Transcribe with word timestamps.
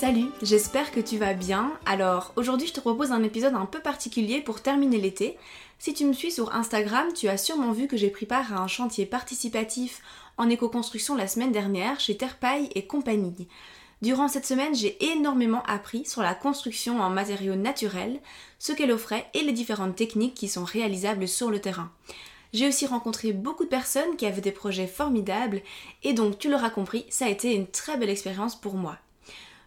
Salut, 0.00 0.30
j'espère 0.40 0.92
que 0.92 1.00
tu 1.00 1.18
vas 1.18 1.34
bien. 1.34 1.74
Alors 1.84 2.32
aujourd'hui 2.36 2.66
je 2.66 2.72
te 2.72 2.80
propose 2.80 3.12
un 3.12 3.22
épisode 3.22 3.52
un 3.52 3.66
peu 3.66 3.80
particulier 3.80 4.40
pour 4.40 4.62
terminer 4.62 4.96
l'été. 4.96 5.36
Si 5.78 5.92
tu 5.92 6.06
me 6.06 6.14
suis 6.14 6.32
sur 6.32 6.54
Instagram, 6.54 7.08
tu 7.14 7.28
as 7.28 7.36
sûrement 7.36 7.72
vu 7.72 7.86
que 7.86 7.98
j'ai 7.98 8.08
pris 8.08 8.24
part 8.24 8.50
à 8.54 8.62
un 8.62 8.66
chantier 8.66 9.04
participatif 9.04 10.00
en 10.38 10.48
éco-construction 10.48 11.16
la 11.16 11.28
semaine 11.28 11.52
dernière 11.52 12.00
chez 12.00 12.16
Terpaille 12.16 12.70
et 12.74 12.86
compagnie. 12.86 13.46
Durant 14.00 14.28
cette 14.28 14.46
semaine, 14.46 14.74
j'ai 14.74 14.96
énormément 15.12 15.62
appris 15.64 16.06
sur 16.06 16.22
la 16.22 16.34
construction 16.34 17.02
en 17.02 17.10
matériaux 17.10 17.54
naturels, 17.54 18.20
ce 18.58 18.72
qu'elle 18.72 18.92
offrait 18.92 19.26
et 19.34 19.42
les 19.42 19.52
différentes 19.52 19.96
techniques 19.96 20.32
qui 20.32 20.48
sont 20.48 20.64
réalisables 20.64 21.28
sur 21.28 21.50
le 21.50 21.60
terrain. 21.60 21.92
J'ai 22.54 22.66
aussi 22.66 22.86
rencontré 22.86 23.34
beaucoup 23.34 23.64
de 23.64 23.68
personnes 23.68 24.16
qui 24.16 24.24
avaient 24.24 24.40
des 24.40 24.50
projets 24.50 24.86
formidables 24.86 25.60
et 26.04 26.14
donc 26.14 26.38
tu 26.38 26.48
l'auras 26.48 26.70
compris, 26.70 27.04
ça 27.10 27.26
a 27.26 27.28
été 27.28 27.54
une 27.54 27.66
très 27.66 27.98
belle 27.98 28.08
expérience 28.08 28.58
pour 28.58 28.76
moi. 28.76 28.96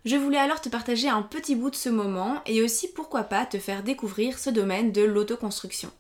Je 0.06 0.18
voulais 0.18 0.38
alors 0.38 0.60
te 0.60 0.68
partager 0.68 1.08
un 1.08 1.22
petit 1.22 1.56
bout 1.56 1.70
de 1.70 1.76
ce 1.76 1.88
moment 1.88 2.42
et 2.46 2.62
aussi 2.62 2.90
pourquoi 2.92 3.24
pas 3.24 3.46
te 3.46 3.58
faire 3.58 3.84
découvrir 3.84 4.38
ce 4.38 4.50
domaine 4.50 4.92
de 4.92 5.02
l'autoconstruction. 5.02 5.92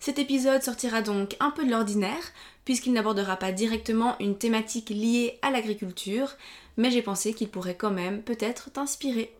Cet 0.00 0.18
épisode 0.18 0.62
sortira 0.62 1.02
donc 1.02 1.36
un 1.38 1.50
peu 1.50 1.64
de 1.64 1.70
l'ordinaire 1.70 2.32
puisqu'il 2.64 2.92
n'abordera 2.92 3.36
pas 3.36 3.52
directement 3.52 4.16
une 4.18 4.36
thématique 4.36 4.90
liée 4.90 5.38
à 5.42 5.50
l'agriculture, 5.50 6.32
mais 6.76 6.90
j'ai 6.90 7.00
pensé 7.00 7.32
qu'il 7.32 7.48
pourrait 7.48 7.76
quand 7.76 7.92
même 7.92 8.22
peut-être 8.22 8.72
t'inspirer. 8.72 9.32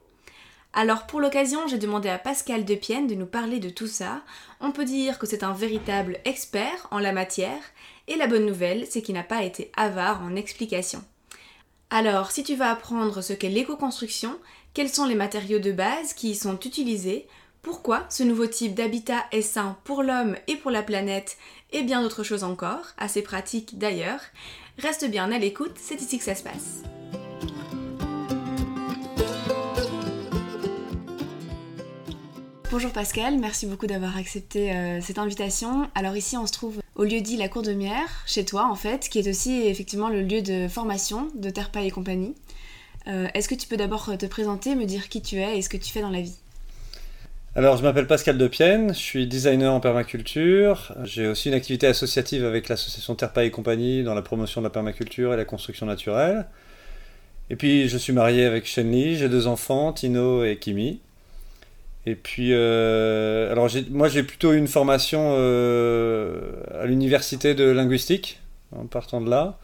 Alors 0.73 1.07
pour 1.07 1.21
l'occasion, 1.21 1.67
j'ai 1.67 1.79
demandé 1.79 2.09
à 2.09 2.19
Pascal 2.19 2.65
Depienne 2.65 3.09
de 3.09 3.17
nous 3.17 3.27
parler 3.27 3.59
de 3.59 3.69
tout 3.69 3.87
ça. 3.89 4.23
On 4.61 4.71
peut 4.71 4.85
dire 4.85 5.19
que 5.19 5.27
c'est 5.27 5.43
un 5.43 5.53
véritable 5.53 6.21
expert 6.25 6.87
en 6.91 7.01
la 7.01 7.13
matière, 7.13 7.63
et 8.07 8.17
la 8.17 8.29
bonne 8.29 8.47
nouvelle, 8.47 8.87
c'est 8.89 9.03
qu'il 9.03 9.15
n'a 9.15 9.23
pas 9.23 9.43
été 9.43 9.73
avare 9.77 10.23
en 10.23 10.37
explications. 10.37 11.03
Alors, 11.91 12.33
si 12.33 12.43
tu 12.43 12.55
vas 12.55 12.71
apprendre 12.71 13.23
ce 13.23 13.33
qu'est 13.33 13.49
l'éco-construction, 13.49 14.39
quels 14.75 14.91
sont 14.91 15.07
les 15.07 15.15
matériaux 15.15 15.59
de 15.59 15.73
base 15.73 16.13
qui 16.13 16.33
y 16.33 16.35
sont 16.35 16.61
utilisés, 16.61 17.27
pourquoi 17.63 18.05
ce 18.11 18.23
nouveau 18.23 18.47
type 18.47 18.75
d'habitat 18.75 19.25
est 19.33 19.41
sain 19.41 19.79
pour 19.85 20.03
l'homme 20.03 20.37
et 20.49 20.57
pour 20.57 20.71
la 20.71 20.83
planète, 20.83 21.39
et 21.73 21.83
bien 21.83 22.03
d'autres 22.03 22.25
choses 22.25 22.45
encore, 22.45 22.85
assez 22.99 23.23
pratiques 23.23 23.79
d'ailleurs, 23.79 24.21
reste 24.77 25.09
bien 25.09 25.33
à 25.33 25.39
l'écoute, 25.39 25.77
c'est 25.77 26.03
ici 26.03 26.19
que 26.19 26.25
ça 26.25 26.35
se 26.35 26.43
passe. 26.43 26.83
Bonjour 32.71 32.93
Pascal, 32.93 33.39
merci 33.39 33.65
beaucoup 33.65 33.87
d'avoir 33.87 34.19
accepté 34.19 34.77
euh, 34.77 35.01
cette 35.01 35.19
invitation. 35.19 35.89
Alors 35.95 36.15
ici 36.19 36.37
on 36.37 36.47
se 36.47 36.53
trouve 36.53 36.81
au 36.99 37.05
lieu 37.05 37.21
dit 37.21 37.37
La 37.37 37.49
Cour 37.49 37.63
de 37.63 37.73
Mière, 37.73 38.25
chez 38.27 38.45
toi 38.45 38.69
en 38.71 38.75
fait, 38.75 39.09
qui 39.09 39.21
est 39.21 39.29
aussi 39.29 39.63
effectivement 39.67 40.09
le 40.09 40.21
lieu 40.21 40.43
de 40.43 40.67
formation 40.69 41.29
de 41.37 41.49
Terpa 41.49 41.83
et 41.83 41.91
compagnie. 41.91 42.35
Euh, 43.07 43.29
est-ce 43.35 43.49
que 43.49 43.55
tu 43.55 43.69
peux 43.69 43.77
d'abord 43.77 44.19
te 44.19 44.27
présenter, 44.27 44.75
me 44.75 44.85
dire 44.85 45.09
qui 45.09 45.23
tu 45.23 45.37
es 45.37 45.57
et 45.57 45.63
ce 45.63 45.69
que 45.69 45.77
tu 45.77 45.91
fais 45.91 46.01
dans 46.01 46.11
la 46.11 46.21
vie? 46.21 46.37
Alors, 47.55 47.77
je 47.77 47.83
m'appelle 47.83 48.07
Pascal 48.07 48.37
Depienne, 48.37 48.93
je 48.93 48.99
suis 48.99 49.27
designer 49.27 49.73
en 49.73 49.81
permaculture. 49.81 50.95
J'ai 51.05 51.27
aussi 51.29 51.49
une 51.49 51.55
activité 51.55 51.87
associative 51.87 52.45
avec 52.45 52.69
l'association 52.69 53.15
Terpa 53.15 53.45
et 53.45 53.51
compagnie 53.51 54.03
dans 54.03 54.15
la 54.15 54.23
promotion 54.23 54.61
de 54.61 54.67
la 54.67 54.71
permaculture 54.71 55.33
et 55.33 55.37
la 55.37 55.45
construction 55.45 55.87
naturelle. 55.87 56.47
Et 57.49 57.57
puis, 57.57 57.89
je 57.89 57.97
suis 57.97 58.13
marié 58.13 58.45
avec 58.45 58.67
Shenli, 58.67 59.17
j'ai 59.17 59.29
deux 59.29 59.47
enfants, 59.47 59.93
Tino 59.93 60.45
et 60.45 60.59
Kimi. 60.59 61.01
Et 62.09 62.15
puis, 62.15 62.55
euh, 62.55 63.53
alors 63.53 63.69
moi 63.91 64.09
j'ai 64.09 64.23
plutôt 64.23 64.55
une 64.55 64.67
formation 64.67 65.35
euh, 65.37 66.41
à 66.81 66.87
l'université 66.87 67.55
de 67.55 67.65
linguistique, 67.65 68.41
en 68.75 68.87
partant 68.87 69.21
de 69.21 69.29
là. 69.29 69.59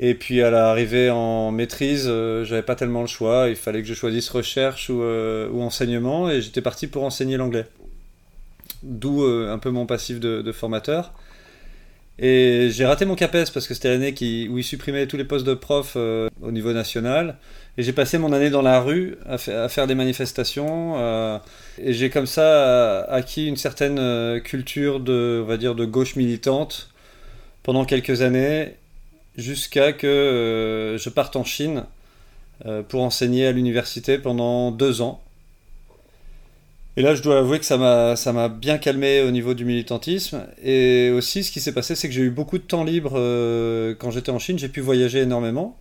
Et 0.00 0.16
puis 0.16 0.42
à 0.42 0.50
l'arrivée 0.50 1.08
en 1.08 1.52
maîtrise, 1.52 2.06
euh, 2.08 2.44
j'avais 2.44 2.64
pas 2.64 2.74
tellement 2.74 3.00
le 3.00 3.06
choix, 3.06 3.46
il 3.48 3.54
fallait 3.54 3.80
que 3.80 3.86
je 3.86 3.94
choisisse 3.94 4.28
recherche 4.28 4.90
ou, 4.90 5.00
enseignement, 5.62 6.28
et 6.28 6.42
j'étais 6.42 6.62
parti 6.62 6.88
pour 6.88 7.04
enseigner 7.04 7.36
l'anglais. 7.36 7.66
D'où 8.82 9.22
un 9.22 9.58
peu 9.58 9.70
mon 9.70 9.86
passif 9.86 10.18
de 10.18 10.52
formateur. 10.52 11.12
Et 12.18 12.70
j'ai 12.72 12.86
raté 12.86 13.04
mon 13.04 13.14
CAPES 13.14 13.52
parce 13.54 13.68
que 13.68 13.74
c'était 13.74 13.90
l'année 13.90 14.12
où 14.50 14.58
ils 14.58 14.64
supprimaient 14.64 15.06
tous 15.06 15.16
les 15.16 15.24
postes 15.24 15.46
de 15.46 15.54
prof 15.54 15.96
au 15.96 16.50
niveau 16.50 16.72
national. 16.72 17.38
Et 17.78 17.82
j'ai 17.82 17.92
passé 17.92 18.18
mon 18.18 18.32
année 18.32 18.50
dans 18.50 18.62
la 18.62 18.80
rue 18.80 19.16
à, 19.26 19.38
faire 19.38 19.86
des 19.86 19.94
manifestations. 19.94 20.94
Euh, 20.96 21.38
et 21.78 21.92
j'ai 21.92 22.10
comme 22.10 22.26
ça 22.26 22.42
euh, 22.42 23.04
acquis 23.08 23.46
une 23.46 23.56
certaine 23.56 24.40
culture 24.40 25.00
de, 25.00 25.42
on 25.44 25.46
va 25.46 25.56
dire, 25.56 25.74
de 25.74 25.84
gauche 25.84 26.16
militante 26.16 26.90
pendant 27.62 27.84
quelques 27.84 28.22
années, 28.22 28.76
jusqu'à 29.36 29.92
que 29.92 30.96
je 30.98 31.08
parte 31.10 31.36
en 31.36 31.44
Chine 31.44 31.84
pour 32.88 33.02
enseigner 33.02 33.46
à 33.46 33.52
l'université 33.52 34.18
pendant 34.18 34.70
deux 34.70 35.02
ans. 35.02 35.20
Et 36.98 37.02
là, 37.02 37.14
je 37.14 37.22
dois 37.22 37.38
avouer 37.38 37.58
que 37.58 37.66
ça 37.66 37.76
m'a, 37.76 38.48
bien 38.48 38.78
calmé 38.78 39.20
au 39.20 39.30
niveau 39.30 39.52
du 39.52 39.66
militantisme. 39.66 40.46
Et 40.62 41.10
aussi, 41.10 41.44
ce 41.44 41.52
qui 41.52 41.60
s'est 41.60 41.74
passé, 41.74 41.94
c'est 41.94 42.08
que 42.08 42.14
j'ai 42.14 42.22
eu 42.22 42.30
beaucoup 42.30 42.56
de 42.56 42.62
temps 42.62 42.84
libre 42.84 43.12
euh, 43.16 43.94
quand 43.98 44.10
j'étais 44.10 44.30
en 44.30 44.38
Chine. 44.38 44.58
J'ai 44.58 44.70
pu 44.70 44.80
voyager 44.80 45.20
énormément. 45.20 45.76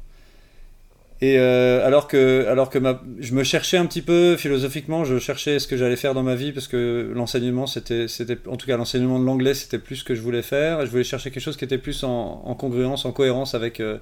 Et 1.22 1.40
euh, 1.40 1.86
alors 1.86 2.08
que, 2.10 2.46
alors 2.50 2.70
que 2.70 2.78
je 3.20 3.34
me 3.34 3.44
cherchais 3.44 3.78
un 3.78 3.86
petit 3.86 4.02
peu 4.02 4.36
philosophiquement, 4.36 5.06
je 5.06 5.18
cherchais 5.18 5.60
ce 5.60 5.68
que 5.68 5.78
j'allais 5.78 5.96
faire 5.96 6.14
dans 6.14 6.24
ma 6.24 6.36
vie 6.36 6.52
parce 6.52 6.68
que 6.68 7.12
l'enseignement, 7.16 7.68
c'était, 7.68 8.10
c'était, 8.10 8.38
en 8.48 8.58
tout 8.58 8.68
cas 8.68 8.76
l'enseignement 8.76 9.18
de 9.20 9.26
l'anglais, 9.26 9.54
c'était 9.54 9.80
plus 9.80 9.98
ce 9.98 10.04
que 10.04 10.14
je 10.14 10.22
voulais 10.22 10.42
faire. 10.42 10.86
Je 10.86 10.92
voulais 10.92 11.06
chercher 11.06 11.32
quelque 11.32 11.44
chose 11.44 11.56
qui 11.56 11.64
était 11.64 11.78
plus 11.78 12.04
en, 12.04 12.56
congruence, 12.60 13.06
en 13.06 13.14
cohérence 13.14 13.56
avec, 13.56 13.80
euh, 13.80 13.98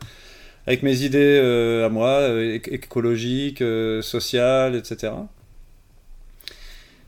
avec 0.66 0.82
mes 0.82 1.04
idées 1.04 1.40
à 1.86 1.90
moi, 1.90 2.30
écologiques, 2.66 3.64
sociales, 4.02 4.76
etc 4.76 5.12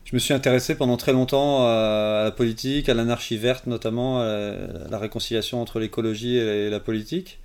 je 0.04 0.14
me 0.14 0.20
suis 0.20 0.32
intéressé 0.32 0.76
pendant 0.76 0.96
très 0.96 1.12
longtemps 1.12 1.66
à 1.66 2.22
la 2.22 2.30
politique, 2.30 2.88
à 2.88 2.94
l'anarchie 2.94 3.36
verte 3.36 3.66
notamment, 3.66 4.20
à 4.20 4.52
la 4.88 4.98
réconciliation 5.00 5.60
entre 5.60 5.80
l'écologie 5.80 6.36
et 6.36 6.70
la 6.70 6.78
politique. 6.78 7.40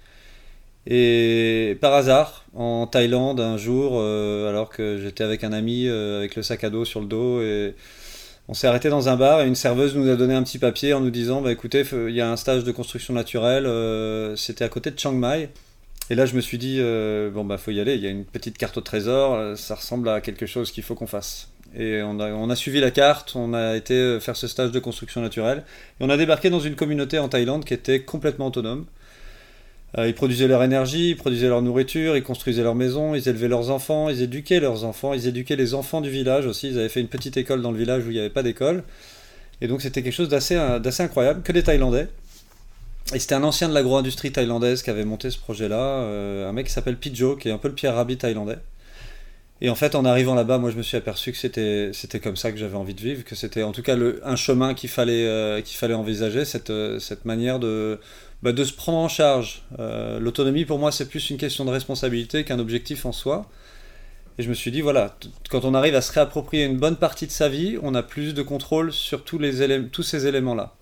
Et 0.87 1.77
par 1.79 1.93
hasard, 1.93 2.45
en 2.55 2.87
Thaïlande, 2.87 3.39
un 3.39 3.57
jour, 3.57 3.93
euh, 3.95 4.49
alors 4.49 4.69
que 4.69 4.97
j'étais 4.97 5.23
avec 5.23 5.43
un 5.43 5.53
ami 5.53 5.87
euh, 5.87 6.19
avec 6.19 6.35
le 6.35 6.41
sac 6.41 6.63
à 6.63 6.69
dos 6.69 6.85
sur 6.85 7.01
le 7.01 7.05
dos, 7.05 7.41
et 7.41 7.75
on 8.47 8.53
s'est 8.55 8.67
arrêté 8.67 8.89
dans 8.89 9.07
un 9.07 9.15
bar 9.15 9.41
et 9.41 9.47
une 9.47 9.55
serveuse 9.55 9.95
nous 9.95 10.09
a 10.09 10.15
donné 10.15 10.33
un 10.33 10.43
petit 10.43 10.57
papier 10.57 10.93
en 10.93 10.99
nous 10.99 11.11
disant 11.11 11.41
bah, 11.41 11.51
écoutez, 11.51 11.83
il 11.91 12.15
y 12.15 12.21
a 12.21 12.29
un 12.29 12.35
stage 12.35 12.63
de 12.63 12.71
construction 12.71 13.13
naturelle, 13.13 13.67
euh, 13.67 14.35
c'était 14.35 14.63
à 14.63 14.69
côté 14.69 14.89
de 14.91 14.99
Chiang 14.99 15.13
Mai. 15.13 15.49
Et 16.09 16.15
là, 16.15 16.25
je 16.25 16.35
me 16.35 16.41
suis 16.41 16.57
dit 16.57 16.81
bon, 17.33 17.45
bah, 17.45 17.57
faut 17.57 17.71
y 17.71 17.79
aller, 17.79 17.95
il 17.95 18.01
y 18.01 18.07
a 18.07 18.09
une 18.09 18.25
petite 18.25 18.57
carte 18.57 18.75
au 18.77 18.81
trésor, 18.81 19.55
ça 19.57 19.75
ressemble 19.75 20.09
à 20.09 20.19
quelque 20.19 20.45
chose 20.45 20.71
qu'il 20.71 20.83
faut 20.83 20.95
qu'on 20.95 21.07
fasse. 21.07 21.47
Et 21.73 22.01
on 22.03 22.19
a, 22.19 22.55
suivi 22.57 22.81
la 22.81 22.91
carte, 22.91 23.33
on 23.37 23.53
a 23.53 23.77
été 23.77 24.19
faire 24.19 24.35
ce 24.35 24.47
stage 24.47 24.71
de 24.71 24.79
construction 24.79 25.21
naturelle. 25.21 25.63
Et 26.01 26.03
on 26.03 26.09
a 26.09 26.17
débarqué 26.17 26.49
dans 26.49 26.59
une 26.59 26.75
communauté 26.75 27.17
en 27.17 27.29
Thaïlande 27.29 27.63
qui 27.63 27.73
était 27.73 28.01
complètement 28.01 28.47
autonome. 28.47 28.87
Euh, 29.97 30.07
ils 30.07 30.15
produisaient 30.15 30.47
leur 30.47 30.63
énergie, 30.63 31.09
ils 31.09 31.17
produisaient 31.17 31.49
leur 31.49 31.61
nourriture, 31.61 32.15
ils 32.15 32.23
construisaient 32.23 32.63
leur 32.63 32.75
maison, 32.75 33.13
ils 33.13 33.27
élevaient 33.27 33.49
leurs 33.49 33.69
enfants, 33.69 34.09
ils 34.09 34.21
éduquaient 34.21 34.61
leurs 34.61 34.85
enfants, 34.85 35.13
ils 35.13 35.27
éduquaient 35.27 35.57
les 35.57 35.73
enfants 35.73 35.99
du 35.99 36.09
village 36.09 36.45
aussi. 36.45 36.69
Ils 36.69 36.79
avaient 36.79 36.89
fait 36.89 37.01
une 37.01 37.09
petite 37.09 37.35
école 37.37 37.61
dans 37.61 37.71
le 37.71 37.77
village 37.77 38.05
où 38.05 38.09
il 38.09 38.13
n'y 38.13 38.19
avait 38.19 38.29
pas 38.29 38.43
d'école. 38.43 38.83
Et 39.59 39.67
donc 39.67 39.81
c'était 39.81 40.01
quelque 40.01 40.13
chose 40.13 40.29
d'assez 40.29 40.55
incroyable, 41.03 41.43
que 41.43 41.51
des 41.51 41.63
Thaïlandais. 41.63 42.07
Et 43.13 43.19
c'était 43.19 43.35
un 43.35 43.43
ancien 43.43 43.67
de 43.67 43.73
l'agro-industrie 43.73 44.31
thaïlandaise 44.31 44.83
qui 44.83 44.89
avait 44.89 45.03
monté 45.03 45.29
ce 45.31 45.37
projet-là, 45.37 45.75
euh, 45.75 46.49
un 46.49 46.53
mec 46.53 46.67
qui 46.67 46.71
s'appelle 46.71 46.95
Pijo, 46.95 47.35
qui 47.35 47.49
est 47.49 47.51
un 47.51 47.57
peu 47.57 47.67
le 47.67 47.73
Pierre 47.73 47.95
Rabhi 47.95 48.17
thaïlandais. 48.17 48.57
Et 49.63 49.69
en 49.69 49.75
fait, 49.75 49.93
en 49.93 50.05
arrivant 50.05 50.33
là-bas, 50.33 50.57
moi, 50.57 50.71
je 50.71 50.75
me 50.75 50.81
suis 50.81 50.97
aperçu 50.97 51.31
que 51.31 51.37
c'était, 51.37 51.91
c'était 51.93 52.19
comme 52.19 52.35
ça 52.35 52.51
que 52.51 52.57
j'avais 52.57 52.75
envie 52.75 52.95
de 52.95 53.01
vivre, 53.01 53.23
que 53.23 53.35
c'était 53.35 53.61
en 53.61 53.71
tout 53.71 53.83
cas 53.83 53.95
le, 53.95 54.19
un 54.25 54.35
chemin 54.35 54.73
qu'il 54.73 54.89
fallait, 54.89 55.27
euh, 55.27 55.61
qu'il 55.61 55.77
fallait 55.77 55.93
envisager, 55.93 56.45
cette, 56.45 56.71
euh, 56.71 56.97
cette 56.97 57.25
manière 57.25 57.59
de, 57.59 57.99
bah, 58.41 58.53
de 58.53 58.63
se 58.63 58.73
prendre 58.73 58.97
en 58.97 59.07
charge. 59.07 59.61
Euh, 59.79 60.19
l'autonomie, 60.19 60.65
pour 60.65 60.79
moi, 60.79 60.91
c'est 60.91 61.07
plus 61.07 61.29
une 61.29 61.37
question 61.37 61.63
de 61.63 61.69
responsabilité 61.69 62.43
qu'un 62.43 62.57
objectif 62.57 63.05
en 63.05 63.11
soi. 63.11 63.45
Et 64.39 64.43
je 64.43 64.49
me 64.49 64.55
suis 64.55 64.71
dit, 64.71 64.81
voilà, 64.81 65.15
quand 65.51 65.63
on 65.63 65.75
arrive 65.75 65.93
à 65.93 66.01
se 66.01 66.11
réapproprier 66.11 66.65
une 66.65 66.77
bonne 66.77 66.95
partie 66.95 67.27
de 67.27 67.31
sa 67.31 67.47
vie, 67.47 67.77
on 67.83 67.93
a 67.93 68.01
plus 68.01 68.33
de 68.33 68.41
contrôle 68.41 68.91
sur 68.91 69.23
tous, 69.23 69.37
les 69.37 69.85
tous 69.89 70.03
ces 70.03 70.25
éléments-là. 70.25 70.73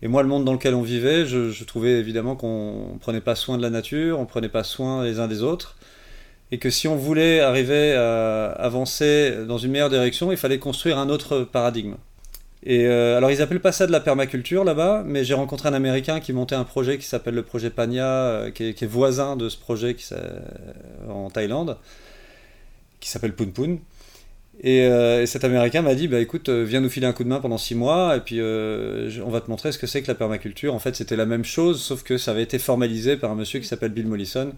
Et 0.00 0.08
moi, 0.08 0.22
le 0.22 0.28
monde 0.28 0.46
dans 0.46 0.54
lequel 0.54 0.74
on 0.74 0.82
vivait, 0.82 1.26
je, 1.26 1.50
je 1.50 1.64
trouvais 1.64 1.98
évidemment 1.98 2.36
qu'on 2.36 2.94
ne 2.94 2.98
prenait 2.98 3.20
pas 3.20 3.34
soin 3.34 3.58
de 3.58 3.62
la 3.62 3.70
nature, 3.70 4.18
on 4.18 4.22
ne 4.22 4.26
prenait 4.26 4.48
pas 4.48 4.64
soin 4.64 5.04
les 5.04 5.18
uns 5.18 5.28
des 5.28 5.42
autres 5.42 5.76
et 6.54 6.58
que 6.58 6.70
si 6.70 6.86
on 6.86 6.94
voulait 6.94 7.40
arriver 7.40 7.94
à 7.94 8.44
avancer 8.52 9.44
dans 9.48 9.58
une 9.58 9.72
meilleure 9.72 9.90
direction, 9.90 10.30
il 10.30 10.38
fallait 10.38 10.60
construire 10.60 10.98
un 10.98 11.08
autre 11.08 11.40
paradigme. 11.40 11.96
Et 12.62 12.86
euh, 12.86 13.16
alors 13.16 13.32
ils 13.32 13.42
appellent 13.42 13.60
pas 13.60 13.72
ça 13.72 13.88
de 13.88 13.92
la 13.92 13.98
permaculture 13.98 14.62
là-bas, 14.62 15.02
mais 15.04 15.24
j'ai 15.24 15.34
rencontré 15.34 15.68
un 15.68 15.74
Américain 15.74 16.20
qui 16.20 16.32
montait 16.32 16.54
un 16.54 16.62
projet 16.62 16.96
qui 16.96 17.06
s'appelle 17.06 17.34
le 17.34 17.42
projet 17.42 17.70
Pania, 17.70 18.06
euh, 18.06 18.50
qui, 18.52 18.68
est, 18.68 18.86
voisin 18.86 19.34
de 19.34 19.48
ce 19.48 19.58
projet 19.58 19.96
qui, 19.96 20.04
en 21.10 21.28
Thaïlande, 21.28 21.76
qui 23.00 23.10
s'appelle 23.10 23.34
Poon 23.34 23.50
Poon. 23.50 23.80
Euh, 24.64 25.22
et, 25.22 25.26
cet 25.26 25.42
Américain 25.42 25.82
m'a 25.82 25.96
dit, 25.96 26.06
bah 26.06 26.20
écoute, 26.20 26.50
viens 26.50 26.80
nous 26.80 26.88
filer 26.88 27.08
un 27.08 27.12
coup 27.12 27.24
de 27.24 27.28
main 27.30 27.40
pendant 27.40 27.58
six 27.58 27.74
mois, 27.74 28.16
et 28.16 28.20
puis 28.20 28.40
on 28.40 29.30
va 29.30 29.40
te 29.40 29.50
montrer 29.50 29.72
ce 29.72 29.78
que 29.78 29.88
c'est 29.88 30.02
que 30.02 30.08
la 30.08 30.14
permaculture. 30.14 30.72
En 30.72 30.78
fait, 30.78 30.94
c'était 30.94 31.16
la 31.16 31.26
même 31.26 31.44
chose, 31.44 31.82
sauf 31.82 32.04
que 32.04 32.16
ça 32.16 32.30
avait 32.30 32.44
été 32.44 32.60
formalisé 32.60 33.16
par 33.16 33.32
un 33.32 33.34
monsieur 33.34 33.58
qui 33.58 33.66
s'appelle 33.66 33.90
Bill 33.90 34.06
Mollison, 34.06 34.52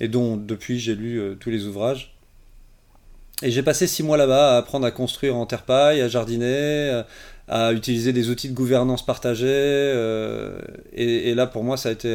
et 0.00 0.08
dont 0.08 0.36
depuis 0.36 0.80
j'ai 0.80 0.94
lu 0.94 1.20
euh, 1.20 1.34
tous 1.38 1.50
les 1.50 1.66
ouvrages. 1.66 2.14
Et 3.42 3.50
j'ai 3.50 3.62
passé 3.62 3.86
six 3.86 4.02
mois 4.02 4.16
là-bas 4.16 4.56
à 4.56 4.58
apprendre 4.58 4.86
à 4.86 4.90
construire 4.90 5.36
en 5.36 5.46
terre-paille, 5.46 6.00
à 6.02 6.08
jardiner, 6.08 6.46
euh, 6.46 7.02
à 7.48 7.72
utiliser 7.72 8.12
des 8.12 8.28
outils 8.28 8.48
de 8.48 8.54
gouvernance 8.54 9.04
partagée. 9.04 9.46
Euh, 9.48 10.58
et, 10.92 11.34
là, 11.34 11.46
pour 11.46 11.64
moi, 11.64 11.76
ça 11.76 11.88
a 11.88 11.92
été 11.92 12.08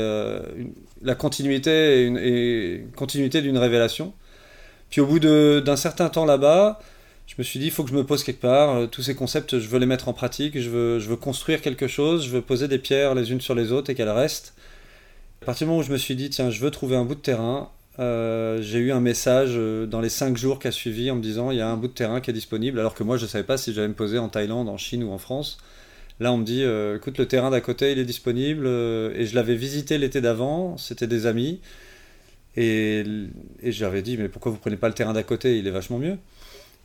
la 1.01 1.15
continuité 1.15 2.05
et 2.05 2.85
continuité 2.95 3.41
d'une 3.41 3.57
révélation. 3.57 4.13
Puis 4.89 5.01
au 5.01 5.07
bout 5.07 5.19
d'un 5.19 5.75
certain 5.75 6.09
temps 6.09 6.25
là-bas, 6.25 6.79
je 7.27 7.33
me 7.39 7.43
suis 7.43 7.59
dit, 7.59 7.65
il 7.65 7.71
faut 7.71 7.83
que 7.83 7.89
je 7.89 7.95
me 7.95 8.05
pose 8.05 8.23
quelque 8.23 8.41
part. 8.41 8.87
tous 8.91 9.01
ces 9.01 9.15
concepts, 9.15 9.57
je 9.57 9.67
veux 9.67 9.79
les 9.79 9.87
mettre 9.87 10.07
en 10.07 10.13
pratique. 10.13 10.59
Je 10.59 10.69
veux, 10.69 10.99
je 10.99 11.09
veux 11.09 11.17
construire 11.17 11.61
quelque 11.61 11.87
chose. 11.87 12.23
Je 12.25 12.29
veux 12.29 12.41
poser 12.41 12.67
des 12.67 12.77
pierres 12.77 13.15
les 13.15 13.31
unes 13.31 13.41
sur 13.41 13.55
les 13.55 13.71
autres 13.71 13.89
et 13.89 13.95
qu'elles 13.95 14.09
restent. 14.09 14.53
À 15.41 15.45
partir 15.45 15.67
du 15.67 15.69
moment 15.69 15.81
où 15.81 15.83
je 15.83 15.91
me 15.91 15.97
suis 15.97 16.15
dit, 16.15 16.29
tiens, 16.29 16.49
je 16.49 16.59
veux 16.59 16.71
trouver 16.71 16.95
un 16.95 17.05
bout 17.05 17.13
de 17.13 17.19
terrain, 17.19 17.69
euh, 17.99 18.61
j'ai 18.61 18.79
eu 18.79 18.91
un 18.91 18.99
message 18.99 19.53
euh, 19.55 19.85
dans 19.85 20.01
les 20.01 20.09
5 20.09 20.35
jours 20.35 20.59
qui 20.59 20.67
a 20.67 20.71
suivi 20.71 21.09
en 21.09 21.15
me 21.15 21.21
disant 21.21 21.51
il 21.51 21.57
y 21.57 21.61
a 21.61 21.69
un 21.69 21.77
bout 21.77 21.87
de 21.87 21.93
terrain 21.93 22.19
qui 22.19 22.29
est 22.29 22.33
disponible, 22.33 22.79
alors 22.79 22.93
que 22.93 23.03
moi 23.03 23.17
je 23.17 23.23
ne 23.23 23.29
savais 23.29 23.43
pas 23.43 23.57
si 23.57 23.73
j'allais 23.73 23.87
me 23.87 23.93
poser 23.93 24.19
en 24.19 24.27
Thaïlande, 24.27 24.67
en 24.67 24.77
Chine 24.77 25.03
ou 25.03 25.11
en 25.11 25.17
France. 25.17 25.57
Là 26.19 26.31
on 26.33 26.37
me 26.37 26.43
dit 26.43 26.63
euh, 26.63 26.97
écoute, 26.97 27.17
le 27.17 27.27
terrain 27.27 27.51
d'à 27.51 27.61
côté 27.61 27.91
il 27.91 27.99
est 27.99 28.05
disponible, 28.05 28.67
et 28.67 29.25
je 29.25 29.35
l'avais 29.35 29.55
visité 29.55 29.97
l'été 29.97 30.21
d'avant, 30.21 30.77
c'était 30.77 31.07
des 31.07 31.25
amis, 31.25 31.61
et, 32.57 33.03
et 33.61 33.71
j'avais 33.71 34.01
dit 34.01 34.17
mais 34.17 34.29
pourquoi 34.29 34.51
vous 34.51 34.57
prenez 34.57 34.77
pas 34.77 34.87
le 34.87 34.93
terrain 34.93 35.13
d'à 35.13 35.23
côté, 35.23 35.57
il 35.57 35.67
est 35.67 35.71
vachement 35.71 35.97
mieux. 35.97 36.17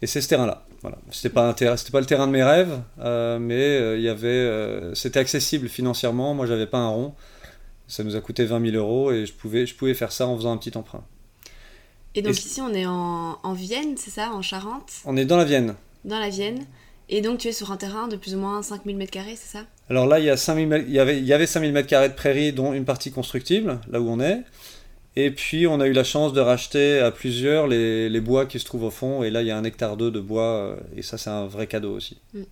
Et 0.02 0.06
c'est 0.06 0.22
ce 0.22 0.28
terrain-là. 0.28 0.64
Voilà. 0.80 0.96
C'était 1.10 1.28
pas 1.28 1.52
pas 1.52 2.00
le 2.00 2.06
terrain 2.06 2.26
de 2.26 2.32
mes 2.32 2.42
rêves, 2.42 2.80
mais 2.98 3.98
il 3.98 4.02
y 4.02 4.96
c'était 4.96 5.18
accessible 5.18 5.68
financièrement. 5.68 6.32
Moi, 6.32 6.46
j'avais 6.46 6.66
pas 6.66 6.78
un 6.78 6.88
rond. 6.88 7.14
Ça 7.90 8.04
nous 8.04 8.14
a 8.14 8.20
coûté 8.20 8.44
20 8.44 8.70
000 8.70 8.76
euros 8.76 9.10
et 9.10 9.26
je 9.26 9.32
pouvais, 9.32 9.66
je 9.66 9.74
pouvais 9.74 9.94
faire 9.94 10.12
ça 10.12 10.26
en 10.26 10.36
faisant 10.36 10.52
un 10.52 10.56
petit 10.56 10.76
emprunt. 10.76 11.04
Et 12.14 12.22
donc 12.22 12.38
ici, 12.38 12.60
on 12.60 12.72
est 12.72 12.86
en, 12.86 13.38
en 13.42 13.52
Vienne, 13.52 13.96
c'est 13.96 14.10
ça, 14.10 14.30
en 14.32 14.42
Charente? 14.42 14.92
On 15.04 15.16
est 15.16 15.24
dans 15.24 15.36
la 15.36 15.44
Vienne. 15.44 15.74
Dans 16.04 16.18
la 16.18 16.28
Vienne. 16.28 16.64
Et 17.08 17.20
donc 17.20 17.38
tu 17.38 17.48
es 17.48 17.52
sur 17.52 17.72
un 17.72 17.76
terrain 17.76 18.06
de 18.06 18.14
plus 18.14 18.36
ou 18.36 18.38
moins 18.38 18.62
5000 18.62 18.96
m2, 18.96 19.20
c'est 19.30 19.58
ça? 19.58 19.64
Alors 19.88 20.06
là, 20.06 20.20
il 20.20 20.24
y, 20.24 20.30
a 20.30 20.36
5000 20.36 20.84
il 20.86 20.94
y 20.94 21.00
avait, 21.00 21.18
il 21.18 21.24
y 21.24 21.32
avait 21.32 21.46
5000 21.46 21.72
m2 21.72 22.08
de 22.08 22.14
prairie, 22.14 22.52
dont 22.52 22.72
une 22.72 22.84
partie 22.84 23.10
constructible, 23.10 23.80
là 23.90 24.00
où 24.00 24.08
on 24.08 24.20
est. 24.20 24.44
Et 25.16 25.32
puis 25.32 25.66
on 25.66 25.80
a 25.80 25.88
eu 25.88 25.92
la 25.92 26.04
chance 26.04 26.32
de 26.32 26.40
racheter 26.40 27.00
à 27.00 27.10
plusieurs 27.10 27.66
les, 27.66 28.08
les 28.08 28.20
bois 28.20 28.46
qui 28.46 28.60
se 28.60 28.64
trouvent 28.64 28.84
au 28.84 28.90
fond. 28.90 29.24
Et 29.24 29.30
là, 29.30 29.42
il 29.42 29.48
y 29.48 29.50
a 29.50 29.58
un 29.58 29.64
hectare 29.64 29.96
d'eau 29.96 30.10
de 30.10 30.20
bois. 30.20 30.42
Euh, 30.42 30.76
et 30.96 31.02
ça, 31.02 31.18
c'est 31.18 31.30
un 31.30 31.46
vrai 31.46 31.66
cadeau 31.66 31.96
aussi. 31.96 32.18
Mm. 32.32 32.42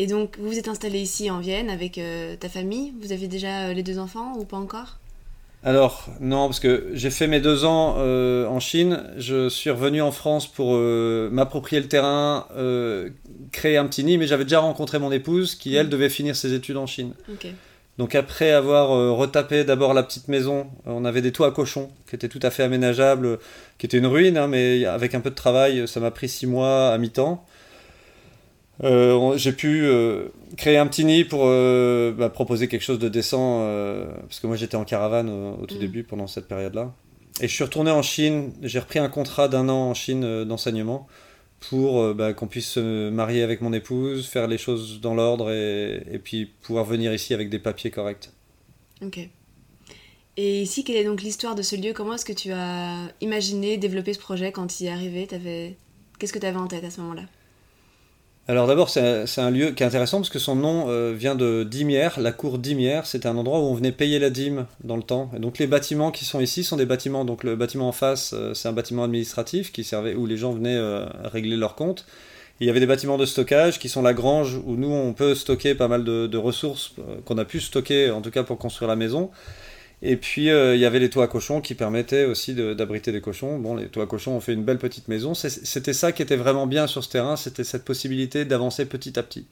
Et 0.00 0.06
donc, 0.06 0.38
vous 0.38 0.48
vous 0.48 0.58
êtes 0.58 0.68
installé 0.68 0.98
ici 0.98 1.30
en 1.30 1.40
Vienne 1.40 1.68
avec 1.68 1.98
euh, 1.98 2.34
ta 2.34 2.48
famille. 2.48 2.94
Vous 3.02 3.12
avez 3.12 3.28
déjà 3.28 3.66
euh, 3.66 3.74
les 3.74 3.82
deux 3.82 3.98
enfants 3.98 4.32
ou 4.38 4.46
pas 4.46 4.56
encore? 4.56 4.96
Alors, 5.62 6.08
non, 6.20 6.46
parce 6.46 6.58
que 6.58 6.88
j'ai 6.94 7.10
fait 7.10 7.26
mes 7.26 7.38
deux 7.38 7.66
ans 7.66 7.96
euh, 7.98 8.46
en 8.46 8.60
Chine. 8.60 9.04
Je 9.18 9.50
suis 9.50 9.68
revenu 9.68 10.00
en 10.00 10.10
France 10.10 10.46
pour 10.46 10.72
m'approprier 10.72 11.82
le 11.82 11.88
terrain, 11.88 12.46
créer 13.52 13.76
un 13.76 13.84
petit 13.84 14.02
nid, 14.02 14.16
mais 14.16 14.26
j'avais 14.26 14.44
déjà 14.44 14.60
rencontré 14.60 14.98
mon 14.98 15.12
épouse 15.12 15.54
qui, 15.54 15.76
elle, 15.76 15.88
mm. 15.88 15.90
devait 15.90 16.08
finir 16.08 16.34
ses 16.34 16.54
études 16.54 16.78
en 16.78 16.86
Chine. 16.86 17.12
Donc, 17.98 18.14
après 18.14 18.52
avoir 18.52 18.88
retapé 19.14 19.64
d'abord 19.64 19.92
la 19.92 20.02
petite 20.02 20.28
maison, 20.28 20.68
on 20.86 21.04
avait 21.04 21.20
des 21.20 21.32
toits 21.32 21.48
à 21.48 21.50
cochons 21.50 21.90
qui 22.08 22.14
étaient 22.14 22.30
tout 22.30 22.40
à 22.42 22.48
fait 22.48 22.62
aménageables, 22.62 23.38
qui 23.76 23.84
étaient 23.84 23.98
une 23.98 24.06
ruine, 24.06 24.38
hein, 24.38 24.46
mais 24.46 24.86
avec 24.86 25.14
un 25.14 25.20
peu 25.20 25.28
de 25.28 25.34
travail, 25.34 25.86
ça 25.86 26.00
m'a 26.00 26.10
pris 26.10 26.30
six 26.30 26.46
mois 26.46 26.88
à 26.88 26.96
mi-temps. 26.96 27.44
Euh, 28.82 29.36
j'ai 29.36 29.52
pu 29.52 29.82
euh, 29.84 30.28
créer 30.56 30.78
un 30.78 30.86
petit 30.86 31.04
nid 31.04 31.24
pour 31.24 31.42
euh, 31.44 32.12
bah, 32.12 32.30
proposer 32.30 32.68
quelque 32.68 32.82
chose 32.82 32.98
de 32.98 33.08
décent, 33.08 33.60
parce 34.22 34.40
que 34.40 34.46
moi 34.46 34.56
j'étais 34.56 34.76
en 34.76 34.84
caravane 34.84 35.28
au, 35.28 35.66
tout 35.66 35.76
mm. 35.76 35.80
début 35.80 36.02
pendant 36.04 36.26
cette 36.26 36.48
période-là. 36.48 36.92
Et 37.40 37.48
je 37.48 37.54
suis 37.54 37.64
retourné 37.64 37.90
en 37.90 38.02
Chine, 38.02 38.52
j'ai 38.62 38.78
repris 38.78 38.98
un 38.98 39.08
contrat 39.08 39.48
d'un 39.48 39.68
an 39.68 39.90
en 39.90 39.94
Chine 39.94 40.44
d'enseignement 40.44 41.06
pour 41.68 42.14
bah, 42.14 42.32
qu'on 42.32 42.46
puisse 42.46 42.70
se 42.70 43.10
marier 43.10 43.42
avec 43.42 43.60
mon 43.60 43.72
épouse, 43.72 44.26
faire 44.26 44.46
les 44.46 44.58
choses 44.58 45.00
dans 45.00 45.14
l'ordre 45.14 45.50
et, 45.50 46.02
et, 46.10 46.18
puis 46.18 46.46
pouvoir 46.46 46.84
venir 46.84 47.12
ici 47.12 47.34
avec 47.34 47.50
des 47.50 47.58
papiers 47.58 47.90
corrects. 47.90 48.30
Ok. 49.02 49.28
Et 50.36 50.62
ici, 50.62 50.84
quelle 50.84 50.96
est 50.96 51.04
donc 51.04 51.22
l'histoire 51.22 51.54
de 51.54 51.62
ce 51.62 51.76
lieu? 51.76 51.92
Comment 51.92 52.14
est-ce 52.14 52.24
que 52.24 52.32
tu 52.32 52.50
as 52.52 53.08
imaginé 53.20 53.76
développer 53.76 54.14
ce 54.14 54.18
projet 54.18 54.52
quand 54.52 54.66
tu 54.66 54.84
y 54.84 54.86
es 54.86 54.90
arrivé 54.90 55.28
Qu'est-ce 56.18 56.32
que 56.32 56.38
tu 56.38 56.46
avais 56.46 56.56
en 56.56 56.66
tête 56.66 56.84
à 56.84 56.90
ce 56.90 57.00
moment-là? 57.02 57.22
Alors 58.50 58.66
d'abord, 58.66 58.90
c'est 58.90 59.38
un, 59.38 59.50
lieu 59.52 59.70
qui 59.70 59.84
est 59.84 59.86
intéressant 59.86 60.16
parce 60.18 60.28
que 60.28 60.40
son 60.40 60.56
nom 60.56 60.86
euh, 60.88 61.14
vient 61.16 61.36
de 61.36 61.62
Dimière, 61.62 62.18
la 62.18 62.32
cour 62.32 62.58
Dimière. 62.58 63.06
C'était 63.06 63.28
un 63.28 63.36
endroit 63.36 63.60
où 63.60 63.62
on 63.62 63.74
venait 63.74 63.92
payer 63.92 64.18
la 64.18 64.28
dîme 64.28 64.66
dans 64.82 64.96
le 64.96 65.04
temps. 65.04 65.30
Et 65.36 65.38
donc 65.38 65.58
les 65.58 65.68
bâtiments 65.68 66.10
qui 66.10 66.24
sont 66.24 66.40
ici 66.40 66.64
sont 66.64 66.76
des 66.76 66.84
bâtiments. 66.84 67.24
Donc 67.24 67.44
le 67.44 67.54
bâtiment 67.54 67.86
en 67.86 67.92
face, 67.92 68.32
euh, 68.34 68.52
c'est 68.52 68.66
un 68.66 68.72
bâtiment 68.72 69.04
administratif 69.04 69.70
qui 69.70 69.84
servait 69.84 70.14
où 70.14 70.26
les 70.26 70.36
gens 70.36 70.50
venaient 70.50 70.76
euh, 70.76 71.06
régler 71.22 71.56
leurs 71.56 71.76
comptes. 71.76 72.06
il 72.58 72.66
y 72.66 72.70
avait 72.70 72.80
des 72.80 72.88
bâtiments 72.88 73.18
de 73.18 73.24
stockage 73.24 73.78
qui 73.78 73.88
sont 73.88 74.02
la 74.02 74.14
grange 74.14 74.60
où 74.66 74.74
nous 74.74 74.90
on 74.90 75.12
peut 75.12 75.36
stocker 75.36 75.76
pas 75.76 75.86
mal 75.86 76.02
de 76.02 76.36
ressources 76.36 76.96
qu'on 77.26 77.38
a 77.38 77.44
pu 77.44 77.60
stocker 77.60 78.10
en 78.10 78.20
tout 78.20 78.32
cas 78.32 78.42
pour 78.42 78.58
construire 78.58 78.88
la 78.88 78.96
maison. 78.96 79.30
Et 80.02 80.16
puis 80.16 80.50
euh, 80.50 80.74
il 80.74 80.80
y 80.80 80.86
avait 80.86 80.98
les 80.98 81.10
toits 81.10 81.24
à 81.24 81.26
cochons 81.26 81.60
qui 81.60 81.74
permettaient 81.74 82.24
aussi 82.24 82.54
d'abriter 82.54 83.12
des 83.12 83.20
cochons. 83.20 83.58
Bon, 83.58 83.76
les 83.76 83.88
toits 83.88 84.04
à 84.04 84.06
cochons 84.06 84.32
ont 84.32 84.40
fait 84.40 84.54
une 84.54 84.64
belle 84.64 84.78
petite 84.78 85.08
maison. 85.08 85.34
C'était 85.34 85.92
ça 85.92 86.12
qui 86.12 86.22
était 86.22 86.36
vraiment 86.36 86.66
bien 86.66 86.86
sur 86.86 87.04
ce 87.04 87.10
terrain, 87.10 87.36
c'était 87.36 87.64
cette 87.64 87.84
possibilité 87.84 88.44
d'avancer 88.44 88.86
petit 88.86 89.18
à 89.18 89.22
petit. 89.22 89.46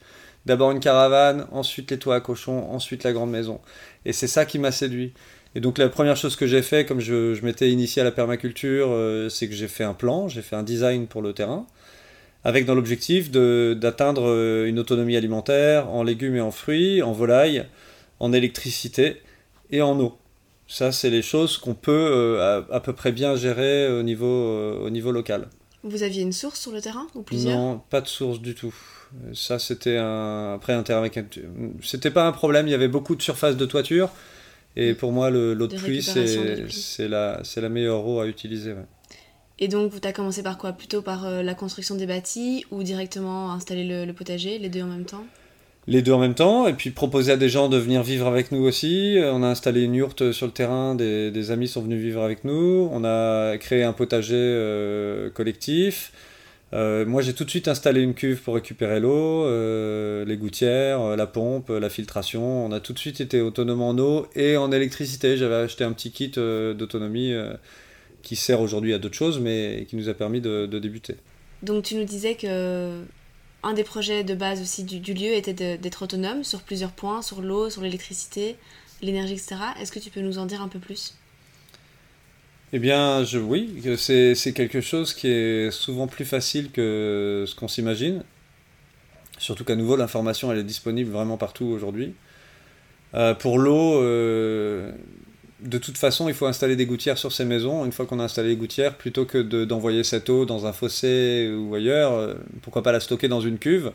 D'abord 0.45 0.71
une 0.71 0.79
caravane, 0.79 1.47
ensuite 1.51 1.91
les 1.91 1.99
toits 1.99 2.15
à 2.15 2.21
cochons, 2.21 2.71
ensuite 2.71 3.03
la 3.03 3.13
grande 3.13 3.29
maison. 3.29 3.59
Et 4.05 4.13
c'est 4.13 4.27
ça 4.27 4.45
qui 4.45 4.57
m'a 4.57 4.71
séduit. 4.71 5.13
Et 5.55 5.59
donc 5.59 5.77
la 5.77 5.89
première 5.89 6.15
chose 6.15 6.35
que 6.35 6.47
j'ai 6.47 6.61
fait, 6.61 6.85
comme 6.85 6.99
je, 6.99 7.43
m'étais 7.43 7.69
initié 7.69 8.01
à 8.01 8.05
la 8.05 8.11
permaculture, 8.11 8.87
euh, 8.89 9.29
c'est 9.29 9.47
que 9.47 9.55
j'ai 9.55 9.67
fait 9.67 9.83
un 9.83 9.93
plan, 9.93 10.27
j'ai 10.27 10.41
fait 10.41 10.55
un 10.55 10.63
design 10.63 11.07
pour 11.07 11.21
le 11.21 11.33
terrain, 11.33 11.65
avec 12.43 12.65
dans 12.65 12.75
l'objectif 12.75 13.31
d'atteindre 13.31 14.29
euh, 14.29 14.67
une 14.67 14.79
autonomie 14.79 15.17
alimentaire 15.17 15.89
en 15.89 16.03
légumes 16.03 16.35
et 16.35 16.41
en 16.41 16.51
fruits, 16.51 17.01
en 17.01 17.11
volailles, 17.11 17.65
en 18.19 18.31
électricité 18.31 19.21
et 19.71 19.81
en 19.81 19.99
eau. 19.99 20.17
Ça, 20.69 20.91
c'est 20.91 21.09
les 21.09 21.23
choses 21.23 21.57
qu'on 21.57 21.73
peut 21.73 21.91
euh, 21.91 22.61
à, 22.71 22.79
peu 22.79 22.93
près 22.93 23.11
bien 23.11 23.35
gérer 23.35 23.91
au 23.91 24.03
niveau, 24.03 24.27
euh, 24.27 24.85
au 24.85 24.91
niveau 24.91 25.11
local. 25.11 25.49
Vous 25.81 26.03
aviez 26.03 26.21
une 26.21 26.31
source 26.31 26.59
sur 26.59 26.71
le 26.71 26.79
terrain 26.79 27.07
ou 27.15 27.23
plusieurs? 27.23 27.57
Non, 27.57 27.81
pas 27.89 28.01
de 28.01 28.07
source 28.07 28.39
du 28.39 28.53
tout. 28.53 28.73
Ça, 29.33 29.57
c'était 29.57 29.97
un... 29.97 30.53
après 30.53 30.73
un 30.73 30.83
terrain 30.83 30.99
avec 30.99 31.19
C'était 31.81 32.11
pas 32.11 32.27
un 32.27 32.31
problème, 32.31 32.67
il 32.67 32.71
y 32.71 32.75
avait 32.75 32.87
beaucoup 32.87 33.15
de 33.15 33.21
surface 33.23 33.57
de 33.57 33.65
toiture. 33.65 34.11
Et 34.75 34.93
pour 34.93 35.11
moi, 35.11 35.31
l'eau 35.31 35.55
de, 35.55 35.75
pluie, 35.75 36.03
c'est 36.03 37.07
la, 37.07 37.41
la 37.55 37.69
meilleure 37.69 38.05
eau 38.05 38.19
à 38.19 38.27
utiliser. 38.27 38.75
Et 39.57 39.67
donc, 39.67 39.99
tu 39.99 40.07
as 40.07 40.13
commencé 40.13 40.43
par 40.43 40.59
quoi? 40.59 40.73
Plutôt 40.73 41.01
par 41.01 41.25
euh, 41.25 41.41
la 41.41 41.55
construction 41.55 41.95
des 41.95 42.05
bâtis 42.05 42.63
ou 42.69 42.83
directement 42.83 43.51
installer 43.51 43.83
le, 43.85 44.05
le 44.05 44.13
potager, 44.13 44.59
les 44.59 44.69
deux 44.69 44.83
en 44.83 44.87
même 44.87 45.05
temps? 45.05 45.25
Les 45.89 46.03
deux 46.03 46.11
en 46.11 46.19
même 46.19 46.35
temps, 46.35 46.67
et 46.67 46.73
puis 46.73 46.91
proposer 46.91 47.31
à 47.31 47.37
des 47.37 47.49
gens 47.49 47.67
de 47.67 47.77
venir 47.77 48.03
vivre 48.03 48.27
avec 48.27 48.51
nous 48.51 48.63
aussi. 48.63 49.17
On 49.19 49.41
a 49.41 49.47
installé 49.47 49.81
une 49.81 49.95
yourte 49.95 50.31
sur 50.31 50.45
le 50.45 50.51
terrain, 50.51 50.93
des, 50.93 51.51
amis 51.51 51.67
sont 51.67 51.81
venus 51.81 51.99
vivre 51.99 52.21
avec 52.21 52.43
nous. 52.43 52.87
On 52.93 53.03
a 53.03 53.57
créé 53.57 53.83
un 53.83 53.91
potager 53.91 54.35
euh, 54.35 55.31
collectif. 55.31 56.13
Euh, 56.73 57.07
moi, 57.07 57.23
j'ai 57.23 57.33
tout 57.33 57.43
de 57.43 57.49
suite 57.49 57.67
installé 57.67 58.01
une 58.01 58.13
cuve 58.13 58.39
pour 58.43 58.53
récupérer 58.53 58.99
l'eau, 58.99 59.45
euh, 59.45 60.23
les 60.25 60.37
gouttières, 60.37 61.17
la 61.17 61.25
pompe, 61.25 61.69
la 61.69 61.89
filtration. 61.89 62.67
On 62.67 62.71
a 62.71 62.79
tout 62.79 62.93
de 62.93 62.99
suite 62.99 63.19
été 63.19 63.41
autonome 63.41 63.81
en 63.81 63.97
eau 63.97 64.27
et 64.35 64.57
en 64.57 64.71
électricité. 64.71 65.37
J'avais 65.37 65.55
acheté 65.55 65.83
un 65.83 65.91
petit 65.93 66.11
kit 66.11 66.29
d'autonomie 66.29 67.33
qui 68.21 68.35
sert 68.35 68.61
aujourd'hui 68.61 68.93
à 68.93 68.99
d'autres 68.99 69.15
choses, 69.15 69.39
mais 69.39 69.87
qui 69.89 69.95
nous 69.95 70.07
a 70.07 70.13
permis 70.13 70.39
de 70.39 70.67
débuter. 70.67 71.15
Donc, 71.63 71.83
tu 71.83 71.95
nous 71.95 72.05
disais 72.05 72.35
que 72.35 73.01
un 73.63 73.73
des 73.73 73.83
projets 73.83 74.23
de 74.23 74.33
base 74.33 74.61
aussi 74.61 74.83
du, 74.83 75.13
lieu 75.13 75.33
était 75.33 75.77
d'être 75.77 76.01
autonome 76.03 76.43
sur 76.43 76.61
plusieurs 76.61 76.91
points, 76.91 77.21
sur 77.21 77.41
l'eau, 77.41 77.69
sur 77.69 77.81
l'électricité, 77.81 78.55
l'énergie, 79.01 79.33
etc. 79.33 79.55
Est-ce 79.79 79.91
que 79.91 79.99
tu 79.99 80.09
peux 80.09 80.21
nous 80.21 80.39
en 80.39 80.45
dire 80.45 80.61
un 80.61 80.67
peu 80.67 80.79
plus? 80.79 81.15
Eh 82.71 82.79
bien, 82.79 83.23
je, 83.23 83.39
oui, 83.39 83.81
c'est 83.97 84.53
quelque 84.53 84.79
chose 84.79 85.13
qui 85.13 85.27
est 85.27 85.71
souvent 85.71 86.07
plus 86.07 86.25
facile 86.25 86.71
que 86.71 87.45
ce 87.47 87.55
qu'on 87.55 87.67
s'imagine. 87.67 88.23
Surtout 89.39 89.63
qu'à 89.63 89.75
nouveau, 89.75 89.95
l'information, 89.95 90.51
elle 90.51 90.59
est 90.59 90.63
disponible 90.63 91.11
vraiment 91.11 91.37
partout 91.37 91.65
aujourd'hui. 91.65 92.13
Euh, 93.15 93.33
pour 93.33 93.57
l'eau, 93.57 94.01
euh, 94.01 94.91
de 95.61 95.77
toute 95.77 95.97
façon, 95.97 96.29
il 96.29 96.33
faut 96.33 96.45
installer 96.45 96.75
des 96.75 96.85
gouttières 96.85 97.17
sur 97.17 97.31
ces 97.31 97.45
maisons. 97.45 97.85
Une 97.85 97.91
fois 97.91 98.05
qu'on 98.05 98.19
a 98.19 98.23
installé 98.23 98.49
les 98.49 98.55
gouttières, 98.55 98.95
plutôt 98.95 99.25
que 99.25 99.37
d'envoyer 99.65 100.03
cette 100.03 100.29
eau 100.29 100.45
dans 100.45 100.65
un 100.65 100.73
fossé 100.73 101.53
ou 101.53 101.75
ailleurs, 101.75 102.13
euh, 102.13 102.33
pourquoi 102.61 102.83
pas 102.83 102.91
la 102.91 102.99
stocker 102.99 103.27
dans 103.27 103.41
une 103.41 103.57
cuve? 103.57 103.91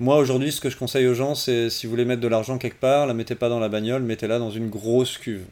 Moi, 0.00 0.16
aujourd'hui, 0.16 0.52
ce 0.52 0.60
que 0.60 0.70
je 0.70 0.76
conseille 0.76 1.06
aux 1.06 1.14
gens, 1.14 1.34
c'est 1.34 1.70
si 1.70 1.86
vous 1.86 1.90
voulez 1.90 2.04
mettre 2.04 2.20
de 2.20 2.28
l'argent 2.28 2.58
quelque 2.58 2.78
part, 2.78 3.06
la 3.06 3.14
mettez 3.14 3.34
pas 3.34 3.48
dans 3.48 3.58
la 3.60 3.68
bagnole, 3.68 4.02
mettez-la 4.02 4.38
dans 4.38 4.50
une 4.50 4.68
grosse 4.68 5.18
cuve. 5.18 5.44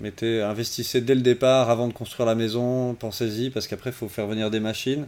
Mettez, 0.00 0.42
investissez 0.42 1.00
dès 1.00 1.14
le 1.14 1.22
départ, 1.22 1.70
avant 1.70 1.88
de 1.88 1.92
construire 1.92 2.26
la 2.26 2.34
maison, 2.34 2.94
pensez-y, 2.94 3.50
parce 3.50 3.66
qu'après, 3.66 3.90
il 3.90 3.94
faut 3.94 4.08
faire 4.08 4.26
venir 4.26 4.50
des 4.50 4.60
machines. 4.60 5.06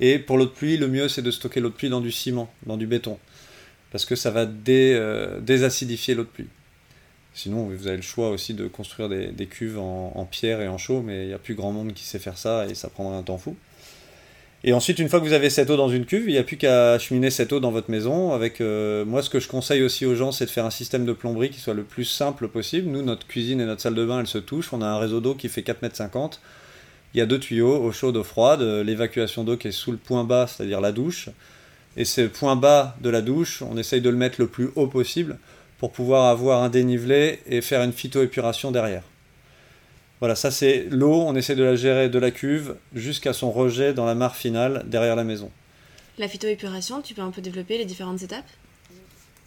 Et 0.00 0.18
pour 0.18 0.38
l'eau 0.38 0.46
de 0.46 0.50
pluie, 0.50 0.78
le 0.78 0.88
mieux, 0.88 1.08
c'est 1.08 1.22
de 1.22 1.30
stocker 1.30 1.60
l'eau 1.60 1.68
de 1.68 1.74
pluie 1.74 1.90
dans 1.90 2.00
du 2.00 2.10
ciment, 2.10 2.50
dans 2.66 2.76
du 2.76 2.86
béton. 2.86 3.18
Parce 3.90 4.06
que 4.06 4.16
ça 4.16 4.30
va 4.30 4.46
euh, 4.68 5.40
désacidifier 5.40 6.14
l'eau 6.14 6.24
de 6.24 6.28
pluie. 6.28 6.48
Sinon, 7.34 7.64
vous 7.64 7.86
avez 7.86 7.96
le 7.96 8.02
choix 8.02 8.30
aussi 8.30 8.52
de 8.52 8.68
construire 8.68 9.08
des, 9.08 9.46
cuves 9.46 9.78
en, 9.78 10.26
pierre 10.30 10.60
et 10.60 10.68
en 10.68 10.76
chaux, 10.76 11.00
mais 11.00 11.24
il 11.24 11.28
n'y 11.28 11.32
a 11.32 11.38
plus 11.38 11.54
grand 11.54 11.72
monde 11.72 11.94
qui 11.94 12.04
sait 12.04 12.18
faire 12.18 12.36
ça 12.36 12.66
et 12.66 12.74
ça 12.74 12.90
prendra 12.90 13.16
un 13.16 13.22
temps 13.22 13.38
fou. 13.38 13.56
Et 14.64 14.72
ensuite, 14.72 14.98
une 15.00 15.08
fois 15.08 15.18
que 15.18 15.24
vous 15.24 15.32
avez 15.32 15.50
cette 15.50 15.70
eau 15.70 15.76
dans 15.76 15.88
une 15.88 16.04
cuve, 16.04 16.28
il 16.28 16.32
n'y 16.32 16.38
a 16.38 16.44
plus 16.44 16.56
qu'à 16.56 16.92
acheminer 16.92 17.30
cette 17.30 17.52
eau 17.52 17.58
dans 17.58 17.72
votre 17.72 17.90
maison. 17.90 18.32
Avec 18.32 18.60
euh, 18.60 19.04
moi, 19.04 19.22
ce 19.22 19.30
que 19.30 19.40
je 19.40 19.48
conseille 19.48 19.82
aussi 19.82 20.06
aux 20.06 20.14
gens, 20.14 20.30
c'est 20.30 20.44
de 20.44 20.50
faire 20.50 20.66
un 20.66 20.70
système 20.70 21.04
de 21.04 21.12
plomberie 21.12 21.50
qui 21.50 21.58
soit 21.58 21.74
le 21.74 21.82
plus 21.82 22.04
simple 22.04 22.46
possible. 22.46 22.88
Nous, 22.88 23.02
notre 23.02 23.26
cuisine 23.26 23.60
et 23.60 23.64
notre 23.64 23.80
salle 23.80 23.96
de 23.96 24.04
bain, 24.04 24.20
elles 24.20 24.28
se 24.28 24.38
touchent. 24.38 24.72
On 24.72 24.80
a 24.80 24.86
un 24.86 24.98
réseau 24.98 25.20
d'eau 25.20 25.34
qui 25.34 25.48
fait 25.48 25.62
4,50 25.62 26.14
m. 26.14 26.30
Il 27.14 27.18
y 27.18 27.20
a 27.20 27.26
deux 27.26 27.40
tuyaux, 27.40 27.82
eau 27.82 27.90
chaude, 27.90 28.16
eau 28.16 28.22
froide. 28.22 28.60
L'évacuation 28.60 29.42
d'eau 29.42 29.56
qui 29.56 29.68
est 29.68 29.72
sous 29.72 29.90
le 29.90 29.98
point 29.98 30.22
bas, 30.22 30.46
c'est-à-dire 30.46 30.80
la 30.80 30.92
douche. 30.92 31.28
Et 31.96 32.04
ce 32.04 32.20
point 32.20 32.54
bas 32.54 32.96
de 33.00 33.10
la 33.10 33.20
douche, 33.20 33.62
on 33.62 33.76
essaye 33.76 34.00
de 34.00 34.10
le 34.10 34.16
mettre 34.16 34.40
le 34.40 34.46
plus 34.46 34.70
haut 34.76 34.86
possible 34.86 35.38
pour 35.82 35.90
pouvoir 35.90 36.26
avoir 36.26 36.62
un 36.62 36.68
dénivelé 36.68 37.40
et 37.44 37.60
faire 37.60 37.82
une 37.82 37.92
phytoépuration 37.92 38.70
derrière. 38.70 39.02
Voilà, 40.20 40.36
ça 40.36 40.52
c'est 40.52 40.86
l'eau, 40.88 41.22
on 41.22 41.34
essaie 41.34 41.56
de 41.56 41.64
la 41.64 41.74
gérer 41.74 42.08
de 42.08 42.20
la 42.20 42.30
cuve 42.30 42.76
jusqu'à 42.94 43.32
son 43.32 43.50
rejet 43.50 43.92
dans 43.92 44.06
la 44.06 44.14
mare 44.14 44.36
finale 44.36 44.84
derrière 44.86 45.16
la 45.16 45.24
maison. 45.24 45.50
La 46.18 46.28
phytoépuration, 46.28 47.02
tu 47.02 47.14
peux 47.14 47.22
un 47.22 47.32
peu 47.32 47.42
développer 47.42 47.78
les 47.78 47.84
différentes 47.84 48.22
étapes? 48.22 48.48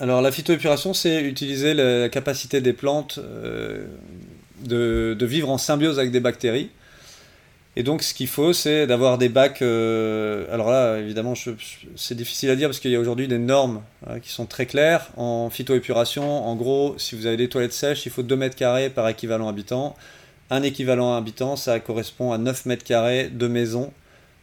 Alors 0.01 0.21
la 0.21 0.29
phytoépuration, 0.29 0.93
c'est 0.93 1.21
utiliser 1.21 1.73
la 1.73 2.09
capacité 2.09 2.59
des 2.59 2.73
plantes 2.73 3.17
euh, 3.17 3.85
de, 4.65 5.15
de, 5.17 5.25
vivre 5.25 5.49
en 5.49 5.57
symbiose 5.57 5.99
avec 5.99 6.11
des 6.11 6.19
bactéries. 6.19 6.69
Et 7.77 7.83
donc, 7.83 8.03
ce 8.03 8.13
qu'il 8.13 8.27
faut, 8.27 8.53
c'est 8.53 8.87
d'avoir 8.87 9.17
des 9.17 9.27
bacs. 9.27 9.61
Euh, 9.61 10.45
alors 10.53 10.69
là, 10.69 10.97
évidemment, 10.97 11.33
c'est 11.95 12.15
difficile 12.15 12.49
à 12.49 12.55
dire 12.55 12.69
parce 12.69 12.79
qu'il 12.79 12.91
y 12.91 12.95
a 12.95 12.99
aujourd'hui 12.99 13.27
des 13.27 13.37
normes 13.37 13.81
hein, 14.07 14.19
qui 14.19 14.29
sont 14.29 14.45
très 14.45 14.65
claires. 14.65 15.09
En 15.17 15.49
phytoépuration, 15.49 16.45
en 16.47 16.55
gros, 16.55 16.95
si 16.97 17.15
vous 17.15 17.25
avez 17.25 17.35
des 17.35 17.49
toilettes 17.49 17.73
sèches, 17.73 18.05
il 18.05 18.11
faut 18.11 18.23
2 18.23 18.35
mètres 18.37 18.55
carrés 18.55 18.89
par 18.89 19.07
équivalent 19.09 19.49
habitant. 19.49 19.95
Un 20.49 20.63
équivalent 20.63 21.15
habitant, 21.15 21.57
ça 21.57 21.79
correspond 21.81 22.31
à 22.31 22.37
9 22.37 22.65
mètres 22.65 22.83
carrés 22.85 23.29
de 23.29 23.47
maison 23.47 23.91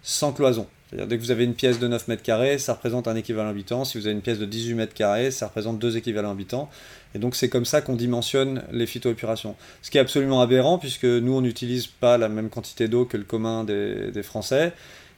sans 0.02 0.32
cloison. 0.32 0.66
Dès 0.92 1.16
que 1.16 1.22
vous 1.22 1.30
avez 1.30 1.44
une 1.44 1.54
pièce 1.54 1.78
de 1.78 1.88
9 1.88 2.08
mètres 2.08 2.22
carrés, 2.22 2.58
ça 2.58 2.74
représente 2.74 3.08
un 3.08 3.16
équivalent 3.16 3.48
habitant. 3.48 3.86
Si 3.86 3.96
vous 3.96 4.06
avez 4.06 4.14
une 4.14 4.20
pièce 4.20 4.38
de 4.38 4.44
18 4.44 4.74
mètres 4.74 4.92
carrés, 4.92 5.30
ça 5.30 5.46
représente 5.46 5.78
deux 5.78 5.96
équivalents 5.96 6.32
habitants. 6.32 6.68
Et 7.14 7.18
donc 7.18 7.34
c'est 7.34 7.48
comme 7.48 7.64
ça 7.64 7.80
qu'on 7.80 7.96
dimensionne 7.96 8.62
les 8.72 8.86
phytoépurations. 8.86 9.56
Ce 9.80 9.90
qui 9.90 9.96
est 9.96 10.02
absolument 10.02 10.42
aberrant 10.42 10.78
puisque 10.78 11.04
nous 11.04 11.32
on 11.32 11.40
n'utilise 11.40 11.86
pas 11.86 12.18
la 12.18 12.28
même 12.28 12.50
quantité 12.50 12.88
d'eau 12.88 13.06
que 13.06 13.16
le 13.16 13.24
commun 13.24 13.64
des, 13.64 14.22
Français. 14.22 14.72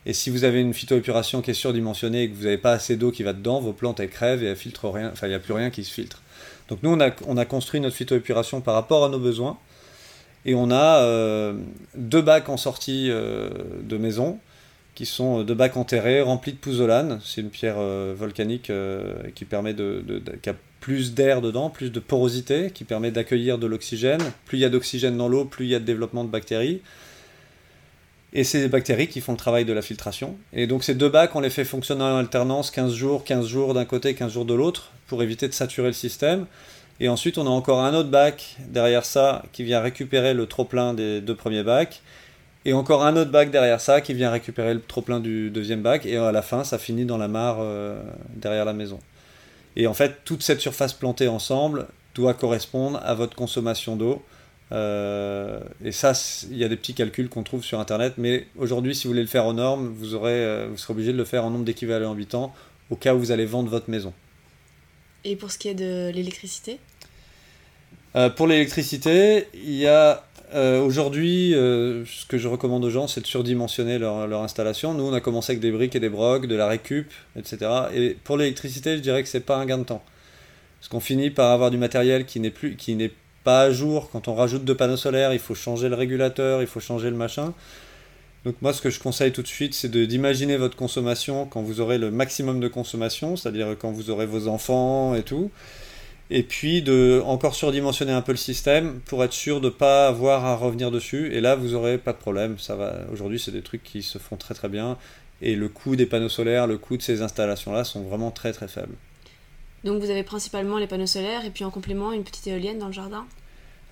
Et 0.06 0.12
si 0.12 0.30
vous 0.30 0.44
avez 0.44 0.60
une 0.60 0.74
phytoépuration 0.74 1.42
qui 1.42 1.50
est 1.50 1.54
surdimensionnée 1.54 2.22
et 2.22 2.30
que 2.30 2.36
vous 2.36 2.44
n'avez 2.44 2.58
pas 2.58 2.72
assez 2.72 2.96
d'eau 2.96 3.10
qui 3.10 3.24
va 3.24 3.32
dedans, 3.32 3.60
vos 3.60 3.72
plantes 3.72 3.98
elles 3.98 4.10
crèvent 4.10 4.44
et 4.44 4.46
elles 4.46 4.56
filtrent 4.56 4.92
rien. 4.92 5.10
Enfin 5.12 5.26
il 5.26 5.30
n'y 5.30 5.36
a 5.36 5.40
plus 5.40 5.54
rien 5.54 5.70
qui 5.70 5.82
se 5.82 5.92
filtre. 5.92 6.22
Donc 6.68 6.80
nous 6.84 6.90
on 6.90 7.00
a, 7.00 7.10
on 7.26 7.36
a 7.36 7.44
construit 7.44 7.80
notre 7.80 7.96
phytoépuration 7.96 8.60
par 8.60 8.74
rapport 8.74 9.04
à 9.04 9.08
nos 9.08 9.18
besoins. 9.18 9.58
Et 10.46 10.54
on 10.54 10.70
a 10.70 11.00
euh, 11.00 11.54
deux 11.96 12.22
bacs 12.22 12.48
en 12.48 12.58
sortie 12.58 13.10
euh, 13.10 13.50
de 13.82 13.96
maison 13.96 14.38
qui 14.94 15.06
sont 15.06 15.42
deux 15.42 15.54
bacs 15.54 15.76
enterrés 15.76 16.20
remplis 16.20 16.52
de 16.52 16.58
pouzzolane. 16.58 17.20
C'est 17.24 17.40
une 17.40 17.50
pierre 17.50 17.76
euh, 17.78 18.14
volcanique 18.16 18.70
qui 19.34 19.44
permet 19.44 19.74
de, 19.74 20.02
de, 20.06 20.22
plus 20.80 21.14
d'air 21.14 21.40
dedans, 21.40 21.70
plus 21.70 21.90
de 21.90 22.00
porosité 22.00 22.70
qui 22.70 22.84
permet 22.84 23.10
d'accueillir 23.10 23.58
de 23.58 23.66
l'oxygène. 23.66 24.20
Plus 24.44 24.58
il 24.58 24.60
y 24.60 24.64
a 24.64 24.68
d'oxygène 24.68 25.16
dans 25.16 25.28
l'eau, 25.28 25.44
plus 25.46 25.64
il 25.64 25.70
y 25.70 25.74
a 25.74 25.80
de 25.80 25.84
développement 25.84 26.24
de 26.24 26.28
bactéries. 26.28 26.82
Et 28.34 28.42
c'est 28.44 28.60
des 28.60 28.68
bactéries 28.68 29.06
qui 29.08 29.20
font 29.20 29.32
le 29.32 29.38
travail 29.38 29.64
de 29.64 29.72
la 29.72 29.80
filtration. 29.80 30.36
Et 30.52 30.66
donc 30.66 30.84
ces 30.84 30.94
deux 30.94 31.08
bacs, 31.08 31.34
on 31.36 31.40
les 31.40 31.50
fait 31.50 31.64
fonctionner 31.64 32.02
en 32.02 32.18
alternance 32.18 32.70
15 32.70 32.92
jours, 32.92 33.24
15 33.24 33.46
jours 33.46 33.74
d'un 33.74 33.84
côté, 33.84 34.14
15 34.14 34.32
jours 34.32 34.44
de 34.44 34.54
l'autre, 34.54 34.90
pour 35.06 35.22
éviter 35.22 35.48
de 35.48 35.54
saturer 35.54 35.86
le 35.86 35.94
système. 35.94 36.46
Et 37.00 37.08
ensuite, 37.08 37.38
on 37.38 37.46
a 37.46 37.50
encore 37.50 37.80
un 37.80 37.94
autre 37.94 38.10
bac 38.10 38.56
derrière 38.68 39.04
ça 39.04 39.42
qui 39.52 39.64
vient 39.64 39.80
récupérer 39.80 40.34
le 40.34 40.46
trop-plein 40.46 40.94
des 40.94 41.20
deux 41.20 41.34
premiers 41.34 41.62
bacs. 41.62 42.02
Et 42.64 42.72
encore 42.72 43.04
un 43.04 43.16
autre 43.16 43.30
bac 43.30 43.50
derrière 43.50 43.80
ça 43.80 44.00
qui 44.00 44.14
vient 44.14 44.30
récupérer 44.30 44.72
le 44.72 44.80
trop-plein 44.80 45.20
du 45.20 45.50
deuxième 45.50 45.82
bac. 45.82 46.06
Et 46.06 46.16
à 46.16 46.32
la 46.32 46.42
fin, 46.42 46.64
ça 46.64 46.78
finit 46.78 47.04
dans 47.04 47.18
la 47.18 47.28
mare 47.28 47.58
euh, 47.60 48.02
derrière 48.36 48.64
la 48.64 48.72
maison. 48.72 48.98
Et 49.76 49.86
en 49.86 49.94
fait, 49.94 50.20
toute 50.24 50.42
cette 50.42 50.60
surface 50.60 50.94
plantée 50.94 51.28
ensemble 51.28 51.86
doit 52.14 52.34
correspondre 52.34 53.00
à 53.04 53.14
votre 53.14 53.36
consommation 53.36 53.96
d'eau. 53.96 54.22
Euh, 54.72 55.60
et 55.84 55.92
ça, 55.92 56.12
il 56.50 56.56
y 56.56 56.64
a 56.64 56.68
des 56.68 56.76
petits 56.76 56.94
calculs 56.94 57.28
qu'on 57.28 57.42
trouve 57.42 57.62
sur 57.62 57.80
Internet, 57.80 58.14
mais 58.16 58.46
aujourd'hui, 58.56 58.94
si 58.94 59.04
vous 59.04 59.10
voulez 59.10 59.22
le 59.22 59.28
faire 59.28 59.46
aux 59.46 59.52
normes, 59.52 59.88
vous, 59.88 60.14
euh, 60.14 60.68
vous 60.70 60.78
serez 60.78 60.92
obligé 60.92 61.12
de 61.12 61.18
le 61.18 61.24
faire 61.24 61.44
en 61.44 61.50
nombre 61.50 61.64
d'équivalents 61.64 62.12
habitants 62.12 62.54
au 62.90 62.96
cas 62.96 63.14
où 63.14 63.18
vous 63.18 63.30
allez 63.30 63.46
vendre 63.46 63.68
votre 63.68 63.90
maison. 63.90 64.12
Et 65.24 65.36
pour 65.36 65.50
ce 65.50 65.58
qui 65.58 65.68
est 65.68 65.74
de 65.74 66.10
l'électricité? 66.14 66.78
Euh, 68.16 68.30
Pour 68.30 68.46
l'électricité, 68.46 69.46
il 69.54 69.74
y 69.74 69.86
a 69.86 70.24
euh, 70.54 70.80
aujourd'hui, 70.80 71.52
euh, 71.54 72.04
ce 72.06 72.26
que 72.26 72.38
je 72.38 72.46
recommande 72.46 72.84
aux 72.84 72.90
gens, 72.90 73.08
c'est 73.08 73.20
de 73.20 73.26
surdimensionner 73.26 73.98
leur, 73.98 74.40
installation. 74.42 74.94
Nous, 74.94 75.02
on 75.02 75.12
a 75.12 75.20
commencé 75.20 75.52
avec 75.52 75.60
des 75.60 75.72
briques 75.72 75.96
et 75.96 76.00
des 76.00 76.08
brocs, 76.08 76.46
de 76.46 76.54
la 76.54 76.68
récup, 76.68 77.10
etc. 77.36 77.58
Et 77.92 78.16
pour 78.22 78.36
l'électricité, 78.36 78.96
je 78.96 79.02
dirais 79.02 79.22
que 79.22 79.28
c'est 79.28 79.40
pas 79.40 79.56
un 79.56 79.66
gain 79.66 79.78
de 79.78 79.84
temps. 79.84 80.02
Parce 80.78 80.88
qu'on 80.90 81.00
finit 81.00 81.30
par 81.30 81.50
avoir 81.50 81.72
du 81.72 81.76
matériel 81.76 82.24
qui 82.24 82.38
n'est 82.38 82.50
plus, 82.50 82.76
qui 82.76 82.94
n'est 82.94 83.10
pas 83.42 83.62
à 83.62 83.70
jour. 83.72 84.10
Quand 84.12 84.28
on 84.28 84.34
rajoute 84.36 84.64
deux 84.64 84.76
panneaux 84.76 84.96
solaires, 84.96 85.32
il 85.32 85.40
faut 85.40 85.56
changer 85.56 85.88
le 85.88 85.96
régulateur, 85.96 86.60
il 86.60 86.68
faut 86.68 86.80
changer 86.80 87.10
le 87.10 87.16
machin. 87.16 87.52
Donc 88.44 88.54
moi, 88.60 88.72
ce 88.72 88.80
que 88.80 88.90
je 88.90 89.00
conseille 89.00 89.32
tout 89.32 89.42
de 89.42 89.48
suite, 89.48 89.74
c'est 89.74 89.90
d'imaginer 89.90 90.56
votre 90.56 90.76
consommation 90.76 91.46
quand 91.46 91.62
vous 91.62 91.80
aurez 91.80 91.98
le 91.98 92.12
maximum 92.12 92.60
de 92.60 92.68
consommation, 92.68 93.36
c'est-à-dire 93.36 93.74
quand 93.80 93.90
vous 93.90 94.10
aurez 94.10 94.26
vos 94.26 94.46
enfants 94.46 95.14
et 95.16 95.22
tout 95.22 95.50
et 96.30 96.42
puis 96.42 96.82
de 96.82 97.22
encore 97.26 97.54
surdimensionner 97.54 98.12
un 98.12 98.22
peu 98.22 98.32
le 98.32 98.38
système 98.38 99.00
pour 99.06 99.22
être 99.24 99.32
sûr 99.32 99.60
de 99.60 99.66
ne 99.66 99.70
pas 99.70 100.08
avoir 100.08 100.44
à 100.44 100.56
revenir 100.56 100.90
dessus. 100.90 101.32
Et 101.32 101.40
là, 101.40 101.54
vous 101.54 101.68
n'aurez 101.68 101.98
pas 101.98 102.12
de 102.12 102.18
problème. 102.18 102.58
Ça 102.58 102.76
va. 102.76 103.00
Aujourd'hui, 103.12 103.38
c'est 103.38 103.52
des 103.52 103.62
trucs 103.62 103.82
qui 103.82 104.02
se 104.02 104.18
font 104.18 104.36
très 104.36 104.54
très 104.54 104.68
bien. 104.68 104.96
Et 105.42 105.56
le 105.56 105.68
coût 105.68 105.96
des 105.96 106.06
panneaux 106.06 106.28
solaires, 106.28 106.66
le 106.66 106.78
coût 106.78 106.96
de 106.96 107.02
ces 107.02 107.22
installations-là 107.22 107.84
sont 107.84 108.02
vraiment 108.02 108.30
très 108.30 108.52
très 108.52 108.68
faibles. 108.68 108.94
Donc 109.84 110.00
vous 110.00 110.10
avez 110.10 110.22
principalement 110.22 110.78
les 110.78 110.86
panneaux 110.86 111.06
solaires 111.06 111.44
et 111.44 111.50
puis 111.50 111.64
en 111.64 111.70
complément 111.70 112.12
une 112.12 112.24
petite 112.24 112.46
éolienne 112.46 112.78
dans 112.78 112.86
le 112.86 112.92
jardin? 112.92 113.26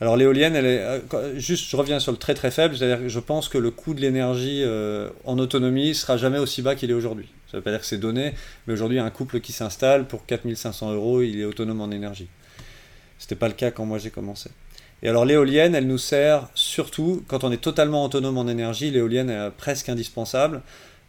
Alors 0.00 0.16
l'éolienne, 0.16 0.56
elle 0.56 0.66
est 0.66 0.80
euh, 0.80 1.38
juste, 1.38 1.70
je 1.70 1.76
reviens 1.76 2.00
sur 2.00 2.10
le 2.10 2.18
très 2.18 2.34
très 2.34 2.50
faible, 2.50 2.76
c'est-à-dire 2.76 2.98
que 2.98 3.08
je 3.08 3.20
pense 3.20 3.48
que 3.48 3.58
le 3.58 3.70
coût 3.70 3.94
de 3.94 4.00
l'énergie 4.00 4.62
euh, 4.64 5.10
en 5.24 5.38
autonomie 5.38 5.94
sera 5.94 6.16
jamais 6.16 6.38
aussi 6.38 6.62
bas 6.62 6.74
qu'il 6.74 6.90
est 6.90 6.94
aujourd'hui. 6.94 7.28
Ça 7.52 7.58
ne 7.58 7.60
veut 7.60 7.64
pas 7.64 7.70
dire 7.70 7.80
que 7.80 7.86
c'est 7.86 7.98
donné, 7.98 8.32
mais 8.66 8.72
aujourd'hui 8.72 8.98
un 8.98 9.10
couple 9.10 9.40
qui 9.40 9.52
s'installe 9.52 10.06
pour 10.06 10.24
4500 10.24 10.94
euros, 10.94 11.20
il 11.20 11.38
est 11.38 11.44
autonome 11.44 11.82
en 11.82 11.90
énergie. 11.90 12.28
C'était 13.18 13.34
pas 13.34 13.48
le 13.48 13.52
cas 13.52 13.70
quand 13.70 13.84
moi 13.84 13.98
j'ai 13.98 14.08
commencé. 14.08 14.48
Et 15.02 15.08
alors 15.10 15.26
l'éolienne, 15.26 15.74
elle 15.74 15.86
nous 15.86 15.98
sert 15.98 16.48
surtout 16.54 17.22
quand 17.28 17.44
on 17.44 17.52
est 17.52 17.60
totalement 17.60 18.06
autonome 18.06 18.38
en 18.38 18.48
énergie. 18.48 18.90
L'éolienne 18.90 19.28
est 19.28 19.50
presque 19.50 19.90
indispensable 19.90 20.62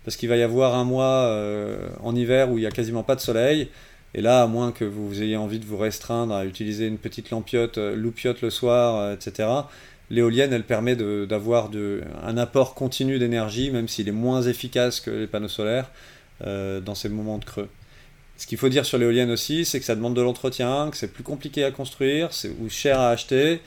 parce 0.03 0.17
qu'il 0.17 0.27
va 0.27 0.35
y 0.35 0.41
avoir 0.41 0.75
un 0.75 0.83
mois 0.83 1.27
euh, 1.27 1.87
en 2.01 2.13
hiver 2.13 2.51
où 2.51 2.57
il 2.57 2.61
n'y 2.61 2.67
a 2.67 2.71
quasiment 2.71 3.03
pas 3.03 3.15
de 3.15 3.21
soleil. 3.21 3.69
Et 4.13 4.21
là, 4.21 4.43
à 4.43 4.47
moins 4.47 4.73
que 4.73 4.83
vous 4.83 5.23
ayez 5.23 5.37
envie 5.37 5.59
de 5.59 5.65
vous 5.65 5.77
restreindre 5.77 6.35
à 6.35 6.45
utiliser 6.45 6.87
une 6.87 6.97
petite 6.97 7.29
lampiote, 7.29 7.77
loupiote 7.77 8.41
le 8.41 8.49
soir, 8.49 9.13
etc., 9.13 9.47
l'éolienne, 10.09 10.53
elle 10.53 10.63
permet 10.63 10.95
d'avoir 10.95 11.71
un 12.23 12.37
apport 12.37 12.75
continu 12.75 13.17
d'énergie, 13.17 13.71
même 13.71 13.87
s'il 13.87 14.07
est 14.07 14.11
moins 14.11 14.43
efficace 14.43 14.99
que 14.99 15.09
les 15.09 15.27
panneaux 15.27 15.47
solaires, 15.47 15.89
dans 16.41 16.95
ces 16.95 17.09
moments 17.09 17.37
de 17.37 17.45
creux. 17.45 17.69
Ce 18.37 18.47
qu'il 18.47 18.57
faut 18.57 18.69
dire 18.69 18.85
sur 18.85 18.97
l'éolienne 18.97 19.31
aussi, 19.31 19.63
c'est 19.63 19.79
que 19.79 19.85
ça 19.85 19.95
demande 19.95 20.15
de 20.15 20.21
l'entretien, 20.21 20.89
que 20.91 20.97
c'est 20.97 21.07
plus 21.07 21.23
compliqué 21.23 21.63
à 21.63 21.71
construire, 21.71 22.33
c'est 22.33 22.49
ou 22.59 22.69
cher 22.69 22.99
à 22.99 23.09
acheter, 23.09 23.61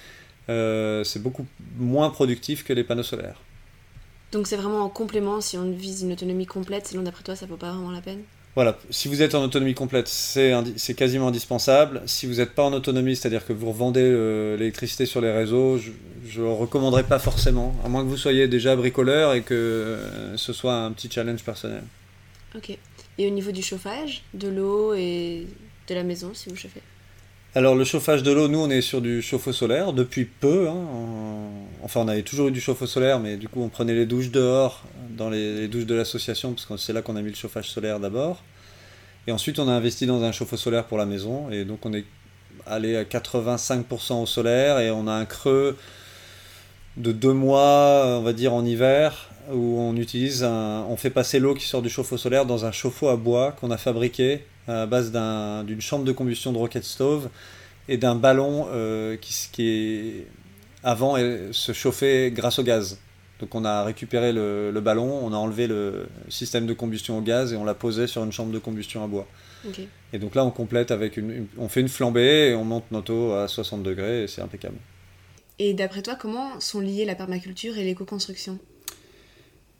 euh, 0.49 1.04
c'est 1.04 1.23
beaucoup 1.23 1.46
moins 1.78 2.11
productif 2.11 2.64
que 2.64 2.73
les 2.73 2.85
panneaux 2.85 3.02
solaires. 3.02 3.40
Donc 4.32 4.46
c'est 4.46 4.56
vraiment 4.56 4.80
en 4.80 4.88
complément, 4.88 5.40
si 5.40 5.56
on 5.56 5.70
vise 5.70 6.02
une 6.02 6.12
autonomie 6.12 6.46
complète, 6.46 6.88
sinon 6.88 7.02
d'après 7.02 7.23
toi 7.23 7.37
ça 7.37 7.46
vaut 7.46 7.56
pas 7.56 7.70
vraiment 7.70 7.92
la 7.92 8.00
peine? 8.00 8.23
Voilà, 8.56 8.76
si 8.88 9.08
vous 9.08 9.20
êtes 9.20 9.35
en 9.35 9.42
autonomie 9.42 9.75
complète, 9.75 10.08
c'est 10.08 10.94
quasiment 10.96 11.28
indispensable. 11.28 12.00
Si 12.06 12.26
vous 12.26 12.37
n'êtes 12.37 12.54
pas 12.54 12.64
en 12.64 12.73
autonomie, 12.73 13.14
c'est-à-dire 13.14 13.46
que 13.46 13.52
vous 13.52 13.68
revendez 13.68 14.00
euh, 14.02 14.56
l'électricité 14.56 15.04
sur 15.04 15.20
les 15.20 15.30
réseaux, 15.30 15.78
je 15.78 16.40
ne 16.40 16.46
recommanderais 16.46 17.02
pas 17.02 17.18
forcément, 17.18 17.76
à 17.85 17.88
moins 17.88 18.02
que 18.02 18.08
vous 18.08 18.16
soyez 18.16 18.49
déjà 18.49 18.75
bricoleur 18.75 19.35
et 19.35 19.42
que 19.42 19.54
euh, 19.54 20.37
ce 20.38 20.54
soit 20.54 20.75
un 20.75 20.92
petit 20.92 21.11
challenge 21.11 21.44
personnel. 21.44 21.82
Ok. 22.56 22.76
Et 23.18 23.26
au 23.26 23.30
niveau 23.30 23.52
du 23.52 23.62
chauffage, 23.62 24.22
de 24.34 24.48
l'eau 24.48 24.94
et 24.94 25.46
de 25.88 25.94
la 25.94 26.02
maison, 26.02 26.32
si 26.34 26.48
vous 26.48 26.56
chauffez 26.56 26.82
alors 27.54 27.75
le 27.75 27.84
chauffage 27.84 28.22
de 28.22 28.30
l'eau, 28.32 28.48
nous 28.48 28.58
on 28.58 28.68
est 28.68 28.82
sur 28.82 29.00
du 29.00 29.22
chauffe-eau 29.22 29.52
solaire 29.54 29.94
depuis 29.94 30.26
peu. 30.26 30.68
Hein, 30.68 30.76
enfin 31.82 32.00
on 32.00 32.08
avait 32.08 32.20
toujours 32.20 32.48
eu 32.48 32.50
du 32.50 32.60
chauffe-eau 32.60 32.86
solaire, 32.86 33.18
mais 33.18 33.38
du 33.38 33.48
coup 33.48 33.62
on 33.62 33.70
prenait 33.70 33.94
les 33.94 34.04
douches 34.04 34.30
dehors, 34.30 34.82
dans 35.16 35.30
les, 35.30 35.66
douches 35.66 35.86
de 35.86 35.94
l'association, 35.94 36.52
parce 36.52 36.66
que 36.66 36.76
c'est 36.76 36.92
là 36.92 37.00
qu'on 37.00 37.16
a 37.16 37.22
mis 37.22 37.30
le 37.30 37.34
chauffage 37.34 37.70
solaire 37.70 37.98
d'abord. 37.98 38.42
Et 39.26 39.32
ensuite 39.32 39.58
on 39.58 39.68
a 39.68 39.72
investi 39.72 40.04
dans 40.04 40.22
un 40.22 40.32
chauffe-eau 40.32 40.58
solaire 40.58 40.84
pour 40.84 40.98
la 40.98 41.06
maison, 41.06 41.50
et 41.50 41.64
donc 41.64 41.86
on 41.86 41.94
est 41.94 42.04
allé 42.66 42.94
à 42.94 43.04
85% 43.04 44.22
au 44.22 44.26
solaire, 44.26 44.78
et 44.78 44.90
on 44.90 45.08
a 45.08 45.12
un 45.14 45.25
creux 45.25 45.78
de 46.98 47.10
deux 47.10 47.32
mois, 47.32 48.18
on 48.18 48.22
va 48.22 48.34
dire 48.34 48.52
en 48.52 48.66
hiver, 48.66 49.25
où 49.53 49.79
on 49.79 49.97
utilise 49.97 50.43
on 50.45 50.97
fait 50.97 51.11
passer 51.11 51.38
l'eau 51.38 51.55
qui 51.55 51.67
sort 51.67 51.83
du 51.83 51.88
chauffe-eau 51.88 52.17
solaire 52.17 52.47
dans 52.47 52.65
un 52.65 52.73
chauffe-eau 52.73 53.09
à 53.09 53.17
bois 53.17 53.53
qu'on 53.53 53.71
a 53.71 53.76
fabriqué 53.76 54.45
à 54.69 54.87
base 54.87 55.12
d'une 55.12 55.81
chambre 55.81 56.05
de 56.05 56.12
combustion 56.12 56.53
de 56.53 56.59
rocket 56.59 56.85
stove 56.85 57.29
et 57.88 57.97
d'un 57.97 58.17
ballon 58.17 58.67
euh, 58.71 59.17
qui, 59.17 59.33
qui 59.53 59.69
est 59.69 60.26
avant 60.83 61.17
se 61.50 61.73
chauffait 61.73 62.31
grâce 62.31 62.59
au 62.59 62.62
gaz. 62.62 62.99
Donc 63.41 63.55
on 63.55 63.65
a 63.65 63.85
récupéré 63.85 64.33
le, 64.33 64.81
ballon, 64.81 65.21
on 65.23 65.33
a 65.33 65.37
enlevé 65.37 65.67
le 65.67 66.07
système 66.29 66.67
de 66.67 66.73
combustion 66.73 67.19
au 67.19 67.21
gaz 67.21 67.53
et 67.53 67.57
on 67.57 67.65
l'a 67.65 67.75
posé 67.75 68.07
sur 68.07 68.25
une 68.25 68.33
chambre 68.33 68.53
de 68.53 68.59
combustion 68.59 69.05
à 69.05 69.07
bois. 69.07 69.26
Et 70.12 70.19
donc 70.19 70.35
là 70.35 70.45
on 70.45 70.50
complète 70.50 70.91
avec 70.91 71.17
une, 71.17 71.47
on 71.59 71.69
fait 71.69 71.81
une 71.81 71.88
flambée 71.88 72.50
et 72.50 72.55
on 72.55 72.65
monte 72.65 72.85
notre 72.93 73.12
eau 73.12 73.33
à 73.33 73.49
60 73.49 73.83
degrés 73.83 74.25
et 74.25 74.29
c'est 74.29 74.41
impeccable. 74.41 74.76
Et 75.59 75.75
d'après 75.75 76.03
toi, 76.03 76.15
comment 76.15 76.61
sont 76.61 76.81
liées 76.81 77.05
la 77.05 77.15
permaculture 77.15 77.79
et 77.79 77.85
l'éco-construction? 77.85 78.59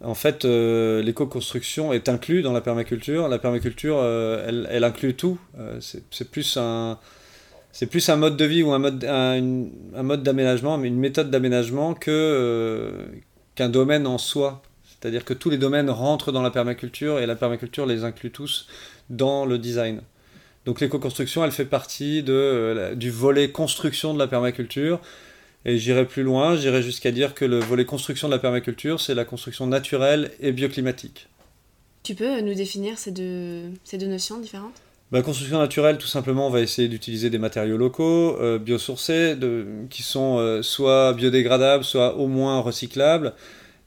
En 0.05 0.15
fait, 0.15 0.45
euh, 0.45 1.03
l'éco-construction 1.03 1.93
est 1.93 2.09
inclue 2.09 2.43
dans 2.43 2.53
la 2.53 2.61
permaculture. 2.61 3.29
La 3.29 3.39
permaculture, 3.39 3.97
euh, 3.99 4.67
elle, 4.69 4.85
inclut 4.85 5.15
tout. 5.15 5.39
Euh, 5.59 5.79
c'est 5.81 6.31
plus 6.31 6.57
un 6.57 6.99
plus 7.91 8.09
un 8.09 8.17
mode 8.17 8.39
de 8.39 8.45
vie 8.47 8.63
ou 8.63 8.73
un 8.73 8.79
mode, 8.79 9.05
un, 9.05 10.17
d'aménagement, 10.17 10.79
mais 10.79 10.89
une 10.89 10.99
méthode 10.99 11.31
d'aménagement 11.31 11.93
que 11.95 12.93
qu'un 13.55 13.69
domaine 13.69 14.07
en 14.07 14.19
soi. 14.19 14.63
C'est-à-dire 14.85 15.25
que 15.25 15.35
tous 15.35 15.51
les 15.51 15.59
domaines 15.59 15.91
rentrent 15.91 16.33
dans 16.33 16.43
la 16.43 16.51
permaculture 16.51 17.19
et 17.19 17.27
la 17.27 17.37
permaculture 17.37 17.85
les 17.85 18.05
inclut 18.05 18.31
tous 18.31 18.67
dans 19.11 19.45
le 19.45 19.59
design. 19.59 20.01
Donc 20.65 20.81
l'éco-construction, 20.81 21.45
elle 21.45 21.53
fait 21.53 21.67
partie 21.67 22.23
de, 22.23 22.95
du 22.95 23.11
volet 23.11 23.51
construction 23.51 24.15
de 24.15 24.19
la 24.19 24.27
permaculture. 24.27 25.01
Et 25.65 25.79
j'irai 25.79 26.05
plus 26.05 26.23
loin, 26.23 26.57
j'irai 26.57 26.83
jusqu'à 26.83 27.11
dire 27.11 27.35
que 27.35 27.45
le 27.45 27.59
volet 27.59 27.85
construction 27.85 28.29
de 28.29 28.33
la 28.33 28.39
permaculture, 28.39 29.01
c'est 29.01 29.15
la 29.15 29.25
construction 29.25 29.67
naturelle 29.67 30.31
et 30.41 30.53
bioclimatique. 30.53 31.29
Tu 32.05 32.15
peux 32.15 32.41
nous 32.41 32.55
définir 32.55 32.99
ces 32.99 33.11
deux, 33.11 33.63
ces 33.83 33.99
deux 33.99 34.07
notions 34.07 34.39
différentes? 34.39 34.81
Bah, 35.13 35.23
construction 35.23 35.59
naturelle, 35.59 35.99
tout 35.99 36.07
simplement, 36.07 36.47
on 36.49 36.51
va 36.51 36.61
essayer 36.61 36.89
d'utiliser 36.89 37.31
des 37.31 37.39
matériaux 37.39 37.77
locaux, 37.77 38.37
euh, 38.41 38.59
biosourcés, 38.59 39.37
de, 39.37 39.67
qui 39.89 40.03
sont 40.03 40.39
euh, 40.39 40.63
soit 40.63 41.15
biodégradables, 41.15 41.85
soit 41.85 42.17
au 42.17 42.27
moins 42.27 42.61
recyclables. 42.61 43.33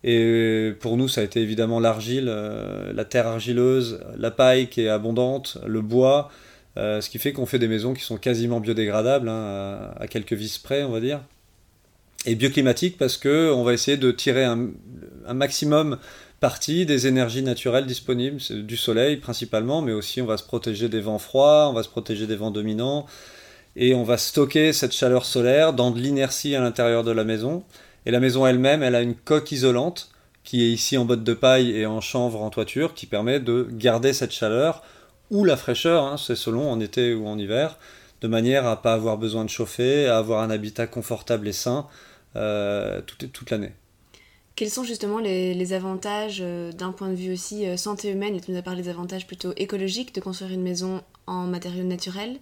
Et 0.04 0.74
pour 0.80 0.96
nous, 0.96 1.10
ça 1.10 1.22
a 1.22 1.24
été 1.26 1.42
évidemment 1.42 1.82
l'argile, 1.82 2.28
euh, 2.30 2.94
la 2.94 3.04
terre 3.04 3.28
argileuse, 3.28 4.02
la 4.18 4.32
paille 4.32 4.68
qui 4.68 4.82
est 4.82 4.90
abondante, 4.90 5.58
le 5.66 5.82
bois, 5.82 6.30
ce 6.78 7.10
qui 7.10 7.20
fait 7.20 7.34
qu'on 7.34 7.46
fait 7.46 7.60
des 7.60 7.68
maisons 7.68 7.94
qui 7.94 8.04
sont 8.04 8.16
quasiment 8.16 8.62
biodégradables, 8.62 9.28
hein, 9.28 9.94
à, 9.98 10.04
à 10.04 10.08
quelques 10.08 10.32
vis 10.32 10.58
près, 10.58 10.84
on 10.84 10.92
va 10.92 11.02
dire 11.02 11.20
et 12.26 12.36
bioclimatique 12.36 12.98
parce 12.98 13.18
que 13.18 13.52
on 13.52 13.64
va 13.64 13.74
essayer 13.74 13.98
de 13.98 14.12
tirer 14.12 14.44
un, 14.44 14.70
maximum 15.34 15.98
parti 16.40 16.86
des 16.86 17.08
énergies 17.08 17.44
naturelles 17.44 17.86
disponibles, 17.86 18.40
du 18.64 18.78
soleil 18.78 19.18
principalement, 19.18 19.82
mais 19.82 19.92
aussi 19.92 20.22
on 20.22 20.26
va 20.26 20.38
se 20.38 20.44
protéger 20.44 20.90
des 20.90 21.02
vents 21.02 21.20
froids, 21.20 21.70
on 21.70 21.74
va 21.74 21.84
se 21.84 21.90
protéger 21.90 22.28
des 22.28 22.36
vents 22.36 22.52
dominants, 22.52 23.06
et 23.76 23.94
on 23.94 24.04
va 24.04 24.18
stocker 24.18 24.74
cette 24.74 24.94
chaleur 24.94 25.26
solaire 25.26 25.74
dans 25.74 25.92
de 25.92 26.00
l'inertie 26.00 26.56
à 26.56 26.62
l'intérieur 26.62 27.04
de 27.04 27.12
la 27.12 27.24
maison. 27.24 27.64
Et 28.06 28.12
la 28.12 28.20
maison 28.20 28.48
elle-même, 28.48 28.82
elle 28.82 28.96
a 28.96 29.02
une 29.02 29.16
coque 29.16 29.52
isolante 29.52 30.10
qui 30.44 30.64
est 30.64 30.72
ici 30.72 30.98
en 30.98 31.06
botte 31.06 31.24
de 31.24 31.34
paille 31.34 31.72
et 31.72 31.86
en 31.86 32.02
chanvre 32.02 32.42
en 32.42 32.50
toiture, 32.50 32.94
qui 32.94 33.06
permet 33.06 33.40
de 33.40 33.68
garder 33.72 34.14
cette 34.14 34.32
chaleur 34.32 34.82
ou 35.30 35.46
la 35.46 35.58
fraîcheur, 35.58 36.06
hein, 36.06 36.18
c'est 36.18 36.36
selon 36.36 36.72
en 36.72 36.80
été 36.80 37.14
ou 37.14 37.28
en 37.28 37.38
hiver, 37.38 37.78
de 38.22 38.28
manière 38.28 38.66
à 38.66 38.82
pas 38.82 38.94
avoir 38.94 39.18
besoin 39.18 39.46
de 39.46 39.50
chauffer, 39.50 40.08
à 40.08 40.18
avoir 40.18 40.42
un 40.42 40.50
habitat 40.50 40.88
confortable 40.88 41.48
et 41.48 41.54
sain 41.54 41.86
toute, 42.34 43.32
toute 43.32 43.52
l'année. 43.52 43.74
Quels 44.60 44.70
sont 44.70 44.84
justement 44.84 45.20
les, 45.20 45.72
avantages 45.72 46.40
euh, 46.42 46.74
d'un 46.74 46.92
point 46.92 47.08
de 47.08 47.16
vue 47.16 47.32
aussi 47.32 47.66
euh, 47.66 47.78
santé 47.78 48.12
humaine 48.12 48.36
Et 48.36 48.42
tu 48.42 48.52
nous 48.52 48.58
as 48.58 48.62
parlé 48.62 48.82
des 48.82 48.90
avantages 48.90 49.26
plutôt 49.26 49.54
écologiques 49.56 50.14
de 50.14 50.20
construire 50.20 50.52
une 50.52 50.62
maison 50.62 51.02
en 51.28 51.48
matériaux 51.48 51.86
naturels. 51.86 52.36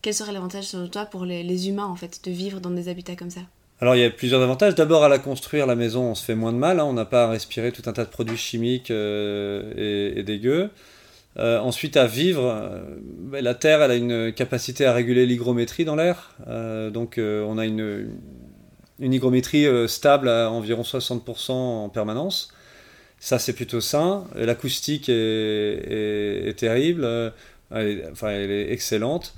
Quel 0.00 0.14
serait 0.14 0.32
l'avantage 0.32 0.64
selon 0.64 0.88
toi 0.88 1.04
pour 1.04 1.26
les, 1.26 1.68
humains 1.68 1.84
en 1.84 1.94
fait 1.94 2.24
de 2.24 2.30
vivre 2.30 2.60
dans 2.60 2.70
des 2.70 2.88
habitats 2.88 3.16
comme 3.16 3.28
ça? 3.28 3.42
Alors 3.82 3.96
il 3.96 4.00
y 4.00 4.04
a 4.06 4.08
plusieurs 4.08 4.40
avantages. 4.40 4.76
D'abord 4.76 5.04
à 5.04 5.10
la 5.10 5.18
construire, 5.18 5.66
la 5.66 5.76
maison, 5.76 6.04
on 6.04 6.14
se 6.14 6.24
fait 6.24 6.34
moins 6.34 6.54
de 6.54 6.56
mal. 6.56 6.80
Hein. 6.80 6.84
On 6.84 6.94
n'a 6.94 7.04
pas 7.04 7.24
à 7.24 7.28
respirer 7.28 7.70
tout 7.70 7.82
un 7.84 7.92
tas 7.92 8.06
de 8.06 8.10
produits 8.10 8.38
chimiques 8.38 8.90
et, 8.90 10.22
dégueux. 10.24 10.70
ensuite, 11.36 11.98
à 11.98 12.06
vivre, 12.06 12.80
la 13.30 13.54
Terre, 13.54 13.82
elle 13.82 13.90
a 13.90 13.96
une 13.96 14.32
capacité 14.32 14.86
à 14.86 14.94
réguler 14.94 15.26
l'hygrométrie 15.26 15.84
dans 15.84 15.96
l'air. 15.96 16.34
donc, 16.94 17.18
on 17.18 17.58
a 17.58 17.66
une, 17.66 17.80
une 17.80 18.18
hygrométrie 19.00 19.66
euh, 19.66 19.86
stable 19.88 20.28
à 20.28 20.50
environ 20.50 20.82
60% 20.82 21.52
en 21.52 21.88
permanence. 21.88 22.52
Ça, 23.20 23.38
c'est 23.38 23.52
plutôt 23.52 23.80
sain. 23.80 24.24
L'acoustique 24.34 25.08
est, 25.08 26.56
terrible, 26.56 27.04
euh, 27.04 27.30
elle 27.70 27.86
est, 27.86 28.10
enfin, 28.10 28.28
elle 28.28 28.50
est 28.50 28.72
excellente. 28.72 29.34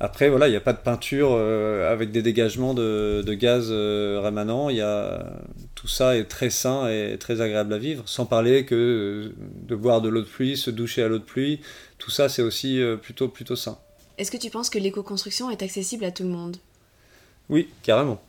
Après, 0.00 0.28
voilà, 0.28 0.48
il 0.48 0.50
n'y 0.50 0.56
a 0.56 0.60
pas 0.60 0.72
de 0.72 0.78
peinture 0.78 1.30
euh, 1.32 1.90
avec 1.90 2.10
des 2.10 2.20
dégagements 2.20 2.74
de, 2.74 3.22
gaz 3.34 3.70
rémanents. 3.70 4.68
Il 4.68 4.76
y 4.76 4.82
a, 4.82 5.32
tout 5.74 5.88
ça 5.88 6.16
est 6.16 6.24
très 6.24 6.50
sain 6.50 6.88
et 6.88 7.16
très 7.18 7.40
agréable 7.40 7.72
à 7.72 7.78
vivre. 7.78 8.02
Sans 8.06 8.26
parler 8.26 8.66
que 8.66 9.32
de 9.62 9.76
boire 9.76 10.02
de 10.02 10.08
l'eau 10.08 10.20
de 10.20 10.26
pluie, 10.26 10.56
se 10.56 10.70
doucher 10.70 11.02
à 11.02 11.08
l'eau 11.08 11.18
de 11.18 11.24
pluie, 11.24 11.60
tout 11.98 12.10
ça, 12.10 12.28
c'est 12.28 12.42
aussi 12.42 12.82
plutôt, 13.00 13.28
plutôt 13.28 13.56
sain. 13.56 13.78
Est-ce 14.18 14.30
que 14.30 14.36
tu 14.36 14.50
penses 14.50 14.68
que 14.68 14.78
l'éco-construction 14.78 15.50
est 15.50 15.62
accessible 15.62 16.04
à 16.04 16.10
tout 16.10 16.24
le 16.24 16.28
monde? 16.28 16.56
Oui, 17.48 17.68
carrément. 17.82 18.20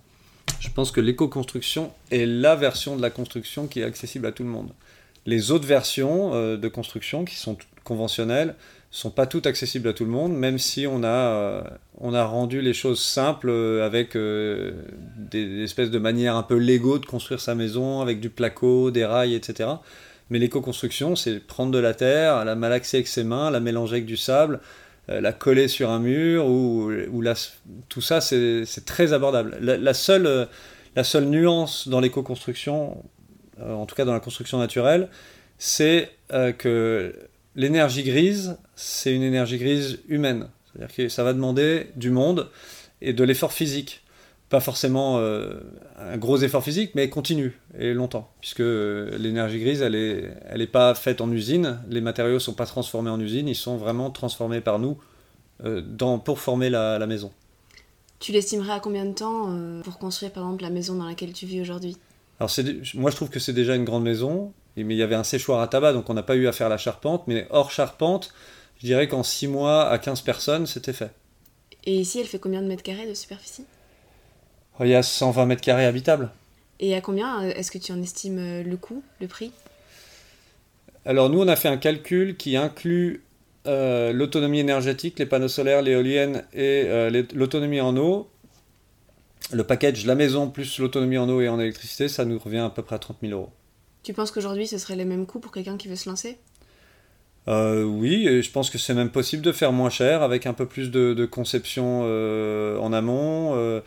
Je 0.66 0.72
pense 0.72 0.92
que 0.92 1.00
l'éco-construction 1.00 1.92
est 2.12 2.26
la 2.26 2.56
version 2.56 2.96
de 2.98 3.02
la 3.02 3.12
construction 3.12 3.68
qui 3.68 3.82
est 3.82 3.84
accessible 3.84 4.26
à 4.26 4.32
tout 4.32 4.44
le 4.44 4.50
monde. 4.50 4.72
Les 5.28 5.52
autres 5.52 5.68
versions 5.68 6.34
euh, 6.34 6.58
de 6.58 6.68
construction 6.68 7.24
qui 7.24 7.36
sont 7.36 7.56
conventionnelles 7.84 8.56
sont 8.90 9.12
pas 9.12 9.28
toutes 9.28 9.46
accessibles 9.46 9.88
à 9.90 9.94
tout 9.94 10.06
le 10.06 10.12
monde, 10.12 10.34
même 10.34 10.58
si 10.58 10.88
on 10.88 11.04
a, 11.04 11.08
euh, 11.08 11.62
on 12.00 12.16
a 12.16 12.24
rendu 12.26 12.62
les 12.62 12.74
choses 12.74 13.00
simples 13.00 13.50
euh, 13.50 13.86
avec 13.86 14.18
des, 14.18 15.64
espèces 15.64 15.92
de 15.92 16.00
manières 16.00 16.36
un 16.36 16.44
peu 16.44 16.56
légaux 16.56 16.98
de 16.98 17.06
construire 17.06 17.42
sa 17.42 17.54
maison, 17.54 18.02
avec 18.02 18.20
du 18.20 18.32
placo, 18.32 18.90
des 18.90 19.06
rails, 19.06 19.36
etc. 19.36 19.70
Mais 20.32 20.40
l'éco-construction, 20.40 21.16
c'est 21.16 21.40
prendre 21.40 21.72
de 21.72 21.80
la 21.80 21.94
terre, 21.94 22.44
la 22.44 22.56
malaxer 22.56 22.98
avec 22.98 23.08
ses 23.08 23.24
mains, 23.24 23.52
la 23.52 23.60
mélanger 23.60 23.98
avec 23.98 24.06
du 24.06 24.18
sable, 24.18 24.60
la 25.08 25.34
coller 25.34 25.68
sur 25.68 25.90
un 25.90 26.00
mur, 26.00 26.46
ou, 26.48 26.92
ou 26.92 27.24
tout 27.90 28.02
ça, 28.02 28.22
c'est 28.22 28.86
très 28.86 29.14
abordable. 29.14 29.58
La, 29.62 29.94
seule, 29.94 30.26
euh, 30.26 30.46
la 30.96 31.04
seule 31.04 31.26
nuance 31.26 31.88
dans 31.88 32.00
l'éco-construction, 32.00 33.04
euh, 33.60 33.74
en 33.74 33.86
tout 33.86 33.96
cas 33.96 34.06
dans 34.06 34.14
la 34.14 34.20
construction 34.20 34.58
naturelle, 34.58 35.10
c'est 35.58 36.12
que 36.58 37.16
l'énergie 37.56 38.04
grise, 38.04 38.58
c'est 38.76 39.14
une 39.14 39.24
énergie 39.24 39.58
grise 39.58 40.00
humaine. 40.10 40.50
C'est-à-dire 40.74 40.96
que 40.96 41.08
ça 41.08 41.24
va 41.24 41.34
demander 41.34 41.88
du 41.96 42.10
monde 42.10 42.50
et 43.02 43.14
de 43.14 43.24
l'effort 43.24 43.54
physique 43.54 44.02
pas 44.56 44.62
forcément 44.62 45.18
euh, 45.20 45.60
un 46.00 46.16
gros 46.16 46.38
effort 46.38 46.64
physique, 46.64 46.92
mais 46.96 47.10
continu 47.10 47.60
et 47.78 47.94
longtemps, 47.94 48.32
puisque 48.40 48.62
euh, 48.62 49.18
l'énergie 49.18 49.60
grise, 49.60 49.82
elle 49.82 49.92
n'est 49.92 50.32
elle 50.48 50.62
est 50.62 50.68
pas 50.68 50.96
faite 50.96 51.20
en 51.20 51.30
usine, 51.30 51.82
les 51.90 52.00
matériaux 52.00 52.40
sont 52.40 52.54
pas 52.54 52.66
transformés 52.66 53.10
en 53.10 53.20
usine, 53.20 53.50
ils 53.50 53.56
sont 53.56 53.76
vraiment 53.76 54.12
transformés 54.12 54.62
par 54.62 54.80
nous 54.80 54.98
dans, 55.62 56.20
pour 56.20 56.40
former 56.40 56.70
la, 56.70 57.00
la 57.00 57.06
maison. 57.06 57.32
Tu 58.20 58.32
l'estimerais 58.32 58.72
à 58.72 58.80
combien 58.80 59.04
de 59.04 59.14
temps 59.14 59.54
pour 59.84 59.98
construire 59.98 60.32
par 60.32 60.44
exemple 60.44 60.64
la 60.64 60.70
maison 60.70 60.96
dans 60.96 61.06
laquelle 61.06 61.34
tu 61.34 61.46
vis 61.46 61.60
aujourd'hui? 61.60 61.98
Alors 62.40 62.50
moi 62.94 63.12
je 63.12 63.16
trouve 63.18 63.30
que 63.30 63.40
c'est 63.40 63.54
déjà 63.54 63.76
une 63.76 63.84
grande 63.84 64.04
maison, 64.04 64.54
mais 64.78 64.96
il 64.96 64.98
y 64.98 65.04
avait 65.04 65.16
un 65.16 65.26
séchoir 65.26 65.60
à 65.60 65.68
tabac 65.68 65.92
donc 65.92 66.10
on 66.10 66.14
n'a 66.14 66.24
pas 66.24 66.36
eu 66.38 66.48
à 66.48 66.54
faire 66.54 66.70
la 66.70 66.78
charpente, 66.78 67.24
mais 67.28 67.46
hors 67.50 67.72
charpente, 67.72 68.34
je 68.80 68.86
dirais 68.86 69.10
qu'en 69.10 69.24
6 69.24 69.48
mois 69.48 69.90
à 69.90 69.98
15 69.98 70.22
personnes 70.22 70.66
c'était 70.66 70.94
fait. 70.94 71.12
Et 71.84 71.98
ici 71.98 72.22
elle 72.22 72.28
fait 72.28 72.40
combien 72.40 72.62
de 72.62 72.68
mètres 72.68 72.84
carrés 72.84 73.08
de 73.08 73.14
superficie? 73.14 73.66
Il 74.82 74.88
y 74.88 74.96
a 74.96 75.04
120 75.04 75.46
mètres 75.46 75.62
carrés 75.62 75.86
habitables. 75.86 76.30
Et 76.80 76.96
à 76.96 77.02
combien 77.02 77.42
est-ce 77.42 77.72
que 77.72 77.78
tu 77.78 77.92
en 77.92 78.02
estimes 78.02 78.64
le 78.64 78.78
coût, 78.78 79.04
le 79.22 79.28
prix? 79.28 79.52
Alors 81.06 81.30
nous, 81.30 81.40
on 81.40 81.48
a 81.48 81.56
fait 81.56 81.70
un 81.70 81.78
calcul 81.78 82.36
qui 82.36 82.58
inclut 82.58 83.24
euh, 83.68 84.12
l'autonomie 84.14 84.60
énergétique, 84.60 85.18
les 85.20 85.26
panneaux 85.26 85.48
solaires, 85.48 85.82
l'éolienne 85.82 86.44
et 86.54 86.84
euh, 86.86 87.24
l'autonomie 87.34 87.82
en 87.82 87.96
eau. 87.98 88.28
Le 89.52 89.64
package, 89.64 90.06
la 90.06 90.16
maison 90.16 90.50
plus 90.50 90.80
l'autonomie 90.80 91.18
en 91.18 91.30
eau 91.30 91.42
et 91.42 91.50
en 91.50 91.60
électricité, 91.60 92.08
ça 92.08 92.26
nous 92.26 92.40
revient 92.40 92.60
à 92.60 92.70
peu 92.70 92.82
près 92.82 92.96
à 92.96 93.00
30 93.00 93.18
000 93.22 93.34
euros. 93.34 93.52
Tu 94.04 94.14
penses 94.14 94.32
qu'aujourd'hui, 94.32 94.68
ce 94.68 94.78
serait 94.78 94.96
les 94.96 95.06
mêmes 95.06 95.26
coûts 95.26 95.40
pour 95.40 95.52
quelqu'un 95.52 95.78
qui 95.78 95.88
veut 95.88 95.96
se 95.96 96.10
lancer? 96.10 96.38
Euh, 97.48 97.84
Oui, 97.84 98.28
et 98.28 98.42
je 98.42 98.52
pense 98.52 98.72
que 98.72 98.80
c'est 98.80 98.96
même 98.96 99.12
possible 99.12 99.44
de 99.44 99.52
faire 99.52 99.72
moins 99.72 99.92
cher 99.92 100.24
avec 100.24 100.48
un 100.48 100.54
peu 100.54 100.66
plus 100.66 100.90
de 100.90 101.26
conception 101.26 102.02
en 102.02 102.94
amont 102.94 103.82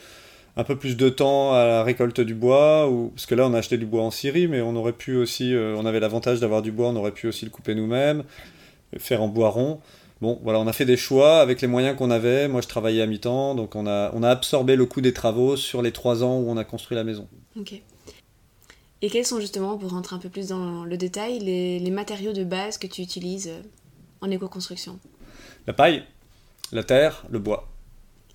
un 0.59 0.65
peu 0.65 0.77
plus 0.77 0.97
de 0.97 1.09
temps 1.09 1.55
à 1.55 1.65
la 1.65 1.83
récolte 1.83 2.21
du 2.21 2.35
bois, 2.35 2.91
ou... 2.91 3.09
parce 3.15 3.25
que 3.25 3.35
là 3.35 3.47
on 3.47 3.55
a 3.55 3.59
acheté 3.59 3.79
du 3.79 3.87
bois 3.87 4.03
en 4.03 4.11
Syrie, 4.11 4.49
mais 4.49 4.61
on 4.61 4.77
aurait 4.77 4.93
pu 4.93 5.17
aussi, 5.17 5.55
euh, 5.55 5.75
on 5.79 5.87
avait 5.87 6.01
l'avantage 6.01 6.41
d'avoir 6.41 6.61
du 6.61 6.73
bois, 6.73 6.89
on 6.89 6.97
aurait 6.97 7.13
pu 7.13 7.29
aussi 7.29 7.47
le 7.47 7.51
couper 7.51 7.75
nous-mêmes, 7.75 8.25
faire 8.99 9.23
en 9.23 9.29
bois 9.29 9.49
rond. 9.49 9.81
Bon, 10.21 10.41
voilà, 10.43 10.59
on 10.59 10.67
a 10.67 10.73
fait 10.73 10.85
des 10.85 10.97
choix 10.97 11.41
avec 11.41 11.61
les 11.61 11.69
moyens 11.69 11.97
qu'on 11.97 12.11
avait. 12.11 12.49
Moi, 12.49 12.61
je 12.61 12.67
travaillais 12.67 13.03
à 13.03 13.07
mi-temps, 13.07 13.55
donc 13.55 13.77
on 13.77 13.87
a, 13.87 14.11
on 14.15 14.25
a 14.25 14.31
absorbé 14.31 14.75
le 14.75 14.85
coût 14.85 15.01
des 15.01 15.13
travaux 15.13 15.57
sur 15.57 15.81
les 15.81 15.93
trois 15.93 16.25
ans 16.25 16.41
où 16.41 16.51
on 16.51 16.57
a 16.57 16.65
construit 16.65 16.97
la 16.97 17.05
maison. 17.05 17.29
Ok. 17.57 17.81
Et 19.01 19.11
quels 19.11 19.25
sont 19.25 19.39
justement, 19.39 19.79
pour 19.79 19.91
rentrer 19.91 20.17
un 20.17 20.19
peu 20.19 20.29
plus 20.29 20.49
dans 20.49 20.83
le 20.85 20.97
détail, 20.97 21.39
les, 21.39 21.79
les 21.79 21.91
matériaux 21.93 22.33
de 22.33 22.43
base 22.43 22.79
que 22.79 22.89
tu 22.89 23.01
utilises 23.01 23.47
euh, 23.47 23.63
en 24.21 24.29
éco-construction? 24.29 24.99
La 25.69 25.73
paille, 25.73 26.03
la 26.73 26.83
terre, 26.83 27.25
le 27.31 27.39
bois. 27.39 27.69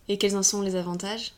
Et 0.07 0.17
quels 0.17 0.37
en 0.37 0.43
sont 0.43 0.61
les 0.61 0.77
avantages? 0.77 1.33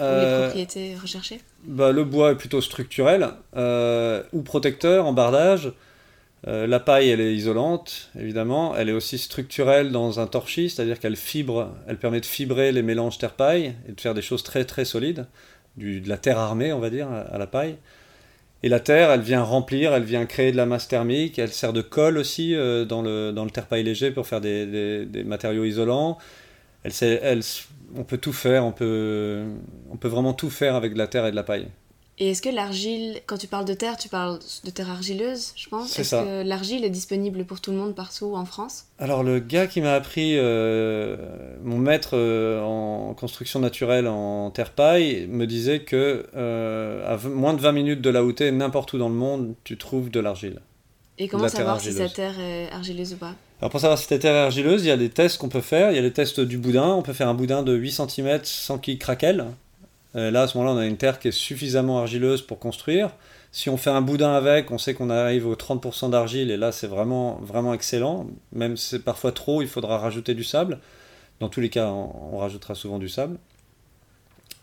Les 0.00 0.06
euh, 0.06 0.42
propriétés 0.44 0.96
recherchées 1.00 1.40
bah, 1.64 1.92
Le 1.92 2.04
bois 2.04 2.32
est 2.32 2.36
plutôt 2.36 2.60
structurel 2.60 3.28
euh, 3.56 4.22
ou 4.32 4.42
protecteur 4.42 5.06
en 5.06 5.12
bardage. 5.12 5.72
Euh, 6.46 6.66
la 6.66 6.80
paille, 6.80 7.10
elle 7.10 7.20
est 7.20 7.34
isolante, 7.34 8.10
évidemment. 8.18 8.74
Elle 8.74 8.88
est 8.88 8.92
aussi 8.92 9.18
structurelle 9.18 9.92
dans 9.92 10.20
un 10.20 10.26
torchis, 10.26 10.70
c'est-à-dire 10.70 10.98
qu'elle 10.98 11.16
fibre, 11.16 11.74
elle 11.86 11.98
permet 11.98 12.20
de 12.20 12.26
fibrer 12.26 12.72
les 12.72 12.82
mélanges 12.82 13.18
terre-paille 13.18 13.74
et 13.88 13.92
de 13.92 14.00
faire 14.00 14.14
des 14.14 14.22
choses 14.22 14.42
très 14.42 14.64
très 14.64 14.86
solides, 14.86 15.26
du, 15.76 16.00
de 16.00 16.08
la 16.08 16.16
terre 16.16 16.38
armée, 16.38 16.72
on 16.72 16.80
va 16.80 16.88
dire, 16.88 17.08
à, 17.10 17.36
la 17.36 17.46
paille. 17.46 17.76
Et 18.62 18.70
la 18.70 18.80
terre, 18.80 19.10
elle 19.10 19.20
vient 19.20 19.42
remplir, 19.42 19.92
elle 19.92 20.04
vient 20.04 20.24
créer 20.24 20.50
de 20.50 20.56
la 20.56 20.66
masse 20.66 20.88
thermique, 20.88 21.38
elle 21.38 21.52
sert 21.52 21.74
de 21.74 21.82
colle 21.82 22.16
aussi 22.16 22.54
dans, 22.54 23.02
le, 23.02 23.32
dans 23.32 23.44
le 23.44 23.50
terre-paille 23.50 23.82
léger 23.82 24.10
pour 24.10 24.26
faire 24.26 24.40
des, 24.40 25.04
des, 25.04 25.24
matériaux 25.24 25.64
isolants. 25.64 26.18
Elle, 26.84 26.92
elle, 27.00 27.42
on 27.96 28.04
peut 28.04 28.18
tout 28.18 28.32
faire, 28.32 28.64
on 28.64 28.72
peut, 28.72 29.44
on 29.90 29.96
peut 29.96 30.08
vraiment 30.08 30.32
tout 30.32 30.50
faire 30.50 30.74
avec 30.74 30.92
de 30.92 30.98
la 30.98 31.06
terre 31.06 31.26
et 31.26 31.30
de 31.30 31.36
la 31.36 31.42
paille. 31.42 31.68
Et 32.22 32.32
est-ce 32.32 32.42
que 32.42 32.50
l'argile, 32.50 33.22
quand 33.24 33.38
tu 33.38 33.46
parles 33.46 33.64
de 33.64 33.72
terre, 33.72 33.96
tu 33.96 34.10
parles 34.10 34.40
de 34.64 34.70
terre 34.70 34.90
argileuse, 34.90 35.54
je 35.56 35.70
pense? 35.70 35.98
Est-ce 35.98 36.16
que 36.16 36.42
l'argile 36.46 36.84
est 36.84 36.90
disponible 36.90 37.46
pour 37.46 37.62
tout 37.62 37.70
le 37.70 37.78
monde 37.78 37.94
partout 37.94 38.34
en 38.36 38.44
France? 38.44 38.84
Alors 38.98 39.22
le 39.22 39.38
gars 39.38 39.66
qui 39.66 39.80
m'a 39.80 39.94
appris, 39.94 40.34
euh, 40.36 41.16
mon 41.64 41.78
maître 41.78 42.10
euh, 42.12 42.60
en 42.60 43.14
construction 43.14 43.58
naturelle 43.58 44.06
en 44.06 44.50
terre 44.50 44.72
paille, 44.72 45.28
me 45.28 45.46
disait 45.46 45.80
que 45.80 46.26
euh, 46.36 47.10
à 47.10 47.16
moins 47.26 47.54
de 47.54 47.62
20 47.62 47.72
minutes 47.72 48.02
de 48.02 48.10
là 48.10 48.22
où 48.22 48.34
n'importe 48.52 48.92
où 48.92 48.98
dans 48.98 49.08
le 49.08 49.14
monde, 49.14 49.54
tu 49.64 49.78
trouves 49.78 50.10
de 50.10 50.20
l'argile. 50.20 50.60
Et 51.16 51.26
comment 51.26 51.48
savoir 51.48 51.80
si 51.80 51.90
sa 51.90 52.10
terre 52.10 52.38
est 52.38 52.70
argileuse 52.70 53.14
ou 53.14 53.16
pas? 53.16 53.34
Alors 53.60 53.70
pour 53.70 53.80
savoir 53.80 53.98
si 53.98 54.08
ta 54.08 54.18
terre 54.18 54.36
argileuse, 54.36 54.84
il 54.84 54.88
y 54.88 54.90
a 54.90 54.96
des 54.96 55.10
tests 55.10 55.36
qu'on 55.36 55.50
peut 55.50 55.60
faire. 55.60 55.90
Il 55.90 55.96
y 55.96 55.98
a 55.98 56.02
les 56.02 56.12
tests 56.12 56.40
du 56.40 56.56
boudin. 56.56 56.94
On 56.94 57.02
peut 57.02 57.12
faire 57.12 57.28
un 57.28 57.34
boudin 57.34 57.62
de 57.62 57.74
8 57.74 57.92
cm 58.08 58.40
sans 58.44 58.78
qu'il 58.78 58.98
craquelle. 58.98 59.44
Euh, 60.16 60.30
là, 60.30 60.42
à 60.42 60.46
ce 60.46 60.56
moment-là, 60.56 60.76
on 60.76 60.80
a 60.80 60.86
une 60.86 60.96
terre 60.96 61.18
qui 61.18 61.28
est 61.28 61.32
suffisamment 61.32 61.98
argileuse 61.98 62.40
pour 62.40 62.58
construire. 62.58 63.10
Si 63.52 63.68
on 63.68 63.76
fait 63.76 63.90
un 63.90 64.00
boudin 64.00 64.32
avec, 64.32 64.70
on 64.70 64.78
sait 64.78 64.94
qu'on 64.94 65.10
arrive 65.10 65.46
aux 65.46 65.56
30% 65.56 66.08
d'argile 66.10 66.50
et 66.50 66.56
là, 66.56 66.72
c'est 66.72 66.86
vraiment, 66.86 67.38
vraiment 67.42 67.74
excellent. 67.74 68.28
Même 68.52 68.78
si 68.78 68.88
c'est 68.88 69.04
parfois 69.04 69.32
trop, 69.32 69.60
il 69.60 69.68
faudra 69.68 69.98
rajouter 69.98 70.34
du 70.34 70.44
sable. 70.44 70.78
Dans 71.40 71.50
tous 71.50 71.60
les 71.60 71.68
cas, 71.68 71.88
on, 71.88 72.38
rajoutera 72.38 72.74
souvent 72.74 72.98
du 72.98 73.10
sable. 73.10 73.36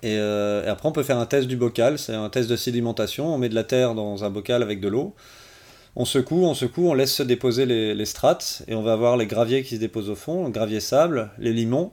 Euh, 0.05 0.65
et, 0.65 0.69
après, 0.69 0.89
on 0.89 0.91
peut 0.91 1.03
faire 1.03 1.19
un 1.19 1.25
test 1.27 1.47
du 1.47 1.55
bocal. 1.55 1.99
C'est 1.99 2.15
un 2.15 2.29
test 2.29 2.49
de 2.49 2.55
sédimentation. 2.55 3.31
On 3.31 3.37
met 3.37 3.49
de 3.49 3.55
la 3.55 3.63
terre 3.63 3.93
dans 3.93 4.23
un 4.23 4.29
bocal 4.31 4.63
avec 4.63 4.81
de 4.81 4.87
l'eau 4.87 5.13
on 5.99 6.05
secoue, 6.05 6.45
on 6.45 6.53
secoue, 6.53 6.87
on 6.87 6.93
laisse 6.93 7.13
se 7.13 7.23
déposer 7.23 7.65
les, 7.65 8.05
strates 8.05 8.61
et 8.67 8.75
on 8.75 8.83
va 8.83 8.93
avoir 8.93 9.17
les 9.17 9.25
graviers 9.25 9.63
qui 9.63 9.75
se 9.75 9.79
déposent 9.79 10.11
au 10.11 10.15
fond, 10.15 10.45
le 10.45 10.51
gravier 10.51 10.79
sable, 10.79 11.31
les 11.39 11.51
limons 11.51 11.91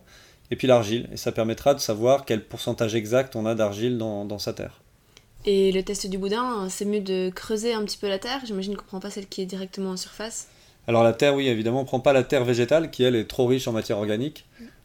et 0.51 0.57
puis 0.57 0.69
l'argile. 0.69 1.09
Et 1.11 1.17
ça 1.17 1.33
permettra 1.33 1.73
de 1.73 1.81
savoir 1.81 2.27
quel 2.27 2.45
pourcentage 2.45 2.95
exact 2.95 3.35
on 3.35 3.47
a 3.47 3.55
d'argile 3.55 3.97
dans, 3.97 4.39
sa 4.39 4.53
terre. 4.53 4.83
Et 5.47 5.73
le 5.73 5.83
test 5.83 6.07
du 6.07 6.19
boudin, 6.19 6.69
c'est 6.69 6.85
mieux 6.85 7.01
de 7.01 7.31
creuser 7.35 7.73
un 7.73 7.83
petit 7.83 7.97
peu 7.97 8.07
la 8.07 8.19
terre 8.19 8.41
J'imagine 8.45 8.77
qu'on 8.77 8.83
ne 8.83 8.89
prend 8.89 9.01
pas 9.01 9.09
celle 9.09 9.27
qui 9.27 9.41
est 9.41 9.47
directement 9.47 9.93
en 9.93 9.97
surface. 9.97 10.49
Alors 10.87 11.03
la 11.03 11.15
terre, 11.15 11.35
oui, 11.35 11.49
évidemment, 11.49 11.79
on 11.79 11.85
ne 11.85 11.89
prend 11.89 12.01
pas 12.01 12.13
la 12.13 12.25
terre 12.25 12.45
végétale 12.45 12.91
qui, 12.91 13.05
elle, 13.05 13.17
est 13.17 13.25
trop 13.25 13.47
riche 13.47 13.69
en 13.69 13.73
matière 13.73 13.97
organique. 13.97 14.45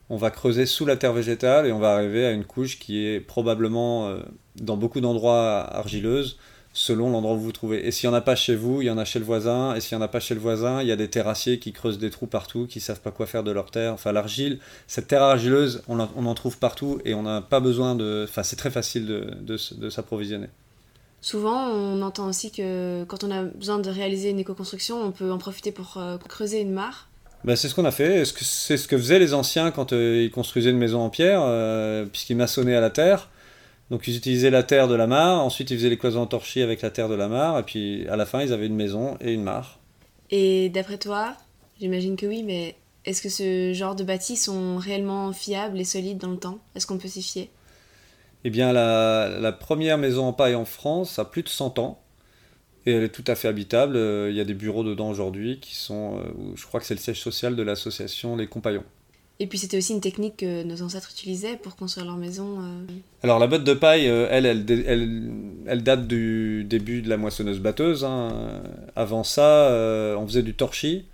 On 0.09 0.15
va 0.15 0.31
creuser 0.31 0.65
sous 0.65 0.85
la 0.85 0.95
terre 0.95 1.11
végétale 1.11 1.67
et 1.67 1.73
on 1.73 1.79
va 1.79 1.91
arriver 1.91 2.25
à 2.25 2.31
une 2.31 2.45
couche 2.45 2.79
qui 2.79 3.05
est 3.05 3.19
probablement, 3.19 4.07
euh, 4.07 4.19
dans 4.55 4.77
beaucoup 4.77 5.01
d'endroits, 5.01 5.59
argileuse 5.75 6.37
selon 6.73 7.09
l'endroit 7.09 7.33
où 7.33 7.37
vous 7.37 7.45
vous 7.45 7.51
trouvez. 7.51 7.85
Et 7.85 7.91
s'il 7.91 8.09
n'y 8.09 8.15
en 8.15 8.17
a 8.17 8.21
pas 8.21 8.35
chez 8.35 8.55
vous, 8.55 8.81
il 8.81 8.85
y 8.85 8.91
en 8.91 8.97
a 8.97 9.05
chez 9.05 9.19
le 9.19 9.25
voisin. 9.25 9.75
Et 9.75 9.81
s'il 9.81 9.97
n'y 9.97 10.03
en 10.03 10.05
a 10.05 10.09
pas 10.09 10.19
chez 10.19 10.33
le 10.33 10.39
voisin, 10.39 10.81
il 10.81 10.87
y 10.87 10.91
a 10.91 10.95
des 10.95 11.09
terrassiers 11.09 11.59
qui 11.59 11.71
creusent 11.71 11.99
des 11.99 12.09
trous 12.09 12.27
partout, 12.27 12.67
qui 12.67 12.79
ne 12.79 12.83
savent 12.83 13.01
pas 13.01 13.11
quoi 13.11 13.25
faire 13.25 13.43
de 13.43 13.51
leur 13.51 13.71
terre. 13.71 13.93
Enfin, 13.93 14.11
l'argile, 14.11 14.59
cette 14.87 15.07
terre 15.07 15.23
argileuse, 15.23 15.83
on, 15.87 15.99
en 15.99 16.33
trouve 16.33 16.57
partout 16.57 16.99
et 17.05 17.13
on 17.13 17.23
n'a 17.23 17.41
pas 17.41 17.59
besoin 17.59 17.95
de. 17.95 18.25
Enfin, 18.27 18.43
c'est 18.43 18.55
très 18.55 18.71
facile 18.71 19.05
de, 19.05 19.57
s'approvisionner. 19.89 20.47
Souvent, 21.21 21.67
on 21.67 22.01
entend 22.01 22.27
aussi 22.27 22.49
que 22.49 23.03
quand 23.05 23.25
on 23.25 23.31
a 23.31 23.43
besoin 23.43 23.79
de 23.79 23.89
réaliser 23.89 24.29
une 24.29 24.39
éco-construction, 24.39 25.01
on 25.01 25.11
peut 25.11 25.31
en 25.31 25.37
profiter 25.37 25.73
pour 25.73 25.97
euh, 25.97 26.17
creuser 26.29 26.61
une 26.61 26.71
mare. 26.71 27.09
Ben, 27.43 27.55
c'est 27.55 27.67
ce 27.67 27.75
qu'on 27.75 27.85
a 27.85 27.91
fait. 27.91 28.23
C'est 28.25 28.77
ce 28.77 28.87
que 28.87 28.97
faisaient 28.97 29.19
les 29.19 29.33
anciens 29.33 29.71
quand 29.71 29.91
euh, 29.91 30.23
ils 30.23 30.31
construisaient 30.31 30.69
une 30.69 30.77
maison 30.77 31.01
en 31.01 31.09
pierre, 31.09 31.41
euh, 31.43 32.05
puisqu'ils 32.05 32.37
maçonnaient 32.37 32.75
à 32.75 32.81
la 32.81 32.89
terre? 32.89 33.29
Donc 33.89 34.07
ils 34.07 34.15
utilisaient 34.15 34.51
la 34.51 34.63
terre 34.63 34.87
de 34.87 34.95
la 34.95 35.07
mare, 35.07 35.43
ensuite 35.43 35.71
ils 35.71 35.77
faisaient 35.77 35.89
les 35.89 35.97
cloisons 35.97 36.25
torchis 36.27 36.61
avec 36.61 36.81
la 36.81 36.91
terre 36.91 37.09
de 37.09 37.15
la 37.15 37.27
mare, 37.27 37.57
et 37.57 37.63
puis 37.63 38.07
à 38.07 38.15
la 38.15 38.25
fin 38.25 38.41
ils 38.41 38.53
avaient 38.53 38.67
une 38.67 38.75
maison 38.75 39.17
et 39.19 39.33
une 39.33 39.43
mare. 39.43 39.79
Et 40.29 40.69
d'après 40.69 40.97
toi, 40.97 41.35
j'imagine 41.79 42.15
que 42.15 42.27
oui, 42.27 42.43
mais 42.43 42.75
est-ce 43.05 43.21
que 43.21 43.29
ce 43.29 43.73
genre 43.73 43.95
de 43.95 44.03
bâtis 44.03 44.37
sont 44.37 44.77
réellement 44.77 45.33
fiables 45.33 45.79
et 45.79 45.85
solides 45.85 46.19
dans 46.19 46.29
le 46.29 46.37
temps? 46.37 46.59
Est-ce 46.75 46.85
qu'on 46.85 46.99
peut 46.99 47.07
s'y 47.07 47.23
fier? 47.23 47.49
Eh 48.43 48.51
bien 48.51 48.71
la, 48.71 49.51
première 49.51 49.97
maison 49.97 50.25
en 50.25 50.33
paille 50.33 50.55
en 50.55 50.65
France 50.65 51.17
a 51.17 51.25
plus 51.25 51.41
de 51.41 51.49
100 51.49 51.79
ans, 51.79 51.99
et 52.85 52.91
elle 52.91 53.03
est 53.03 53.09
tout 53.09 53.23
à 53.25 53.35
fait 53.35 53.47
habitable. 53.47 53.97
Il 54.29 54.35
y 54.35 54.39
a 54.39 54.45
des 54.45 54.53
bureaux 54.53 54.83
dedans 54.83 55.09
aujourd'hui 55.09 55.59
qui 55.59 55.75
sont, 55.75 56.17
euh, 56.17 56.21
je 56.55 56.65
crois 56.65 56.79
que 56.79 56.85
c'est 56.85 56.93
le 56.93 56.99
siège 56.99 57.19
social 57.19 57.55
de 57.55 57.63
l'association 57.63 58.35
Les 58.37 58.47
Compagnons. 58.47 58.85
Et 59.41 59.47
puis 59.47 59.57
c'était 59.57 59.77
aussi 59.77 59.93
une 59.93 60.01
technique 60.01 60.37
que 60.37 60.63
nos 60.63 60.81
ancêtres 60.81 61.09
utilisaient 61.11 61.55
pour 61.55 61.77
construire 61.77 62.05
leur 62.05 62.17
maison. 62.17 62.59
Euh. 62.59 62.85
Alors 63.23 63.39
la 63.39 63.47
botte 63.47 63.63
de 63.63 63.73
paille, 63.73 64.09
euh, 64.09 64.27
elle, 64.29 64.45
elle, 64.45 65.31
elle, 65.65 65.83
date 65.83 66.07
du 66.07 66.65
début 66.65 67.01
de 67.01 67.09
la 67.09 67.15
moissonneuse 67.15 67.59
batteuse. 67.59 68.03
Hein. 68.03 68.61
Avant 68.97 69.23
ça, 69.23 69.69
euh, 69.69 70.15
on 70.17 70.27
faisait 70.27 70.43
du 70.43 70.55
torchis. 70.55 71.05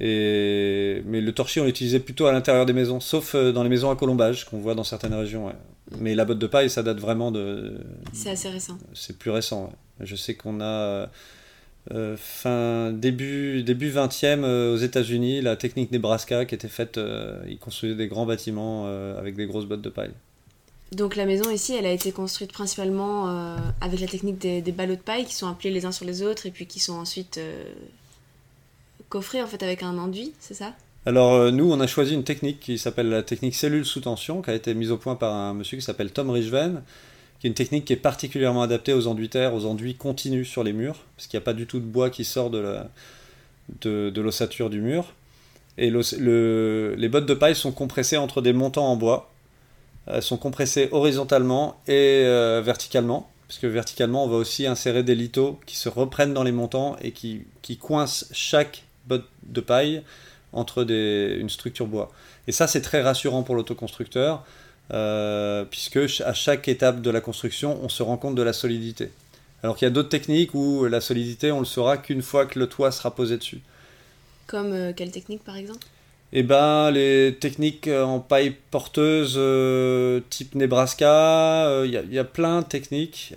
Et... 0.00 1.02
Mais 1.04 1.20
le 1.20 1.32
torchis, 1.32 1.60
on 1.60 1.66
l'utilisait 1.66 2.00
plutôt 2.00 2.24
à 2.24 2.32
l'intérieur 2.32 2.64
des 2.64 2.72
maisons, 2.72 2.98
sauf 2.98 3.36
dans 3.36 3.62
les 3.62 3.68
maisons 3.68 3.90
à 3.90 3.96
colombage 3.96 4.46
qu'on 4.46 4.58
voit 4.58 4.74
dans 4.74 4.84
certaines 4.84 5.12
régions. 5.12 5.52
Mais 5.98 6.14
la 6.14 6.24
botte 6.24 6.38
de 6.38 6.46
paille, 6.46 6.70
ça 6.70 6.82
date 6.82 6.98
vraiment 6.98 7.30
de... 7.30 7.74
C'est 8.14 8.30
assez 8.30 8.48
récent. 8.48 8.78
C'est 8.94 9.18
plus 9.18 9.30
récent. 9.30 9.70
Je 10.00 10.16
sais 10.16 10.34
qu'on 10.34 10.62
a 10.62 11.10
euh, 11.92 12.16
fin 12.18 12.92
début 12.92 13.62
début 13.62 13.90
20e 13.90 14.44
euh, 14.44 14.74
aux 14.74 14.76
États-Unis, 14.76 15.40
la 15.40 15.56
technique 15.56 15.90
Nebraska 15.90 16.44
qui 16.44 16.54
était 16.54 16.68
faite, 16.68 16.98
euh, 16.98 17.42
ils 17.48 17.58
construisaient 17.58 17.96
des 17.96 18.06
grands 18.06 18.26
bâtiments 18.26 18.86
avec 19.18 19.34
des 19.34 19.46
grosses 19.46 19.64
bottes 19.64 19.82
de 19.82 19.88
paille. 19.88 20.12
Donc 20.92 21.16
la 21.16 21.24
maison 21.24 21.50
ici, 21.50 21.74
elle 21.74 21.86
a 21.86 21.92
été 21.92 22.12
construite 22.12 22.52
principalement 22.52 23.28
avec 23.80 24.00
la 24.00 24.08
technique 24.08 24.38
des, 24.38 24.60
des, 24.60 24.72
ballots 24.72 24.96
de 24.96 25.00
paille 25.00 25.24
qui 25.24 25.34
sont 25.34 25.46
appelés 25.46 25.70
les 25.70 25.86
uns 25.86 25.92
sur 25.92 26.04
les 26.04 26.22
autres 26.22 26.46
et 26.46 26.50
puis 26.50 26.66
qui 26.66 26.80
sont 26.80 26.94
ensuite 26.94 27.40
coffrés 29.08 29.40
en 29.40 29.46
fait 29.46 29.62
avec 29.62 29.82
un 29.82 29.96
enduit, 29.98 30.32
c'est 30.40 30.54
ça? 30.54 30.74
Alors 31.06 31.50
nous, 31.52 31.70
on 31.72 31.80
a 31.80 31.86
choisi 31.86 32.12
une 32.12 32.24
technique 32.24 32.60
qui 32.60 32.76
s'appelle 32.76 33.08
la 33.08 33.22
technique 33.22 33.54
cellule 33.54 33.86
sous 33.86 34.00
tension, 34.00 34.42
qui 34.42 34.50
a 34.50 34.54
été 34.54 34.74
mise 34.74 34.90
au 34.90 34.96
point 34.96 35.14
par 35.14 35.32
un 35.32 35.54
monsieur 35.54 35.78
qui 35.78 35.84
s'appelle 35.84 36.10
Tom 36.10 36.28
Richven, 36.28 36.82
qui 37.40 37.46
est 37.46 37.48
une 37.48 37.54
technique 37.54 37.86
qui 37.86 37.94
est 37.94 37.96
particulièrement 37.96 38.62
adaptée 38.62 38.92
aux 38.92 39.06
enduits 39.06 39.30
terre, 39.30 39.54
aux 39.54 39.64
enduits 39.64 39.94
continus 39.94 40.48
sur 40.48 40.62
les 40.62 40.72
murs, 40.72 40.98
parce 41.16 41.26
qu'il 41.26 41.38
n'y 41.38 41.42
a 41.42 41.44
pas 41.44 41.54
du 41.54 41.66
tout 41.66 41.80
de 41.80 41.84
bois 41.84 42.10
qui 42.10 42.24
sort 42.24 42.50
de 42.50 44.20
l'ossature 44.20 44.70
du 44.70 44.80
mur. 44.80 45.14
Et 45.78 45.90
les 45.90 47.08
bottes 47.08 47.26
de 47.26 47.34
paille 47.34 47.56
sont 47.56 47.72
compressées 47.72 48.18
entre 48.18 48.42
des 48.42 48.52
montants 48.52 48.86
en 48.86 48.96
bois. 48.96 49.30
Elles 50.06 50.22
sont 50.22 50.36
compressées 50.36 50.88
horizontalement 50.92 51.80
et 51.88 52.22
verticalement. 52.62 53.30
Parce 53.48 53.58
que 53.58 53.66
verticalement, 53.66 54.24
on 54.24 54.28
va 54.28 54.36
aussi 54.36 54.66
insérer 54.66 55.02
des 55.02 55.16
litos 55.16 55.58
qui 55.66 55.74
se 55.76 55.88
reprennent 55.88 56.34
dans 56.34 56.44
les 56.44 56.52
montants 56.52 56.96
et 57.02 57.10
qui, 57.10 57.46
qui 57.62 57.78
coincent 57.78 58.26
chaque 58.30 58.84
botte 59.06 59.26
de 59.42 59.60
paille 59.60 60.02
entre 60.52 60.84
des, 60.84 61.36
une 61.36 61.48
structure 61.48 61.86
bois. 61.86 62.12
Et 62.46 62.52
ça, 62.52 62.68
c'est 62.68 62.80
très 62.80 63.02
rassurant 63.02 63.42
pour 63.42 63.56
l'autoconstructeur, 63.56 64.44
euh, 64.92 65.64
puisque 65.64 65.98
à 66.24 66.34
chaque 66.34 66.68
étape 66.68 67.00
de 67.00 67.10
la 67.10 67.20
construction, 67.20 67.78
on 67.82 67.88
se 67.88 68.02
rend 68.02 68.16
compte 68.16 68.34
de 68.34 68.42
la 68.42 68.52
solidité. 68.52 69.10
Alors 69.62 69.76
qu'il 69.76 69.86
y 69.86 69.90
a 69.90 69.92
d'autres 69.92 70.08
techniques 70.08 70.54
où 70.54 70.86
la 70.86 71.00
solidité, 71.00 71.52
on 71.52 71.60
le 71.60 71.66
saura 71.66 71.98
qu'une 71.98 72.22
fois 72.22 72.46
que 72.46 72.58
le 72.58 72.66
toit 72.66 72.90
sera 72.90 73.14
posé 73.14 73.36
dessus. 73.36 73.60
Comme 74.46 74.72
euh, 74.72 74.92
quelle 74.94 75.10
technique, 75.10 75.44
par 75.44 75.56
exemple? 75.56 75.86
Eh 76.32 76.42
ben, 76.42 76.90
les 76.90 77.36
techniques 77.40 77.88
en 77.88 78.20
paille 78.20 78.54
porteuse 78.70 79.34
euh, 79.36 80.20
type 80.30 80.54
Nebraska, 80.54 81.84
il 81.84 81.90
y, 81.90 82.14
y, 82.14 82.18
a 82.18 82.24
plein 82.24 82.60
de 82.60 82.66
techniques 82.66 83.34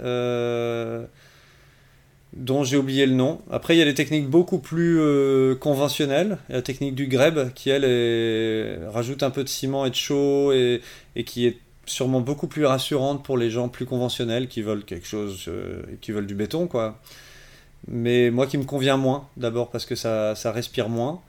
dont 2.35 2.63
j'ai 2.63 2.77
oublié 2.77 3.05
le 3.05 3.13
nom. 3.13 3.41
Après, 3.51 3.75
il 3.75 3.79
y 3.79 3.81
a 3.81 3.85
des 3.85 3.93
techniques 3.93 4.27
beaucoup 4.27 4.59
plus 4.59 4.99
euh, 4.99 5.55
conventionnelles. 5.55 6.37
Il 6.49 6.53
y 6.53 6.55
a 6.55 6.57
la 6.57 6.61
technique 6.63 6.95
du 6.95 7.07
greb 7.07 7.53
qui, 7.53 7.69
elle, 7.69 8.87
rajoute 8.89 9.23
un 9.23 9.29
peu 9.29 9.43
de 9.43 9.49
ciment 9.49 9.85
et 9.85 9.89
de 9.89 9.95
chaud 9.95 10.51
et, 10.51 10.81
qui 11.25 11.45
est 11.45 11.57
sûrement 11.85 12.21
beaucoup 12.21 12.47
plus 12.47 12.65
rassurante 12.65 13.23
pour 13.23 13.37
les 13.37 13.49
gens 13.49 13.69
plus 13.69 13.85
conventionnels 13.85 14.47
qui 14.47 14.61
veulent 14.61 14.85
quelque 14.85 15.07
chose, 15.07 15.45
euh, 15.47 15.83
qui 16.01 16.11
veulent 16.11 16.27
du 16.27 16.35
béton, 16.35 16.67
quoi. 16.67 16.99
Mais 17.87 18.31
moi 18.31 18.47
qui 18.47 18.57
me 18.57 18.63
convient 18.63 18.97
moins, 18.97 19.27
d'abord 19.37 19.69
parce 19.69 19.85
que 19.85 19.95
ça, 19.95 20.33
respire 20.45 20.89
moins. 20.89 21.21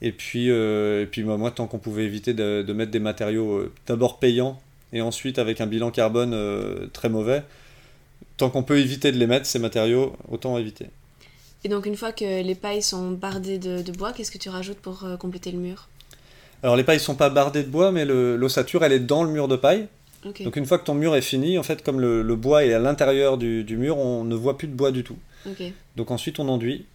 Et 0.00 0.12
puis, 0.12 0.50
euh, 0.50 1.02
et 1.02 1.06
puis 1.06 1.24
bah, 1.24 1.36
moi, 1.36 1.50
tant 1.50 1.66
qu'on 1.66 1.78
pouvait 1.78 2.04
éviter 2.04 2.32
de, 2.32 2.62
de, 2.62 2.72
mettre 2.72 2.92
des 2.92 3.00
matériaux 3.00 3.68
d'abord 3.86 4.20
payants 4.20 4.60
et 4.92 5.02
ensuite 5.02 5.38
avec 5.40 5.60
un 5.60 5.66
bilan 5.66 5.90
carbone 5.90 6.88
très 6.92 7.08
mauvais, 7.08 7.42
tant 8.38 8.48
qu'on 8.48 8.62
peut 8.62 8.78
éviter 8.78 9.12
de 9.12 9.18
les 9.18 9.26
mettre, 9.26 9.44
ces 9.44 9.58
matériaux, 9.58 10.16
autant 10.30 10.56
éviter. 10.56 10.86
Et 11.64 11.68
donc 11.68 11.86
une 11.86 11.96
fois 11.96 12.12
que 12.12 12.42
les 12.42 12.54
pailles 12.54 12.82
sont 12.82 13.10
bardées 13.10 13.58
de, 13.58 13.92
bois, 13.92 14.12
qu'est-ce 14.12 14.30
que 14.30 14.38
tu 14.38 14.48
rajoutes 14.48 14.78
pour 14.78 15.04
euh, 15.04 15.16
compléter 15.16 15.50
le 15.50 15.58
mur? 15.58 15.88
Alors 16.62 16.76
les 16.76 16.84
pailles 16.84 17.00
sont 17.00 17.16
pas 17.16 17.30
bardées 17.30 17.64
de 17.64 17.68
bois, 17.68 17.92
mais 17.92 18.04
l'ossature 18.04 18.84
elle 18.84 18.92
est 18.92 19.00
dans 19.00 19.24
le 19.24 19.30
mur 19.30 19.48
de 19.48 19.56
paille. 19.56 19.86
Donc 20.24 20.56
une 20.56 20.66
fois 20.66 20.78
que 20.78 20.84
ton 20.84 20.94
mur 20.94 21.14
est 21.14 21.22
fini, 21.22 21.58
en 21.58 21.62
fait 21.62 21.84
comme 21.84 22.00
le, 22.00 22.36
bois 22.36 22.64
est 22.64 22.72
à 22.72 22.78
l'intérieur 22.78 23.38
du, 23.38 23.76
mur, 23.76 23.98
on 23.98 24.24
ne 24.24 24.34
voit 24.34 24.56
plus 24.56 24.66
de 24.66 24.72
bois 24.72 24.90
du 24.90 25.04
tout. 25.04 25.18
Donc 25.96 26.10
ensuite 26.10 26.38
on 26.38 26.48
enduit. 26.48 26.86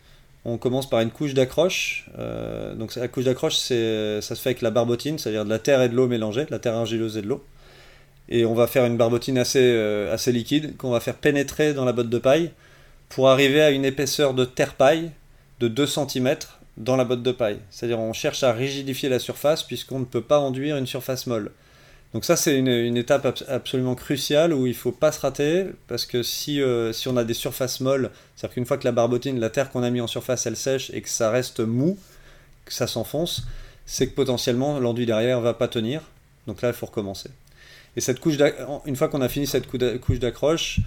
On 0.45 0.57
commence 0.57 0.89
par 0.89 0.99
une 0.99 1.11
couche 1.11 1.33
d'accroche. 1.33 2.09
Euh, 2.19 2.75
donc 2.75 2.93
la 2.95 3.07
couche 3.07 3.23
d'accroche, 3.23 3.55
ça 3.55 4.21
se 4.21 4.35
fait 4.35 4.49
avec 4.49 4.61
la 4.61 4.71
barbotine, 4.71 5.17
c'est-à-dire 5.17 5.45
de 5.45 5.49
la 5.49 5.59
terre 5.59 5.81
et 5.81 5.87
de 5.87 5.95
l'eau 5.95 6.07
mélangée, 6.07 6.43
de 6.43 6.51
la 6.51 6.59
terre 6.59 6.75
argileuse 6.75 7.15
et 7.15 7.21
de 7.21 7.27
l'eau 7.27 7.43
et 8.29 8.45
on 8.45 8.53
va 8.53 8.67
faire 8.67 8.85
une 8.85 8.97
barbotine 8.97 9.37
assez, 9.37 9.59
euh, 9.61 10.13
assez 10.13 10.31
liquide 10.31 10.77
qu'on 10.77 10.91
va 10.91 10.99
faire 10.99 11.15
pénétrer 11.15 11.73
dans 11.73 11.85
la 11.85 11.93
botte 11.93 12.09
de 12.09 12.17
paille 12.17 12.51
pour 13.09 13.29
arriver 13.29 13.61
à 13.61 13.71
une 13.71 13.85
épaisseur 13.85 14.33
de 14.33 14.45
terre-paille 14.45 15.11
de 15.59 15.67
2 15.67 15.85
cm 15.85 16.35
dans 16.77 16.95
la 16.95 17.05
botte 17.05 17.21
de 17.23 17.31
paille. 17.31 17.59
C'est-à-dire 17.69 17.99
on 17.99 18.13
cherche 18.13 18.43
à 18.43 18.53
rigidifier 18.53 19.09
la 19.09 19.19
surface 19.19 19.63
puisqu'on 19.63 19.99
ne 19.99 20.05
peut 20.05 20.21
pas 20.21 20.39
enduire 20.39 20.77
une 20.77 20.87
surface 20.87 21.27
molle. 21.27 21.51
Donc 22.13 22.25
ça 22.25 22.35
c'est 22.35 22.57
une, 22.57 22.97
étape 22.97 23.43
absolument 23.47 23.95
cruciale 23.95 24.53
où 24.53 24.67
il 24.67 24.71
ne 24.71 24.75
faut 24.75 24.91
pas 24.91 25.11
se 25.11 25.19
rater 25.19 25.65
parce 25.87 26.05
que 26.05 26.21
si, 26.21 26.61
euh, 26.61 26.93
si 26.93 27.07
on 27.07 27.17
a 27.17 27.23
des 27.23 27.33
surfaces 27.33 27.79
molles, 27.79 28.11
c'est-à-dire 28.35 28.53
qu'une 28.53 28.65
fois 28.65 28.77
que 28.77 28.85
la 28.85 28.91
barbotine, 28.91 29.39
la 29.39 29.49
terre 29.49 29.71
qu'on 29.71 29.83
a 29.83 29.89
mis 29.89 30.01
en 30.01 30.07
surface, 30.07 30.45
elle 30.45 30.55
sèche 30.55 30.91
et 30.93 31.01
que 31.01 31.09
ça 31.09 31.31
reste 31.31 31.59
mou, 31.59 31.97
que 32.65 32.73
ça 32.73 32.85
s'enfonce, 32.85 33.43
c'est 33.85 34.07
que 34.07 34.13
potentiellement 34.13 34.79
l'enduit 34.79 35.07
derrière 35.07 35.41
va 35.41 35.53
pas 35.53 35.67
tenir. 35.67 36.01
Donc 36.45 36.61
là 36.61 36.69
il 36.69 36.75
faut 36.75 36.85
recommencer. 36.85 37.29
Et 37.95 38.01
cette 38.01 38.19
couche 38.19 38.37
une 38.85 38.95
fois 38.95 39.07
qu'on 39.07 39.21
a 39.21 39.29
fini 39.29 39.47
cette 39.47 39.67
couche 39.67 40.19
d'accroche, 40.19 40.79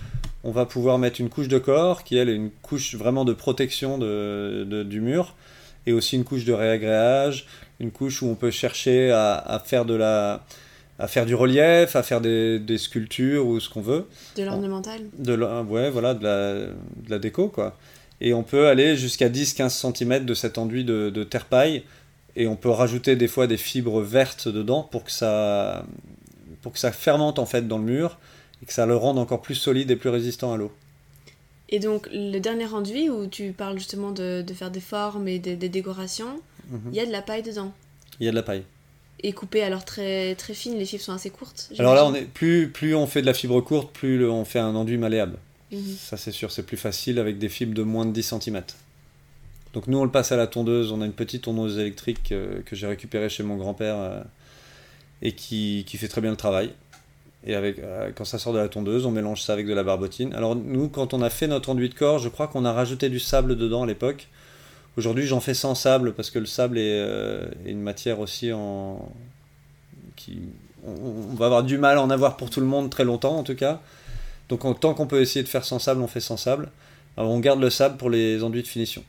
on 0.45 0.51
va 0.51 0.67
pouvoir 0.67 0.99
mettre 0.99 1.21
une 1.21 1.29
couche 1.29 1.49
de 1.49 1.59
corps 1.59 2.05
qui 2.05 2.17
elle 2.17 2.29
est 2.29 2.35
une 2.35 2.51
couche 2.51 2.95
vraiment 2.95 3.25
de 3.25 3.33
protection 3.33 3.99
de, 3.99 4.85
du 4.85 5.01
mur 5.01 5.35
et 5.87 5.93
aussi 5.93 6.17
une 6.17 6.25
couche 6.25 6.45
de 6.45 6.53
réagréage, 6.53 7.47
une 7.79 7.91
couche 7.91 8.23
où 8.23 8.29
on 8.29 8.35
peut 8.35 8.51
chercher 8.51 9.11
à, 9.13 9.63
faire 9.65 9.85
de 9.85 9.95
la 9.95 10.45
à 10.99 11.09
faire 11.09 11.27
du 11.27 11.35
relief, 11.35 11.95
à 11.95 12.03
faire 12.03 12.23
des, 12.23 12.79
sculptures 12.79 13.47
ou 13.47 13.61
ce 13.61 13.69
qu'on 13.69 13.83
veut. 13.83 14.07
De 14.37 14.45
l'ornemental 14.45 15.03
de 15.19 15.35
Ouais, 15.37 15.91
voilà, 15.91 16.15
de 16.15 16.25
la, 16.25 16.55
de 16.55 17.11
la, 17.11 17.19
déco, 17.19 17.49
quoi. 17.49 17.77
Et 18.23 18.33
on 18.33 18.43
peut 18.43 18.67
aller 18.69 18.97
jusqu'à 18.97 19.29
10-15 19.29 19.95
cm 19.95 20.25
de 20.25 20.33
cet 20.33 20.57
enduit 20.57 20.85
de, 20.85 21.11
de 21.11 21.23
terre-paille, 21.23 21.83
et 22.35 22.47
on 22.47 22.57
peut 22.57 22.71
rajouter 22.71 23.15
des 23.15 23.29
fois 23.29 23.47
des 23.47 23.59
fibres 23.59 24.01
vertes 24.01 24.49
dedans 24.49 24.83
pour 24.83 25.05
que 25.05 25.13
ça, 25.13 25.85
pour 26.67 26.73
que 26.73 26.81
ça 26.81 26.91
fermente 26.91 27.39
en 27.39 27.47
fait 27.47 27.69
dans 27.69 27.79
le 27.79 27.85
mur 27.85 28.19
et 28.61 28.67
que 28.67 28.73
ça 28.73 28.87
le 28.87 28.97
rende 28.97 29.21
encore 29.21 29.41
plus 29.41 29.55
solide 29.55 29.89
et 29.93 29.95
plus 29.95 30.09
résistant 30.09 30.53
à 30.53 30.57
l'eau. 30.57 30.73
Et 31.69 31.79
donc 31.79 32.09
le 32.13 32.41
dernier 32.41 32.67
enduit 32.67 33.09
où 33.09 33.29
tu 33.29 33.53
parles 33.53 33.79
justement 33.79 34.11
de, 34.11 34.45
faire 34.53 34.73
des 34.73 34.81
formes 34.81 35.29
et 35.29 35.39
des, 35.39 35.69
décorations, 35.69 36.41
mhm. 36.69 36.81
il 36.91 36.97
y 36.97 36.99
a 36.99 37.07
de 37.07 37.13
la 37.13 37.23
paille 37.23 37.45
dedans. 37.45 37.73
Il 38.19 38.27
y 38.27 38.29
a 38.29 38.33
de 38.33 38.37
la 38.37 38.43
paille. 38.43 38.65
Et 39.23 39.33
coupée 39.33 39.63
alors 39.63 39.85
très 39.85 40.35
très 40.35 40.55
fine, 40.55 40.77
les 40.77 40.87
fibres 40.87 41.05
sont 41.05 41.13
assez 41.13 41.31
courtes. 41.31 41.71
Alors 41.79 41.95
là, 41.95 42.05
on 42.05 42.13
est, 42.17 42.23
plus, 42.23 42.69
plus 42.69 42.97
on 42.97 43.07
fait 43.07 43.21
de 43.21 43.27
la 43.27 43.35
fibre 43.35 43.61
courte, 43.61 43.93
plus 43.93 44.29
on 44.29 44.45
fait 44.45 44.59
un 44.59 44.75
enduit 44.75 44.99
malléable. 44.99 45.39
Mhm. 45.71 45.97
Ça 46.01 46.17
c'est 46.17 46.33
sûr, 46.33 46.51
c'est 46.51 46.65
plus 46.65 46.77
facile 46.77 47.21
avec 47.21 47.39
des 47.39 47.49
fibres 47.49 47.75
de 47.75 47.85
moins 47.85 48.07
de 48.07 48.11
10 48.11 48.35
cm. 48.41 48.65
Donc 49.73 49.87
nous 49.87 49.99
on 49.99 50.05
le 50.05 50.11
passe 50.11 50.33
à 50.33 50.37
la 50.37 50.49
tondeuse, 50.49 50.91
on 50.91 51.01
a 51.01 51.07
une 51.07 51.13
petite 51.13 51.43
tondeuse 51.43 51.79
électrique 51.79 52.33
euh, 52.33 52.61
que 52.67 52.75
j'ai 52.75 52.89
récupérée 52.89 53.29
chez 53.29 53.45
mon 53.45 53.55
grand-père. 53.55 54.25
Et 55.23 55.33
qui, 55.33 55.85
qui, 55.87 55.97
fait 55.97 56.09
très 56.09 56.21
bien 56.21 56.31
le 56.31 56.37
travail. 56.37 56.73
Et 57.47 57.55
avec, 57.55 57.79
euh, 57.79 58.11
quand 58.15 58.25
ça 58.25 58.39
sort 58.39 58.53
de 58.53 58.59
la 58.59 58.69
tondeuse, 58.69 59.07
on 59.07 59.11
mélange 59.11 59.43
ça 59.43 59.53
avec 59.53 59.67
de 59.67 59.73
la 59.73 59.85
barbotine. 59.85 60.35
Alors 60.35 60.57
nous, 60.57 60.89
quand 60.89 61.15
on 61.15 61.23
a 61.23 61.31
fait 61.31 61.47
notre 61.47 61.71
enduit 61.71 61.89
de 61.89 61.95
corps, 61.95 62.19
je 62.19 62.29
crois 62.29 62.49
qu'on 62.49 62.65
a 62.65 62.73
rajouté 62.73 63.09
du 63.09 63.21
sable 63.21 63.57
dedans 63.57 63.85
à 63.85 63.87
l'époque. 63.87 64.29
Aujourd'hui, 64.97 65.27
j'en 65.27 65.41
fais 65.41 65.55
sans 65.55 65.75
sable 65.75 66.15
parce 66.15 66.31
que 66.31 66.39
le 66.39 66.47
sable 66.47 66.79
est, 66.79 66.99
euh, 66.99 67.47
une 67.65 67.81
matière 67.81 68.21
aussi 68.21 68.53
en 68.53 69.11
qui 70.17 70.41
on, 70.87 71.35
va 71.35 71.47
avoir 71.47 71.63
du 71.63 71.79
mal 71.79 71.99
à 71.99 72.03
en 72.03 72.11
avoir 72.11 72.37
pour 72.37 72.51
tout 72.51 72.61
le 72.61 72.67
monde 72.67 72.91
très 72.91 73.05
longtemps 73.05 73.37
en 73.37 73.43
tout 73.43 73.55
cas. 73.55 73.81
Donc 74.49 74.81
tant 74.81 74.95
qu'on 74.95 75.07
peut 75.07 75.21
essayer 75.21 75.43
de 75.43 75.49
faire 75.49 75.65
sans 75.65 75.79
sable, 75.79 76.01
on 76.01 76.07
fait 76.07 76.21
sans 76.21 76.37
sable. 76.37 76.71
Alors 77.17 77.31
on 77.31 77.41
garde 77.41 77.61
le 77.61 77.71
sable 77.71 77.97
pour 77.97 78.11
les 78.11 78.43
enduits 78.43 78.63
de 78.63 78.69
finition. 78.69 79.05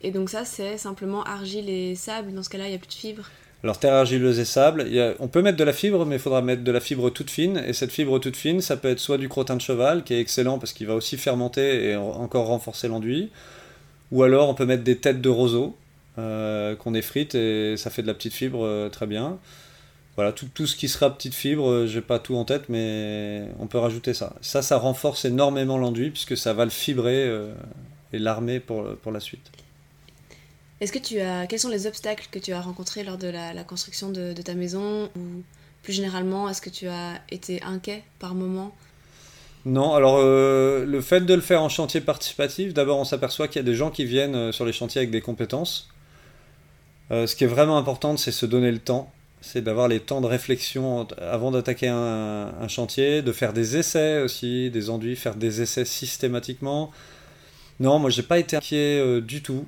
Et 0.00 0.10
donc 0.10 0.30
ça, 0.30 0.44
c'est 0.44 0.78
simplement 0.78 1.22
argile 1.24 1.68
et 1.68 1.94
sable. 1.94 2.32
Dans 2.34 2.42
ce 2.42 2.50
cas-là, 2.50 2.66
il 2.66 2.70
n'y 2.70 2.74
a 2.74 2.78
plus 2.78 2.88
de 2.88 2.92
fibres 2.92 3.30
alors 3.64 3.78
terre 3.78 3.94
argileuse 3.94 4.40
et 4.40 4.44
sable, 4.44 4.86
on 5.20 5.28
peut 5.28 5.40
mettre 5.40 5.56
de 5.56 5.62
la 5.62 5.72
fibre, 5.72 6.04
mais 6.04 6.16
il 6.16 6.18
faudra 6.20 6.42
mettre 6.42 6.64
de 6.64 6.72
la 6.72 6.80
fibre 6.80 7.10
toute 7.10 7.30
fine. 7.30 7.62
Et 7.64 7.72
cette 7.72 7.92
fibre 7.92 8.18
toute 8.18 8.36
fine, 8.36 8.60
ça 8.60 8.76
peut 8.76 8.88
être 8.88 8.98
soit 8.98 9.18
du 9.18 9.28
crottin 9.28 9.54
de 9.54 9.60
cheval, 9.60 10.02
qui 10.02 10.14
est 10.14 10.20
excellent 10.20 10.58
parce 10.58 10.72
qu'il 10.72 10.88
va 10.88 10.94
aussi 10.94 11.16
fermenter 11.16 11.90
et 11.90 11.96
encore 11.96 12.46
renforcer 12.46 12.88
l'enduit. 12.88 13.30
Ou 14.10 14.24
alors 14.24 14.48
on 14.48 14.54
peut 14.54 14.66
mettre 14.66 14.82
des 14.82 14.98
têtes 14.98 15.20
de 15.20 15.28
roseau 15.28 15.76
euh, 16.18 16.74
qu'on 16.76 16.92
effrite 16.92 17.34
et 17.34 17.76
ça 17.76 17.88
fait 17.88 18.02
de 18.02 18.06
la 18.08 18.14
petite 18.14 18.34
fibre 18.34 18.64
euh, 18.64 18.88
très 18.88 19.06
bien. 19.06 19.38
Voilà, 20.16 20.32
tout, 20.32 20.48
tout, 20.52 20.66
ce 20.66 20.76
qui 20.76 20.88
sera 20.88 21.14
petite 21.16 21.32
fibre, 21.32 21.70
euh, 21.70 21.86
j'ai 21.86 22.02
pas 22.02 22.18
tout 22.18 22.36
en 22.36 22.44
tête, 22.44 22.68
mais 22.68 23.46
on 23.60 23.66
peut 23.66 23.78
rajouter 23.78 24.12
ça. 24.12 24.34
Ça, 24.42 24.60
ça 24.60 24.76
renforce 24.76 25.24
énormément 25.24 25.78
l'enduit 25.78 26.10
puisque 26.10 26.36
ça 26.36 26.52
va 26.52 26.64
le 26.64 26.70
fibrer 26.70 27.30
et 28.12 28.18
l'armer 28.18 28.58
pour, 28.58 28.96
pour 28.96 29.12
la 29.12 29.20
suite. 29.20 29.52
Est-ce 30.82 30.92
que 30.92 30.98
tu 30.98 31.20
as, 31.20 31.46
quels 31.46 31.60
sont 31.60 31.68
les 31.68 31.86
obstacles 31.86 32.26
que 32.32 32.40
tu 32.40 32.52
as 32.52 32.60
rencontrés 32.60 33.04
lors 33.04 33.16
de 33.16 33.28
la, 33.28 33.62
construction 33.62 34.10
de, 34.10 34.32
ta 34.32 34.54
maison 34.54 35.08
ou 35.14 35.44
plus 35.84 35.92
généralement, 35.92 36.48
est-ce 36.48 36.60
que 36.60 36.70
tu 36.70 36.88
as 36.88 37.20
été 37.30 37.62
inquiet 37.62 38.02
par 38.18 38.34
moment? 38.34 38.74
Non, 39.64 39.94
alors 39.94 40.16
euh, 40.18 40.84
le 40.84 41.00
fait 41.00 41.20
de 41.20 41.34
le 41.34 41.40
faire 41.40 41.62
en 41.62 41.68
chantier 41.68 42.00
participatif, 42.00 42.74
d'abord 42.74 42.98
on 42.98 43.04
s'aperçoit 43.04 43.46
qu'il 43.46 43.60
y 43.60 43.64
a 43.64 43.64
des 43.64 43.76
gens 43.76 43.90
qui 43.92 44.04
viennent 44.04 44.34
euh, 44.34 44.50
sur 44.50 44.64
les 44.64 44.72
chantiers 44.72 44.98
avec 44.98 45.12
des 45.12 45.20
compétences. 45.20 45.88
Euh, 47.12 47.28
ce 47.28 47.36
qui 47.36 47.44
est 47.44 47.48
vraiment 47.48 47.78
important, 47.78 48.16
c'est 48.16 48.32
se 48.32 48.44
donner 48.44 48.72
le 48.72 48.80
temps, 48.80 49.12
c'est 49.40 49.62
d'avoir 49.62 49.86
les 49.86 50.00
temps 50.00 50.20
de 50.20 50.26
réflexion 50.26 51.06
avant 51.16 51.52
d'attaquer 51.52 51.86
un, 51.86 52.66
chantier, 52.66 53.22
de 53.22 53.30
faire 53.30 53.52
des 53.52 53.76
essais 53.76 54.20
aussi, 54.20 54.68
des 54.70 54.90
enduits, 54.90 55.14
faire 55.14 55.36
des 55.36 55.62
essais 55.62 55.84
systématiquement. 55.84 56.90
Non, 57.78 58.00
moi 58.00 58.10
j'ai 58.10 58.24
pas 58.24 58.40
été 58.40 58.56
inquiet 58.56 59.20
du 59.20 59.42
tout. 59.42 59.64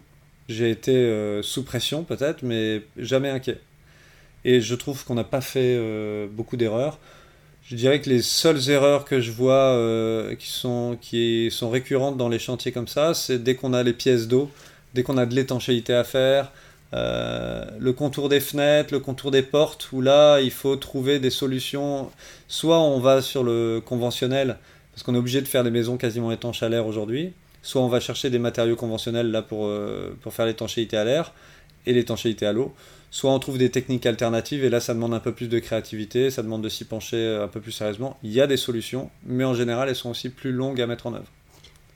J'ai 0.48 0.70
été 0.70 0.94
euh, 0.94 1.42
sous 1.42 1.64
pression 1.64 2.04
peut-être, 2.04 2.42
mais 2.42 2.82
jamais 2.98 3.30
inquiet. 3.30 3.58
Et 4.44 4.60
je 4.60 4.74
trouve 4.74 5.04
qu'on 5.04 5.14
n'a 5.14 5.24
pas 5.24 5.40
fait 5.40 5.76
euh, 5.78 6.26
beaucoup 6.30 6.56
d'erreurs. 6.56 6.98
Je 7.64 7.76
dirais 7.76 8.00
que 8.02 8.10
les 8.10 8.20
seules 8.20 8.68
erreurs 8.68 9.06
que 9.06 9.20
je 9.20 9.32
vois 9.32 9.54
euh, 9.54 10.34
qui, 10.34 10.48
sont, 10.48 10.98
qui 11.00 11.50
sont 11.50 11.70
récurrentes 11.70 12.18
dans 12.18 12.28
les 12.28 12.38
chantiers 12.38 12.72
comme 12.72 12.88
ça, 12.88 13.14
c'est 13.14 13.42
dès 13.42 13.54
qu'on 13.54 13.72
a 13.72 13.82
les 13.82 13.94
pièces 13.94 14.28
d'eau, 14.28 14.50
dès 14.92 15.02
qu'on 15.02 15.16
a 15.16 15.24
de 15.24 15.34
l'étanchéité 15.34 15.94
à 15.94 16.04
faire, 16.04 16.52
le 16.92 17.90
contour 17.92 18.28
des 18.28 18.38
fenêtres, 18.38 18.92
le 18.92 19.00
contour 19.00 19.30
des 19.30 19.42
portes, 19.42 19.90
où 19.92 20.00
là, 20.00 20.40
il 20.40 20.52
faut 20.52 20.76
trouver 20.76 21.18
des 21.18 21.30
solutions. 21.30 22.10
Soit 22.46 22.78
on 22.78 23.00
va 23.00 23.20
sur 23.20 23.42
le 23.42 23.82
conventionnel, 23.84 24.58
parce 24.92 25.02
qu'on 25.02 25.14
est 25.14 25.18
obligé 25.18 25.40
de 25.40 25.48
faire 25.48 25.64
des 25.64 25.72
maisons 25.72 25.96
quasiment 25.96 26.30
étanches 26.30 26.62
à 26.62 26.68
l'air 26.68 26.86
aujourd'hui, 26.86 27.32
soit 27.64 27.80
on 27.82 27.88
va 27.88 27.98
chercher 27.98 28.30
des 28.30 28.38
matériaux 28.38 28.76
conventionnels 28.76 29.30
là 29.30 29.42
pour, 29.42 29.66
euh, 29.66 30.16
pour 30.20 30.34
faire 30.34 30.46
l'étanchéité 30.46 30.96
à 30.96 31.04
l'air, 31.04 31.32
et 31.86 31.92
l'étanchéité 31.92 32.46
à 32.46 32.52
l'eau, 32.52 32.74
soit 33.10 33.32
on 33.32 33.38
trouve 33.38 33.58
des 33.58 33.70
techniques 33.70 34.06
alternatives 34.06 34.64
et 34.64 34.70
là 34.70 34.80
ça 34.80 34.94
demande 34.94 35.14
un 35.14 35.20
peu 35.20 35.32
plus 35.32 35.48
de 35.48 35.58
créativité, 35.58 36.30
ça 36.30 36.42
demande 36.42 36.62
de 36.62 36.68
s'y 36.68 36.84
pencher 36.84 37.38
un 37.42 37.48
peu 37.48 37.60
plus 37.60 37.72
sérieusement. 37.72 38.18
Il 38.22 38.32
y 38.32 38.40
a 38.40 38.46
des 38.46 38.56
solutions, 38.56 39.10
mais 39.24 39.44
en 39.44 39.54
général 39.54 39.88
elles 39.88 39.96
sont 39.96 40.10
aussi 40.10 40.28
plus 40.28 40.52
longues 40.52 40.80
à 40.80 40.86
mettre 40.86 41.06
en 41.06 41.14
œuvre. 41.14 41.30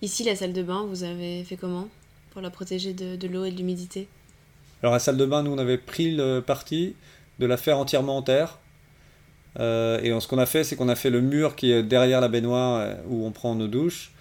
Ici, 0.00 0.22
la 0.24 0.37
salle 0.37 0.52
de 0.52 0.62
bain, 0.62 0.87
vous 0.88 1.02
avez 1.02 1.42
fait 1.44 1.57
comment 1.57 1.88
pour 2.31 2.40
la 2.40 2.50
protéger 2.50 2.92
de, 2.92 3.26
l'eau 3.26 3.44
et 3.44 3.50
de 3.50 3.57
l'humidité? 3.57 4.09
Alors 4.83 4.92
la 4.92 5.00
salle 5.00 5.16
de 5.16 5.26
bain, 5.26 5.42
nous 5.42 5.50
on 5.50 5.59
avait 5.59 5.78
pris 5.78 6.14
le 6.14 6.40
parti 6.40 6.94
de 7.38 7.46
la 7.46 7.57
faire 7.57 7.78
entièrement 7.78 8.16
en 8.16 8.22
terre. 8.22 8.59
Euh, 9.59 10.00
et 10.02 10.20
ce 10.20 10.28
qu'on 10.28 10.38
a 10.38 10.46
fait, 10.46 10.62
c'est 10.62 10.76
qu'on 10.76 10.88
a 10.88 10.94
fait 10.94 11.11
le 11.11 11.20
mur 11.20 11.57
qui 11.57 11.72
est 11.72 11.83
derrière 11.83 12.20
la 12.20 12.28
baignoire 12.28 12.81
euh, 12.81 12.94
où 13.09 13.26
on 13.26 13.33
prend 13.33 13.54
nos 13.54 13.66
douches. 13.66 14.12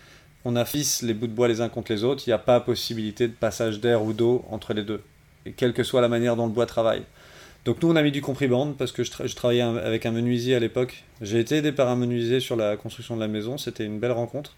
On 0.49 0.55
a 0.55 0.63
fissé 0.63 1.05
les 1.05 1.13
bouts 1.13 1.27
de 1.27 1.33
bois 1.33 1.49
les 1.49 1.59
uns 1.59 1.67
contre 1.67 1.91
les 1.91 2.05
autres. 2.05 2.23
Il 2.25 2.29
n'y 2.29 2.33
a 2.33 2.39
pas 2.39 2.61
possibilité 2.61 3.27
de 3.27 3.33
passage 3.33 3.81
d'air 3.81 4.01
ou 4.01 4.13
d'eau 4.13 4.45
entre 4.49 4.73
les 4.73 4.83
deux 4.83 5.03
quelle 5.55 5.73
que 5.73 5.83
soit 5.83 6.01
la 6.01 6.07
manière 6.07 6.35
dont 6.35 6.47
le 6.47 6.51
bois 6.51 6.65
travaille. 6.65 7.03
Donc 7.65 7.81
nous, 7.81 7.89
on 7.89 7.95
a 7.95 8.01
mis 8.01 8.11
du 8.11 8.21
compriband 8.21 8.73
parce 8.73 8.91
que 8.91 9.03
je, 9.03 9.35
travaillais 9.35 9.61
avec 9.61 10.05
un 10.05 10.11
menuisier 10.11 10.55
à 10.55 10.59
l'époque. 10.59 11.03
J'ai 11.21 11.39
été 11.39 11.57
aidé 11.57 11.71
par 11.71 11.89
un 11.89 11.95
menuisier 11.95 12.39
sur 12.39 12.55
la 12.55 12.77
construction 12.77 13.15
de 13.15 13.21
la 13.21 13.27
maison, 13.27 13.57
c'était 13.57 13.85
une 13.85 13.99
belle 13.99 14.11
rencontre. 14.11 14.55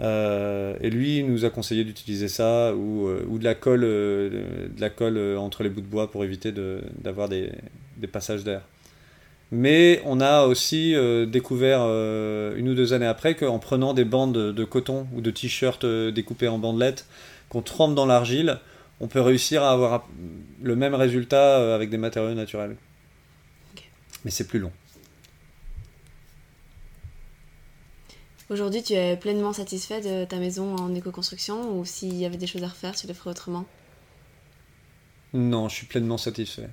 Euh, 0.00 0.76
et 0.80 0.90
lui, 0.90 1.22
nous 1.24 1.44
a 1.44 1.50
conseillé 1.50 1.84
d'utiliser 1.84 2.28
ça 2.28 2.74
ou, 2.74 3.08
euh, 3.08 3.26
de 3.28 3.44
la 3.44 3.54
colle, 3.54 3.82
euh, 3.84 4.68
de 4.68 4.80
la 4.80 4.90
colle 4.90 5.18
entre 5.36 5.64
les 5.64 5.68
bouts 5.68 5.80
de 5.80 5.86
bois 5.86 6.10
pour 6.10 6.24
éviter 6.24 6.52
d'avoir 6.52 7.28
des, 7.28 7.50
passages 8.10 8.44
d'air. 8.44 8.62
Mais 9.50 10.02
on 10.04 10.20
a 10.20 10.44
aussi 10.44 10.94
découvert 11.26 11.80
une 11.80 12.68
ou 12.68 12.74
deux 12.74 12.92
années 12.92 13.06
après 13.06 13.34
qu'en 13.34 13.58
prenant 13.58 13.94
des 13.94 14.04
bandes 14.04 14.36
de 14.36 14.64
coton 14.64 15.06
ou 15.14 15.22
de 15.22 15.30
t-shirts 15.30 15.86
découpés 15.86 16.48
en 16.48 16.58
bandelettes 16.58 17.06
qu'on 17.48 17.62
trempe 17.62 17.94
dans 17.94 18.06
l'argile, 18.06 18.60
on 19.00 19.08
peut 19.08 19.20
réussir 19.20 19.62
à 19.62 19.72
avoir 19.72 20.08
le 20.62 20.76
même 20.76 20.94
résultat 20.94 21.58
euh, 21.58 21.74
avec 21.74 21.90
des 21.90 21.98
matériaux 21.98 22.34
naturels. 22.34 22.76
Mais 24.24 24.30
c'est 24.30 24.46
plus 24.46 24.58
long. 24.58 24.72
Aujourd'hui, 28.50 28.82
tu 28.82 28.94
es 28.94 29.16
pleinement 29.16 29.52
satisfait 29.52 30.00
de 30.00 30.24
ta 30.24 30.38
maison 30.38 30.74
en 30.76 30.94
éco-construction 30.94 31.78
ou 31.78 31.84
s'il 31.84 32.14
y 32.14 32.24
avait 32.24 32.38
des 32.38 32.46
choses 32.46 32.64
à 32.64 32.68
refaire, 32.68 32.94
tu 32.96 33.06
le 33.06 33.14
ferais 33.14 33.30
autrement? 33.30 33.66
Non, 35.34 35.68
je 35.68 35.74
suis 35.76 35.86
pleinement 35.86 36.16
satisfait. 36.16 36.70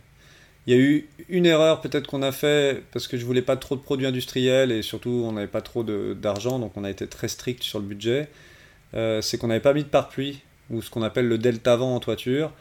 Il 0.67 0.73
y 0.73 0.77
a 0.77 0.81
eu 0.81 1.07
une 1.29 1.45
erreur 1.45 1.81
peut-être 1.81 2.07
qu'on 2.07 2.23
a 2.23 2.31
fait 2.31 2.83
parce 2.91 3.07
que 3.07 3.17
je 3.17 3.25
voulais 3.25 3.43
pas 3.43 3.55
trop 3.55 3.75
de 3.75 3.81
produits 3.81 4.07
industriels 4.07 4.71
et 4.71 4.81
surtout 4.81 5.23
on 5.27 5.33
n'avait 5.33 5.47
pas 5.47 5.61
trop 5.61 5.83
d'argent, 5.83 6.57
donc 6.59 6.71
on 6.75 6.83
a 6.83 6.89
été 6.89 7.07
très 7.07 7.27
strict 7.27 7.61
sur 7.63 7.79
le 7.79 7.85
budget. 7.85 8.29
Euh, 8.95 9.21
c'est 9.21 9.37
qu'on 9.37 9.47
n'avait 9.47 9.59
pas 9.59 9.73
mis 9.73 9.83
de 9.83 9.89
pare-pluie 9.89 10.41
ou 10.69 10.81
ce 10.81 10.89
qu'on 10.89 11.03
appelle 11.03 11.27
le 11.27 11.37
delta 11.37 11.75
vent 11.75 11.95
en 11.95 11.99
toiture. 11.99 12.51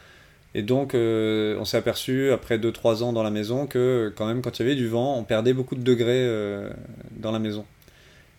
Et 0.53 0.61
donc, 0.61 0.95
euh, 0.95 1.57
on 1.59 1.65
s'est 1.65 1.77
aperçu, 1.77 2.31
après 2.31 2.57
2-3 2.57 3.03
ans 3.03 3.11
dans 3.11 3.23
la 3.23 3.29
maison, 3.29 3.67
que 3.67 4.13
quand 4.15 4.25
même, 4.25 4.41
quand 4.41 4.57
il 4.57 4.61
y 4.61 4.65
avait 4.65 4.75
du 4.75 4.87
vent, 4.87 5.17
on 5.17 5.23
perdait 5.25 5.53
beaucoup 5.53 5.75
de 5.75 5.81
degrés 5.83 6.25
euh, 6.25 6.69
dans 7.11 7.31
la 7.33 7.39
maison. 7.39 7.65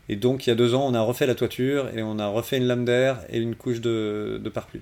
Et 0.09 0.17
donc, 0.17 0.47
il 0.47 0.51
y 0.51 0.53
a 0.53 0.57
deux 0.57 0.75
ans, 0.75 0.87
on 0.87 0.95
a 0.95 1.01
refait 1.03 1.27
la 1.27 1.35
toiture 1.35 1.91
et 1.95 2.03
on 2.03 2.19
a 2.19 2.29
refait 2.29 2.57
une 2.57 2.67
lame 2.67 2.85
d'air 2.87 3.19
et 3.29 3.39
une 3.39 3.55
couche 3.55 3.81
de, 3.81 4.41
de 4.43 4.49
pare-pluie. 4.49 4.81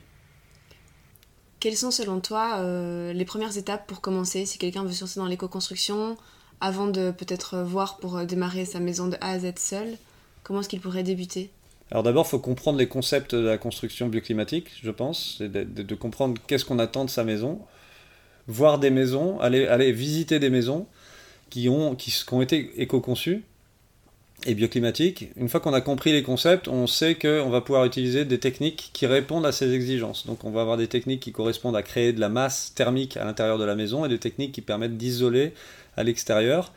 Quelles 1.65 1.79
sont, 1.79 1.91
selon 1.91 2.21
toi, 2.21 2.59
euh, 2.59 3.15
les 3.15 3.25
premières 3.25 3.57
étapes 3.57 3.87
pour 3.87 4.03
commencer 4.03 4.45
Si 4.45 4.59
quelqu'un 4.59 4.85
veut 4.85 4.93
se 4.93 5.01
lancer 5.01 5.19
dans 5.19 5.25
l'éco-construction, 5.25 6.19
avant 6.61 6.89
de 6.89 7.11
peut-être 7.11 7.63
voir 7.63 7.97
pour 7.97 8.23
démarrer 8.27 8.67
sa 8.67 8.81
maison 8.81 9.09
de 9.09 9.17
A 9.23 9.31
à 9.31 9.39
Z 9.39 9.55
seul, 9.57 9.97
comment 10.43 10.61
est-ce 10.61 10.69
qu'il 10.69 10.83
pourrait 10.83 11.05
débuter? 11.05 11.49
Alors 11.91 12.03
d'abord, 12.03 12.27
il 12.27 12.29
faut 12.29 12.39
comprendre 12.39 12.77
les 12.79 12.87
concepts 12.87 13.35
de 13.35 13.47
la 13.47 13.57
construction 13.57 14.09
bioclimatique, 14.09 14.73
je 14.83 14.91
pense, 14.91 15.41
de, 15.41 15.47
de, 15.47 15.95
comprendre 15.95 16.39
qu'est-ce 16.47 16.67
qu'on 16.67 16.79
attend 16.79 17.07
de 17.07 17.11
sa 17.11 17.25
maison, 17.25 17.59
voir 18.47 18.79
des 18.79 18.91
maisons, 18.91 19.41
aller, 19.41 19.67
aller 19.67 19.91
visiter 19.91 20.39
des 20.39 20.51
maisons 20.51 20.87
qui 21.49 21.71
ont, 21.71 21.95
qui, 21.95 22.11
qui 22.11 22.35
ont 22.35 22.43
été 22.43 22.79
éco-conçues 22.83 23.43
et 24.47 24.55
bioclimatiques. 24.55 25.31
Une 25.37 25.49
fois 25.49 25.61
qu'on 25.61 25.73
a 25.73 25.81
compris 25.81 26.13
les 26.13 26.23
concepts, 26.23 26.69
on 26.69 26.87
sait 26.87 27.15
qu'on 27.15 27.49
va 27.49 27.61
pouvoir 27.61 27.85
utiliser 27.85 28.25
des 28.25 28.39
techniques 28.39 28.91
qui 28.93 29.07
répondent 29.07 29.47
à 29.47 29.53
ces 29.53 29.73
exigences. 29.73 30.27
Donc 30.27 30.45
on 30.45 30.51
va 30.51 30.61
avoir 30.61 30.77
des 30.77 30.89
techniques 30.89 31.21
qui 31.21 31.33
correspondent 31.33 31.77
à 31.77 31.83
créer 31.83 32.13
de 32.13 32.21
la 32.21 32.29
masse 32.29 32.73
thermique 32.75 33.17
à 33.17 33.25
l'intérieur 33.25 33.59
de 33.59 33.65
la 33.65 33.75
maison 33.75 34.05
et 34.05 34.09
des 34.09 34.19
techniques 34.19 34.53
qui 34.53 34.61
permettent 34.61 34.97
d'isoler 34.97 35.53
à 35.97 36.03
l'extérieur. 36.03 36.73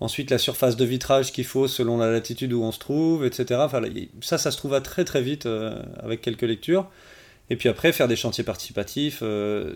Ensuite, 0.00 0.30
la 0.30 0.38
surface 0.38 0.76
de 0.76 0.84
vitrage 0.84 1.32
qu'il 1.32 1.46
faut 1.46 1.68
selon 1.68 1.96
la 1.96 2.10
latitude 2.10 2.52
où 2.52 2.62
on 2.62 2.72
se 2.72 2.78
trouve, 2.78 3.24
etc. 3.24 3.60
Ça, 4.20 4.36
ça 4.36 4.50
se 4.50 4.58
trouve 4.58 4.74
à 4.74 4.82
très 4.82 5.04
très 5.04 5.22
vite 5.22 5.46
euh, 5.46 5.82
avec 6.02 6.20
quelques 6.20 6.42
lectures. 6.42 6.86
Et 7.48 7.56
puis 7.56 7.68
après, 7.68 7.92
faire 7.92 8.08
des 8.08 8.16
chantiers 8.16 8.42
participatifs 8.44 9.20
euh, 9.22 9.74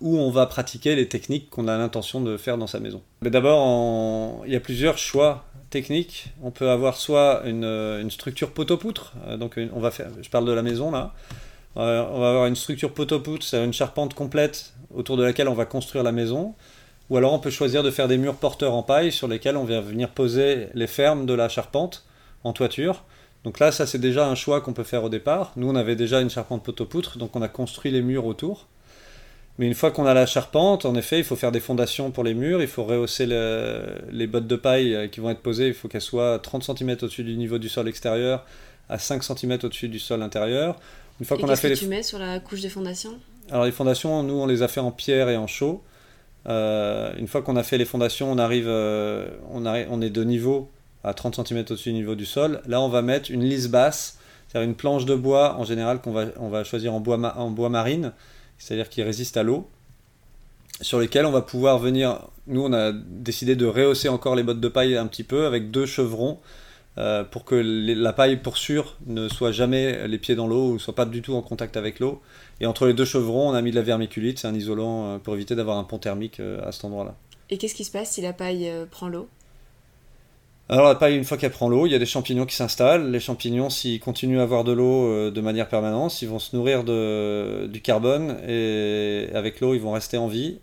où 0.00 0.16
on 0.16 0.30
va 0.30 0.46
pratiquer 0.46 0.94
les 0.94 1.08
techniques 1.08 1.50
qu'on 1.50 1.66
a 1.66 1.76
l'intention 1.76 2.20
de 2.20 2.36
faire 2.36 2.56
dans 2.56 2.68
sa 2.68 2.78
maison. 2.78 3.02
Mais 3.22 3.30
d'abord, 3.30 4.44
il 4.46 4.52
y 4.52 4.56
a 4.56 4.60
plusieurs 4.60 4.96
choix 4.96 5.44
techniques. 5.70 6.28
On 6.42 6.50
peut 6.50 6.68
avoir 6.68 6.96
soit 6.96 7.42
une, 7.44 7.64
euh, 7.64 8.08
structure 8.10 8.50
poteau-poutre. 8.50 9.14
donc, 9.38 9.58
on 9.72 9.80
va 9.80 9.90
faire, 9.90 10.10
je 10.20 10.28
parle 10.28 10.44
de 10.44 10.52
la 10.52 10.62
maison 10.62 10.90
là. 10.90 11.14
on 11.76 11.80
va 12.20 12.30
avoir 12.30 12.46
une 12.46 12.56
structure 12.56 12.92
poteau-poutre, 12.92 13.44
c'est 13.44 13.64
une 13.64 13.72
charpente 13.72 14.14
complète 14.14 14.74
autour 14.94 15.16
de 15.16 15.22
laquelle 15.22 15.48
on 15.48 15.54
va 15.54 15.64
construire 15.64 16.04
la 16.04 16.12
maison. 16.12 16.54
Ou 17.10 17.16
alors 17.16 17.32
on 17.32 17.40
peut 17.40 17.50
choisir 17.50 17.82
de 17.82 17.90
faire 17.90 18.06
des 18.06 18.18
murs 18.18 18.36
porteurs 18.36 18.74
en 18.74 18.84
paille 18.84 19.10
sur 19.10 19.26
lesquels 19.26 19.56
on 19.56 19.64
vient 19.64 19.80
venir 19.80 20.10
poser 20.10 20.68
les 20.74 20.86
fermes 20.86 21.26
de 21.26 21.34
la 21.34 21.48
charpente 21.48 22.04
en 22.44 22.52
toiture. 22.52 23.02
Donc 23.42 23.58
là, 23.58 23.72
ça 23.72 23.86
c'est 23.86 23.98
déjà 23.98 24.28
un 24.28 24.36
choix 24.36 24.60
qu'on 24.60 24.72
peut 24.72 24.84
faire 24.84 25.02
au 25.02 25.08
départ. 25.08 25.52
Nous, 25.56 25.68
on 25.68 25.74
avait 25.74 25.96
déjà 25.96 26.20
une 26.20 26.30
charpente 26.30 26.62
poteau-poutre, 26.62 27.18
donc 27.18 27.34
on 27.34 27.42
a 27.42 27.48
construit 27.48 27.90
les 27.90 28.02
murs 28.02 28.26
autour. 28.26 28.68
Mais 29.58 29.66
une 29.66 29.74
fois 29.74 29.90
qu'on 29.90 30.06
a 30.06 30.14
la 30.14 30.26
charpente, 30.26 30.86
en 30.86 30.94
effet, 30.94 31.18
il 31.18 31.24
faut 31.24 31.36
faire 31.36 31.52
des 31.52 31.60
fondations 31.60 32.10
pour 32.10 32.24
les 32.24 32.34
murs, 32.34 32.62
il 32.62 32.68
faut 32.68 32.84
rehausser 32.84 33.26
les 33.26 34.26
bottes 34.26 34.46
de 34.46 34.56
paille 34.56 34.94
euh, 34.94 35.08
qui 35.08 35.20
vont 35.20 35.30
être 35.30 35.40
posées, 35.42 35.68
il 35.68 35.74
faut 35.74 35.88
qu'elles 35.88 36.00
soient 36.00 36.38
30 36.38 36.64
cm 36.64 36.90
au-dessus 37.02 37.24
du 37.24 37.36
niveau 37.36 37.58
du 37.58 37.68
sol 37.68 37.88
extérieur, 37.88 38.46
à 38.88 38.98
5 38.98 39.22
cm 39.22 39.58
au-dessus 39.62 39.88
du 39.88 39.98
sol 39.98 40.22
intérieur. 40.22 40.78
Une 41.20 41.26
fois 41.26 41.36
qu'on 41.36 41.48
a 41.48 41.56
fait 41.56 41.70
que 41.70 41.78
tu 41.78 41.86
mets 41.86 42.02
sur 42.02 42.18
la 42.18 42.40
couche 42.40 42.62
des 42.62 42.70
fondations? 42.70 43.18
Alors 43.50 43.64
les 43.64 43.72
fondations, 43.72 44.22
nous 44.22 44.34
on 44.34 44.46
les 44.46 44.62
a 44.62 44.68
fait 44.68 44.80
en 44.80 44.92
pierre 44.92 45.28
et 45.28 45.36
en 45.36 45.46
chaux. 45.46 45.82
Euh, 46.48 47.12
une 47.18 47.26
fois 47.26 47.42
qu'on 47.42 47.56
a 47.56 47.62
fait 47.62 47.76
les 47.76 47.84
fondations, 47.84 48.32
on 48.32 48.38
arrive, 48.38 48.66
euh, 48.66 49.28
on, 49.52 49.66
on 49.66 50.00
est 50.00 50.10
de 50.10 50.24
niveau 50.24 50.70
à 51.04 51.14
30 51.14 51.46
cm 51.46 51.60
au-dessus 51.70 51.90
du 51.90 51.96
niveau 51.96 52.14
du 52.14 52.26
sol. 52.26 52.62
Là, 52.66 52.80
on 52.80 52.88
va 52.88 53.02
mettre 53.02 53.30
une 53.30 53.44
lisse 53.44 53.68
basse, 53.68 54.18
c'est-à-dire 54.48 54.68
une 54.68 54.76
planche 54.76 55.04
de 55.04 55.14
bois 55.14 55.56
en 55.56 55.64
général 55.64 56.00
qu'on 56.00 56.12
va, 56.12 56.26
on 56.38 56.48
va 56.48 56.64
choisir 56.64 56.94
en 56.94 57.00
bois, 57.00 57.18
en 57.36 57.50
bois 57.50 57.68
marine, 57.68 58.12
c'est-à-dire 58.60 58.88
qui 58.88 59.02
résiste 59.02 59.36
à 59.36 59.42
l'eau, 59.42 59.68
sur 60.80 61.00
lesquels 61.00 61.26
on 61.26 61.32
va 61.32 61.42
pouvoir 61.42 61.78
venir. 61.78 62.28
Nous, 62.46 62.62
on 62.62 62.72
a 62.72 62.92
décidé 62.92 63.56
de 63.56 63.66
rehausser 63.66 64.08
encore 64.08 64.36
les 64.36 64.44
bottes 64.44 64.60
de 64.60 64.68
paille 64.68 64.96
un 64.96 65.06
petit 65.06 65.24
peu 65.24 65.46
avec 65.46 65.72
deux 65.72 65.86
chevrons 65.86 66.38
euh, 66.98 67.24
pour 67.24 67.44
que 67.44 67.54
la 67.54 68.12
paille, 68.12 68.36
pour 68.36 68.56
sûr, 68.56 68.96
ne 69.06 69.28
soit 69.28 69.52
jamais 69.52 70.06
les 70.06 70.18
pieds 70.18 70.34
dans 70.34 70.46
l'eau 70.46 70.70
ou 70.70 70.72
ne 70.74 70.78
soit 70.78 70.94
pas 70.94 71.06
du 71.06 71.22
tout 71.22 71.34
en 71.34 71.42
contact 71.42 71.76
avec 71.76 72.00
l'eau. 72.00 72.20
Et 72.60 72.66
entre 72.66 72.86
les 72.86 72.94
deux 72.94 73.04
chevrons, 73.04 73.50
on 73.50 73.54
a 73.54 73.62
mis 73.62 73.70
de 73.70 73.76
la 73.76 73.82
vermiculite, 73.82 74.38
c'est 74.38 74.48
un 74.48 74.54
isolant 74.54 75.06
euh, 75.06 75.18
pour 75.18 75.34
éviter 75.34 75.54
d'avoir 75.54 75.78
un 75.78 75.84
pont 75.84 75.98
thermique 75.98 76.40
euh, 76.40 76.66
à 76.66 76.72
cet 76.72 76.84
endroit-là. 76.84 77.16
Et 77.48 77.58
qu'est-ce 77.58 77.74
qui 77.74 77.84
se 77.84 77.90
passe 77.90 78.12
si 78.12 78.20
la 78.20 78.32
paille 78.32 78.70
prend 78.90 79.08
l'eau? 79.08 79.28
Alors 80.70 80.88
la 80.88 80.94
paille, 80.94 81.16
une 81.16 81.24
fois 81.24 81.36
qu'elle 81.36 81.50
prend 81.50 81.68
l'eau, 81.68 81.86
il 81.86 81.92
y 81.92 81.94
a 81.94 81.98
des 81.98 82.06
champignons 82.06 82.46
qui 82.46 82.54
s'installent. 82.54 83.10
Les 83.10 83.20
champignons, 83.20 83.70
s'ils 83.70 84.00
continuent 84.00 84.40
à 84.40 84.42
avoir 84.42 84.64
de 84.64 84.72
l'eau 84.72 85.30
de 85.30 85.40
manière 85.40 85.68
permanente, 85.68 86.22
ils 86.22 86.28
vont 86.28 86.38
se 86.38 86.56
nourrir 86.56 86.84
de, 86.84 87.66
du 87.66 87.80
carbone 87.80 88.36
et 88.48 89.28
avec 89.34 89.60
l'eau, 89.60 89.74
ils 89.74 89.80
vont 89.80 89.92
rester 89.92 90.16
en 90.16 90.28
vie 90.28 90.58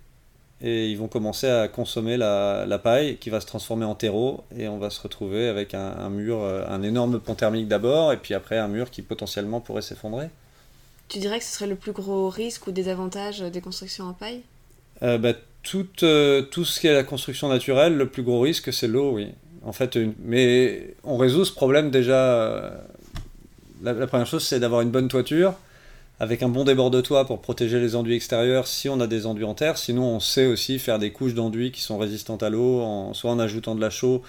et 0.61 0.89
ils 0.89 0.97
vont 0.97 1.07
commencer 1.07 1.47
à 1.47 1.67
consommer 1.67 2.17
la, 2.17 2.79
paille 2.83 3.17
qui 3.17 3.29
va 3.29 3.39
se 3.41 3.45
transformer 3.45 3.85
en 3.85 3.95
terreau 3.95 4.43
et 4.57 4.67
on 4.67 4.79
va 4.79 4.89
se 4.89 5.01
retrouver 5.01 5.47
avec 5.47 5.73
un 5.73 6.09
mur, 6.09 6.41
un 6.41 6.81
énorme 6.81 7.19
pont 7.19 7.35
thermique 7.35 7.67
d'abord 7.67 8.11
et 8.13 8.17
puis 8.17 8.33
après 8.33 8.57
un 8.57 8.67
mur 8.67 8.89
qui 8.89 9.01
potentiellement 9.01 9.59
pourrait 9.59 9.81
s'effondrer. 9.81 10.29
Tu 11.07 11.19
dirais 11.19 11.39
que 11.39 11.45
ce 11.45 11.53
serait 11.53 11.67
le 11.67 11.75
plus 11.75 11.93
gros 11.93 12.29
risque 12.29 12.67
ou 12.67 12.71
désavantage 12.71 13.39
des 13.39 13.61
constructions 13.61 14.05
en 14.05 14.13
paille? 14.13 14.41
Euh, 15.03 15.17
bah, 15.17 15.33
tout, 15.63 15.87
euh, 16.03 16.41
tout, 16.41 16.65
ce 16.65 16.79
qui 16.79 16.87
est 16.87 16.93
la 16.93 17.03
construction 17.03 17.47
naturelle, 17.47 17.95
le 17.95 18.09
plus 18.09 18.23
gros 18.23 18.41
risque, 18.41 18.73
c'est 18.73 18.87
l'eau, 18.87 19.11
oui. 19.13 19.29
En 19.67 19.73
fait, 19.73 19.99
mais 20.23 20.95
on 21.03 21.17
résout 21.17 21.43
ce 21.43 21.51
problème 21.51 21.91
déjà. 21.91 22.15
Euh, 22.15 22.69
la, 23.83 24.07
première 24.07 24.25
chose, 24.25 24.45
c'est 24.45 24.61
d'avoir 24.61 24.79
une 24.79 24.91
bonne 24.91 25.09
toiture, 25.09 25.55
avec 26.21 26.41
un 26.41 26.47
bon 26.47 26.63
débord 26.63 26.89
de 26.89 27.01
toit 27.01 27.25
pour 27.25 27.41
protéger 27.41 27.77
les 27.81 27.97
enduits 27.97 28.15
extérieurs 28.15 28.65
si 28.65 28.87
on 28.87 29.01
a 29.01 29.07
des 29.07 29.25
enduits 29.25 29.43
en 29.43 29.55
terre. 29.55 29.77
Sinon, 29.77 30.03
on 30.03 30.19
sait 30.21 30.45
aussi 30.45 30.79
faire 30.79 30.99
des 30.99 31.11
couches 31.11 31.33
d'enduits 31.33 31.73
qui 31.73 31.81
sont 31.81 31.97
résistantes 31.97 32.43
à 32.43 32.49
l'eau, 32.49 33.11
soit 33.13 33.29
en 33.29 33.39
ajoutant 33.39 33.75
de 33.75 33.81
la 33.81 33.89
chaux, 33.89 34.23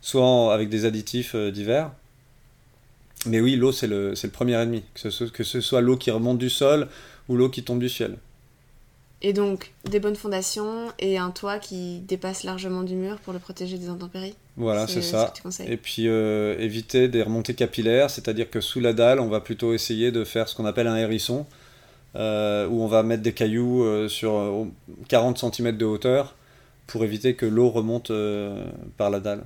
soit 0.00 0.54
avec 0.54 0.70
des 0.70 0.86
additifs 0.86 1.36
divers. 1.36 1.90
Mais 3.26 3.40
oui, 3.40 3.56
l'eau, 3.56 3.72
c'est 3.72 3.86
le, 3.86 4.14
premier 4.32 4.54
ennemi, 4.54 4.82
que 4.94 5.10
ce 5.44 5.60
soit 5.60 5.82
l'eau 5.82 5.98
qui 5.98 6.10
remonte 6.10 6.38
du 6.38 6.48
sol 6.48 6.88
ou 7.28 7.36
l'eau 7.36 7.50
qui 7.50 7.62
tombe 7.62 7.80
du 7.80 7.90
ciel. 7.90 8.16
Et 9.22 9.32
donc, 9.34 9.72
des 9.84 10.00
bonnes 10.00 10.16
fondations 10.16 10.92
et 10.98 11.18
un 11.18 11.30
toit 11.30 11.58
qui 11.58 12.00
dépasse 12.00 12.42
largement 12.42 12.82
du 12.82 12.94
mur 12.94 13.18
pour 13.18 13.34
le 13.34 13.38
protéger 13.38 13.76
des 13.76 13.90
intempéries 13.90 14.34
Voilà, 14.56 14.86
c'est 14.86 15.02
ça. 15.02 15.34
et 15.66 15.76
puis, 15.76 16.08
euh, 16.08 16.58
éviter 16.58 17.08
des 17.08 17.22
remontées 17.22 17.54
capillaires, 17.54 18.10
c'est-à-dire 18.10 18.48
que 18.48 18.62
sous 18.62 18.80
la 18.80 18.94
dalle, 18.94 19.20
on 19.20 19.28
va 19.28 19.40
plutôt 19.40 19.74
essayer 19.74 20.10
de 20.10 20.24
faire 20.24 20.48
ce 20.48 20.54
qu'on 20.54 20.64
appelle 20.64 20.86
un 20.86 20.96
hérisson. 20.96 21.46
euh, 22.16 22.66
où 22.66 22.82
on 22.82 22.88
va 22.88 23.04
mettre 23.04 23.22
des 23.22 23.32
cailloux 23.32 23.84
euh, 23.84 24.08
sur 24.08 24.66
40 25.08 25.38
cm 25.38 25.76
de 25.76 25.84
hauteur 25.84 26.34
pour 26.88 27.04
éviter 27.04 27.34
que 27.36 27.46
l'eau 27.46 27.70
remonte 27.70 28.10
par 28.96 29.10
la 29.10 29.20
dalle. 29.20 29.44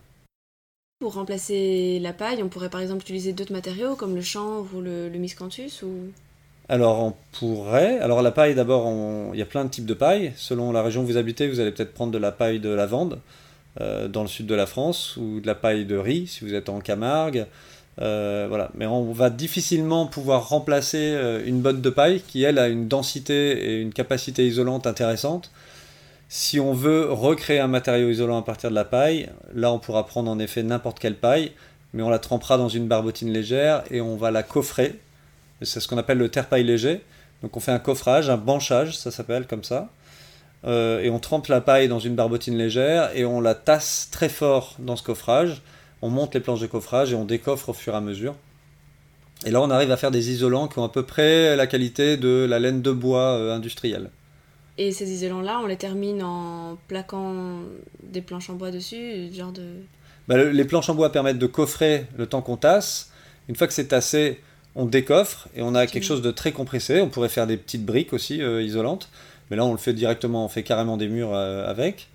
Pour 1.01 1.15
remplacer 1.15 1.99
la 2.01 2.15
paille, 2.15 2.43
on 2.43 2.49
pourrait 2.49 2.71
par 2.71 2.81
exemple 2.81 3.03
utiliser 3.03 3.35
d'autres 3.35 3.53
matériaux 3.53 3.97
comme 3.97 4.15
le 4.15 4.23
chanvre 4.23 4.75
ou 4.75 4.81
le, 4.81 5.11
miscanthus 5.11 5.83
ou... 5.83 6.11
Alors 6.69 7.03
on 7.03 7.15
pourrait. 7.33 7.99
Alors 7.99 8.23
la 8.23 8.31
paille 8.31 8.55
d'abord, 8.55 8.91
il 9.33 9.39
y 9.39 9.43
a 9.43 9.47
plein 9.47 9.65
de 9.65 9.71
types 9.71 9.87
de 9.87 9.95
paille. 9.95 10.33
Selon 10.37 10.73
la 10.73 10.83
région 10.83 11.03
où 11.03 11.07
vous 11.07 11.17
habitez, 11.17 11.49
vous 11.49 11.61
allez 11.61 11.71
peut-être 11.71 11.93
prendre 11.93 12.13
de 12.13 12.19
la 12.19 12.33
paille 12.33 12.61
de 12.61 12.71
lavande 12.71 13.21
dans 13.81 14.23
le 14.23 14.29
sud 14.29 14.47
de 14.47 14.55
la 14.55 14.67
France 14.67 15.17
ou 15.17 15.41
de 15.41 15.47
la 15.47 15.57
paille 15.57 15.85
de 15.85 15.97
riz 15.97 16.29
si 16.29 16.45
vous 16.45 16.55
êtes 16.55 16.69
en 16.69 16.81
Camargue. 16.81 17.47
Euh, 18.01 18.47
voilà. 18.49 18.71
Mais 18.75 18.87
on 18.87 19.13
va 19.13 19.31
difficilement 19.31 20.07
pouvoir 20.07 20.49
remplacer 20.49 21.13
euh, 21.15 21.43
une 21.45 21.61
botte 21.61 21.81
de 21.81 21.91
paille 21.91 22.21
qui, 22.27 22.43
elle, 22.43 22.59
a 22.59 22.69
une 22.69 22.89
densité 22.89 23.53
et 23.53 23.81
une 23.81 23.93
capacité 23.93 24.47
isolante 24.47 24.87
intéressante. 24.87 25.51
Si 26.29 26.59
on 26.59 26.73
veut 26.73 27.13
recréer 27.13 27.61
un 27.61 27.69
matériau 27.69 28.09
isolant 28.11 28.39
à 28.39 28.43
partir 28.43 28.71
de 28.71 28.75
la 28.75 28.85
paille, 28.85 29.29
là 29.55 29.73
on 29.73 29.79
pourra 29.79 30.07
prendre 30.07 30.31
en 30.31 30.39
effet 30.39 30.63
n'importe 30.63 30.99
quelle 30.99 31.15
paille, 31.15 31.53
mais 31.93 32.03
on 32.03 32.11
la 32.11 32.19
trempera 32.19 32.57
dans 32.57 32.69
une 32.69 32.89
barbotine 32.89 33.31
légère 33.31 33.85
et 33.91 34.01
on 34.01 34.17
va 34.17 34.31
la 34.31 34.43
coffrer. 34.43 34.99
C'est 35.63 35.81
ce 35.81 35.89
qu'on 35.89 35.99
appelle 35.99 36.19
le 36.19 36.29
terre-paille 36.29 36.65
léger. 36.65 37.03
Donc 37.43 37.57
on 37.57 37.61
fait 37.61 37.73
un 37.73 37.79
coffrage, 37.79 38.31
un 38.31 38.37
banchage, 38.37 38.97
ça 38.97 39.11
s'appelle 39.11 39.47
comme 39.47 39.65
ça. 39.65 39.91
Euh, 40.65 41.01
et 41.01 41.11
on 41.11 41.19
trempe 41.19 41.49
la 41.49 41.61
paille 41.61 41.89
dans 41.89 41.99
une 41.99 42.15
barbotine 42.15 42.57
légère 42.57 43.11
et 43.15 43.25
on 43.25 43.41
la 43.41 43.55
tasse 43.55 44.09
très 44.11 44.31
fort 44.31 44.77
dans 44.79 44.97
ce 44.97 45.03
coffrage 45.03 45.63
on 46.05 46.11
monte 46.11 46.35
les 46.35 46.41
planches 46.41 46.61
de 46.61 46.67
coffrage 46.67 47.13
et 47.13 47.15
on 47.15 47.25
décoffre 47.25 47.71
au 47.71 47.73
fur 47.73 47.95
et 47.95 47.97
à 47.97 48.03
mesure. 48.03 48.35
Et 49.47 49.51
là, 49.51 49.63
on 49.63 49.71
arrive 49.71 49.91
à 49.91 49.97
faire 49.97 50.11
des 50.11 50.31
isolants 50.31 50.69
qui 50.69 50.79
ont 50.79 50.85
à 50.85 50.91
peu 50.91 51.03
près 51.03 51.57
la 51.57 51.67
qualité 51.67 52.19
de 52.19 52.47
la 52.47 52.59
laine 52.59 52.83
de 52.83 52.93
bois 52.93 53.39
euh, 53.39 53.55
industrielle. 53.55 54.11
Et 54.77 54.93
ces 54.93 55.11
isolants-là, 55.11 55.61
on 55.63 55.67
les 55.67 55.79
termine 55.79 56.23
en 56.23 56.77
plaquant 56.89 57.61
des 58.03 58.21
planches 58.21 58.51
en 58.51 58.55
bois 58.55 58.71
dessus, 58.71 59.33
genre 59.33 59.53
de... 59.53 59.63
Bah, 60.29 60.37
les 60.37 60.65
planches 60.67 60.91
en 60.91 60.95
bois 60.95 61.11
permettent 61.11 61.39
de 61.39 61.47
coffrer 61.47 62.07
le 62.19 62.27
temps 62.27 62.43
qu'on 62.43 62.59
tasse. 62.59 63.11
Une 63.49 63.57
fois 63.57 63.67
que 63.67 63.73
c'est 63.73 63.89
tassé, 63.89 64.43
on 64.77 64.87
décoffre 64.87 65.49
et 65.55 65.63
on 65.63 65.75
a 65.75 65.87
quelque 65.87 66.05
chose 66.05 66.23
de 66.23 66.31
très 66.31 66.53
compressé. 66.53 67.01
On 67.01 67.09
pourrait 67.09 67.29
faire 67.29 67.47
des 67.47 67.57
petites 67.57 67.85
briques 67.85 68.13
aussi 68.13 68.43
euh, 68.43 68.63
isolantes, 68.63 69.09
mais 69.51 69.57
là 69.57 69.65
on 69.65 69.73
le 69.73 69.79
fait 69.79 69.93
directement, 69.93 70.45
on 70.45 70.49
fait 70.49 70.63
carrément 70.63 70.97
des 70.97 71.09
murs 71.09 71.33
euh, 71.33 71.69
avec 71.69 72.09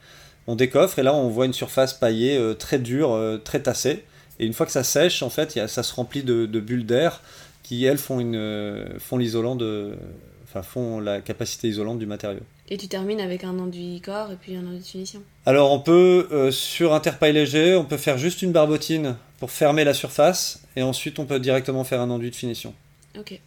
on 0.48 0.56
décoffre 0.56 0.98
et 0.98 1.04
là 1.04 1.14
on 1.14 1.30
voit 1.30 1.46
une 1.46 1.54
surface 1.54 1.94
paillée 1.94 2.38
euh, 2.38 2.54
très 2.54 2.80
dure, 2.80 3.18
très 3.44 3.62
tassée. 3.62 4.04
Et 4.40 4.46
une 4.46 4.54
fois 4.54 4.66
que 4.66 4.72
ça 4.72 4.84
sèche, 4.84 5.22
en 5.22 5.30
fait, 5.30 5.68
ça 5.68 5.84
se 5.84 5.94
remplit 5.94 6.24
de, 6.24 6.46
bulles 6.60 6.86
d'air 6.86 7.22
qui, 7.62 7.84
elles, 7.84 7.98
font, 7.98 8.22
une, 8.22 8.98
font 8.98 9.18
l'isolant 9.18 9.58
de, 9.58 9.92
enfin, 10.46 10.62
font 10.62 11.02
la 11.02 11.20
capacité 11.20 11.68
isolante 11.68 12.00
du 12.00 12.06
matériau. 12.06 12.40
Et 12.70 12.78
tu 12.78 12.88
termines 12.88 13.20
avec 13.20 13.44
un 13.44 13.60
enduit 13.60 14.00
corps 14.00 14.32
et 14.32 14.38
puis 14.40 14.56
un 14.56 14.62
enduit 14.62 14.80
de 14.80 14.86
finition 14.86 15.22
Alors 15.46 15.74
on 15.74 15.80
peut, 15.82 16.50
sur 16.52 16.94
un 16.94 17.02
terre-paille 17.02 17.34
léger, 17.34 17.76
on 17.76 17.84
peut 17.84 17.98
faire 17.98 18.18
juste 18.18 18.42
une 18.42 18.54
barbotine 18.54 19.18
pour 19.40 19.52
fermer 19.52 19.84
la 19.84 19.94
surface 19.94 20.62
et 20.76 20.84
ensuite 20.84 21.20
on 21.20 21.26
peut 21.26 21.40
directement 21.40 21.84
faire 21.84 22.02
un 22.02 22.10
enduit 22.10 22.30
de 22.30 22.36
finition. 22.36 22.74
Ok. 23.18 23.40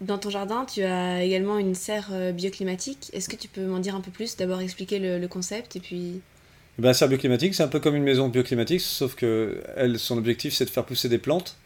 Dans 0.00 0.18
ton 0.18 0.30
jardin, 0.30 0.64
tu 0.64 0.82
as 0.82 1.22
également 1.22 1.58
une 1.58 1.76
serre 1.76 2.08
euh, 2.12 2.32
bioclimatique. 2.32 3.10
Est-ce 3.12 3.28
que 3.28 3.36
tu 3.36 3.46
peux 3.46 3.64
m'en 3.64 3.78
dire 3.78 3.94
un 3.94 4.00
peu 4.00 4.10
plus 4.10 4.36
D'abord 4.36 4.60
expliquer 4.60 4.98
le, 4.98 5.26
concept 5.28 5.76
et 5.76 5.80
puis... 5.80 6.20
Ben, 6.78 6.88
la 6.88 6.94
serre 6.94 7.08
bioclimatique, 7.08 7.54
c'est 7.54 7.62
un 7.62 7.68
peu 7.68 7.78
comme 7.78 7.94
une 7.94 8.02
maison 8.02 8.28
bioclimatique, 8.28 8.80
sauf 8.80 9.14
que 9.14 9.62
elle, 9.76 9.98
son 9.98 10.18
objectif, 10.18 10.54
c'est 10.54 10.64
de 10.64 10.70
faire 10.70 10.84
pousser 10.84 11.08
des 11.08 11.18
plantes. 11.18 11.56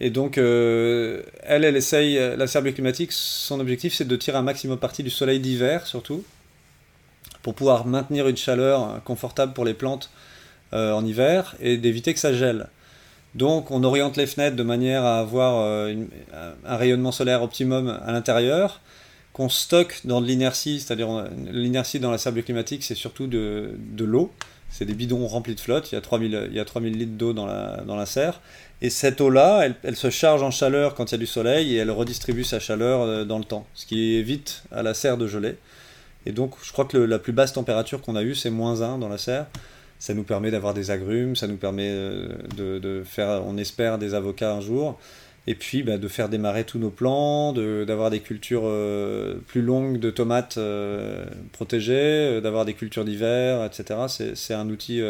Et 0.00 0.10
donc, 0.10 0.36
euh, 0.36 1.22
elle, 1.42 1.64
elle 1.64 1.76
essaye, 1.76 2.16
la 2.16 2.46
serre 2.46 2.62
bioclimatique, 2.62 3.12
son 3.12 3.58
objectif, 3.58 3.94
c'est 3.94 4.06
de 4.06 4.16
tirer 4.16 4.36
un 4.36 4.42
maximum 4.42 4.78
parti 4.78 5.02
du 5.02 5.10
soleil 5.10 5.40
d'hiver, 5.40 5.86
surtout, 5.86 6.24
pour 7.42 7.54
pouvoir 7.54 7.86
maintenir 7.86 8.28
une 8.28 8.36
chaleur 8.36 9.02
confortable 9.04 9.54
pour 9.54 9.64
les 9.64 9.74
plantes 9.74 10.10
euh, 10.74 10.92
en 10.92 11.02
hiver 11.06 11.56
et 11.60 11.78
d'éviter 11.78 12.12
que 12.12 12.20
ça 12.20 12.34
gèle. 12.34 12.68
Donc 13.34 13.70
on 13.70 13.84
oriente 13.84 14.16
les 14.16 14.26
fenêtres 14.26 14.56
de 14.56 14.62
manière 14.62 15.04
à 15.04 15.18
avoir 15.18 15.60
euh, 15.60 15.94
un 16.64 16.76
rayonnement 16.76 17.12
solaire 17.12 17.42
optimum 17.42 17.98
à 18.04 18.12
l'intérieur, 18.12 18.80
qu'on 19.32 19.48
stocke 19.48 20.00
dans 20.04 20.20
de 20.20 20.26
l'inertie, 20.26 20.80
c'est-à-dire 20.80 21.26
l'inertie 21.50 22.00
dans 22.00 22.10
la 22.10 22.18
serre 22.18 22.34
climatique, 22.44 22.82
c'est 22.82 22.94
surtout 22.94 23.26
de, 23.26 23.76
l'eau. 23.98 24.32
C'est 24.70 24.84
des 24.84 24.94
bidons 24.94 25.26
remplis 25.26 25.54
de 25.54 25.60
flotte, 25.60 25.90
il 25.92 25.94
y 25.94 25.98
a 25.98 26.02
3000, 26.02 26.48
il 26.50 26.56
y 26.56 26.60
a 26.60 26.64
3000 26.64 26.98
litres 26.98 27.12
d'eau 27.12 27.32
dans 27.32 27.46
la, 27.46 28.06
serre. 28.06 28.40
Et 28.82 28.90
cette 28.90 29.20
eau-là, 29.20 29.62
elle, 29.64 29.76
elle, 29.82 29.96
se 29.96 30.10
charge 30.10 30.42
en 30.42 30.50
chaleur 30.50 30.94
quand 30.94 31.10
il 31.10 31.12
y 31.12 31.14
a 31.14 31.18
du 31.18 31.26
soleil 31.26 31.74
et 31.74 31.78
elle 31.78 31.90
redistribue 31.90 32.44
sa 32.44 32.60
chaleur 32.60 33.00
euh, 33.00 33.24
dans 33.24 33.38
le 33.38 33.44
temps, 33.44 33.66
ce 33.74 33.86
qui 33.86 34.14
évite 34.14 34.62
à 34.70 34.82
la 34.82 34.92
serre 34.92 35.16
de 35.16 35.26
geler. 35.26 35.56
Et 36.26 36.32
donc 36.32 36.54
je 36.62 36.72
crois 36.72 36.84
que 36.84 36.98
la 36.98 37.18
plus 37.18 37.32
basse 37.32 37.52
température 37.54 38.02
qu'on 38.02 38.16
a 38.16 38.22
eue, 38.22 38.34
c'est 38.34 38.50
moins 38.50 38.82
1 38.82 38.98
dans 38.98 39.08
la 39.08 39.18
serre 39.18 39.46
ça 39.98 40.14
nous 40.14 40.22
permet 40.22 40.50
d'avoir 40.50 40.74
des 40.74 40.90
agrumes, 40.90 41.36
ça 41.36 41.46
nous 41.46 41.56
permet 41.56 41.88
euh, 41.90 42.28
de, 42.56 43.02
faire, 43.04 43.42
on 43.46 43.56
espère, 43.56 43.98
des 43.98 44.14
avocats 44.14 44.52
un 44.52 44.60
jour. 44.60 44.98
Et 45.46 45.54
puis 45.54 45.82
bah, 45.82 45.96
de 45.96 46.08
faire 46.08 46.28
démarrer 46.28 46.64
tous 46.64 46.78
nos 46.78 46.90
plants, 46.90 47.52
d'avoir 47.52 48.10
des 48.10 48.20
cultures 48.20 48.64
euh, 48.64 49.36
plus 49.46 49.62
longues 49.62 49.98
de 49.98 50.10
tomates 50.10 50.58
euh, 50.58 51.24
protégées, 51.52 52.40
d'avoir 52.42 52.66
des 52.66 52.74
cultures 52.74 53.04
d'hiver, 53.04 53.64
etc. 53.64 54.34
C'est 54.34 54.54
un 54.54 54.68
outil 54.68 55.00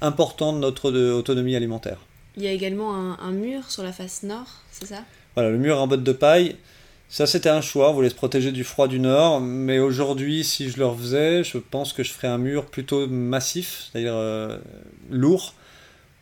important 0.00 0.54
de 0.54 0.58
notre 0.58 0.90
autonomie 0.90 1.56
alimentaire. 1.56 1.98
Il 2.38 2.42
y 2.42 2.48
a 2.48 2.52
également 2.52 2.94
un, 2.94 3.18
un 3.18 3.32
mur 3.32 3.70
sur 3.70 3.82
la 3.82 3.92
face 3.92 4.22
nord, 4.22 4.62
c'est 4.72 4.86
ça? 4.86 5.04
Voilà, 5.34 5.50
le 5.50 5.58
mur 5.58 5.78
en 5.78 5.86
botte 5.86 6.02
de 6.02 6.12
paille. 6.12 6.56
Ça, 7.08 7.26
c'était 7.26 7.48
un 7.48 7.60
choix, 7.60 7.90
on 7.90 7.94
voulait 7.94 8.10
se 8.10 8.16
protéger 8.16 8.50
du 8.50 8.64
froid 8.64 8.88
du 8.88 8.98
nord, 8.98 9.40
mais 9.40 9.78
aujourd'hui, 9.78 10.42
si 10.42 10.70
je 10.70 10.78
le 10.78 10.86
refaisais, 10.86 11.44
je 11.44 11.58
pense 11.58 11.92
que 11.92 12.02
je 12.02 12.12
ferais 12.12 12.28
un 12.28 12.38
mur 12.38 12.66
plutôt 12.66 13.06
massif, 13.06 13.88
c'est-à-dire 13.92 14.14
euh, 14.14 14.58
lourd, 15.10 15.54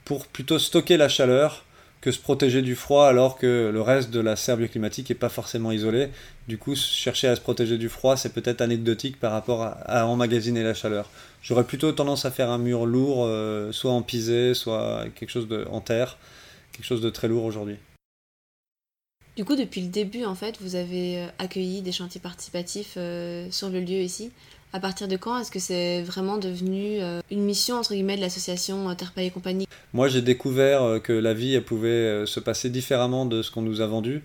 pour 0.05 0.27
plutôt 0.27 0.59
stocker 0.59 0.99
la 0.99 1.09
chaleur 1.09 1.65
que 2.03 2.11
se 2.11 2.19
protéger 2.19 2.61
du 2.61 2.75
froid 2.75 3.07
alors 3.07 3.39
que 3.39 3.71
le 3.73 3.81
reste 3.81 4.11
de 4.11 4.21
la 4.21 4.37
serre 4.37 4.59
bioclimatique 4.59 5.09
n'est 5.09 5.15
pas 5.15 5.31
forcément 5.31 5.73
isolé. 5.73 6.11
Du 6.49 6.59
coup, 6.59 6.77
chercher 6.77 7.29
à 7.29 7.37
se 7.37 7.41
protéger 7.41 7.79
du 7.79 7.89
froid, 7.89 8.19
c'est 8.19 8.35
peut-être 8.35 8.61
anecdotique 8.61 9.19
par 9.19 9.33
rapport 9.33 9.63
à, 9.63 10.07
emmagasiner 10.07 10.63
la 10.63 10.75
chaleur. 10.75 11.09
J'aurais 11.43 11.65
plutôt 11.65 11.93
tendance 11.93 12.27
à 12.27 12.31
faire 12.31 12.51
un 12.51 12.59
mur 12.59 12.85
lourd, 12.85 13.25
euh, 13.25 13.73
soit 13.73 13.91
en 13.91 14.03
pisé, 14.03 14.53
soit 14.53 15.07
quelque 15.15 15.31
chose 15.31 15.49
de, 15.49 15.67
en 15.71 15.81
terre, 15.81 16.19
quelque 16.73 16.85
chose 16.85 17.01
de 17.01 17.09
très 17.09 17.27
lourd 17.27 17.45
aujourd'hui. 17.45 17.79
Du 19.37 19.45
coup, 19.45 19.57
depuis 19.57 19.81
le 19.81 19.89
début, 19.89 20.25
en 20.25 20.37
fait, 20.37 20.59
vous 20.61 20.77
avez 20.77 21.19
euh, 21.19 21.27
accueilli 21.41 21.83
des 21.83 21.91
chantiers 21.91 22.21
participatifs 22.21 22.95
euh, 22.97 23.49
sur 23.51 23.69
le 23.69 23.81
lieu 23.81 23.99
ici. 23.99 24.31
À 24.73 24.79
partir 24.79 25.09
de 25.09 25.17
quand 25.17 25.41
est-ce 25.41 25.51
que 25.51 25.59
c'est 25.59 26.03
vraiment 26.03 26.37
devenu 26.37 27.01
euh, 27.01 27.21
une 27.33 27.43
mission 27.43 27.77
entre 27.77 27.95
guillemets 27.95 28.17
de 28.17 28.21
l'association 28.21 28.95
Terpaille 28.95 29.27
et 29.27 29.31
compagnie? 29.31 29.67
Moi, 29.93 30.07
j'ai 30.07 30.23
découvert 30.23 31.01
que 31.03 31.13
la 31.13 31.35
vie 31.35 31.55
elle 31.55 31.65
pouvait 31.65 32.27
se 32.27 32.39
passer 32.39 32.71
différemment 32.71 33.27
de 33.27 33.43
ce 33.43 33.51
qu'on 33.51 33.63
nous 33.63 33.81
a 33.81 33.87
vendu. 33.87 34.23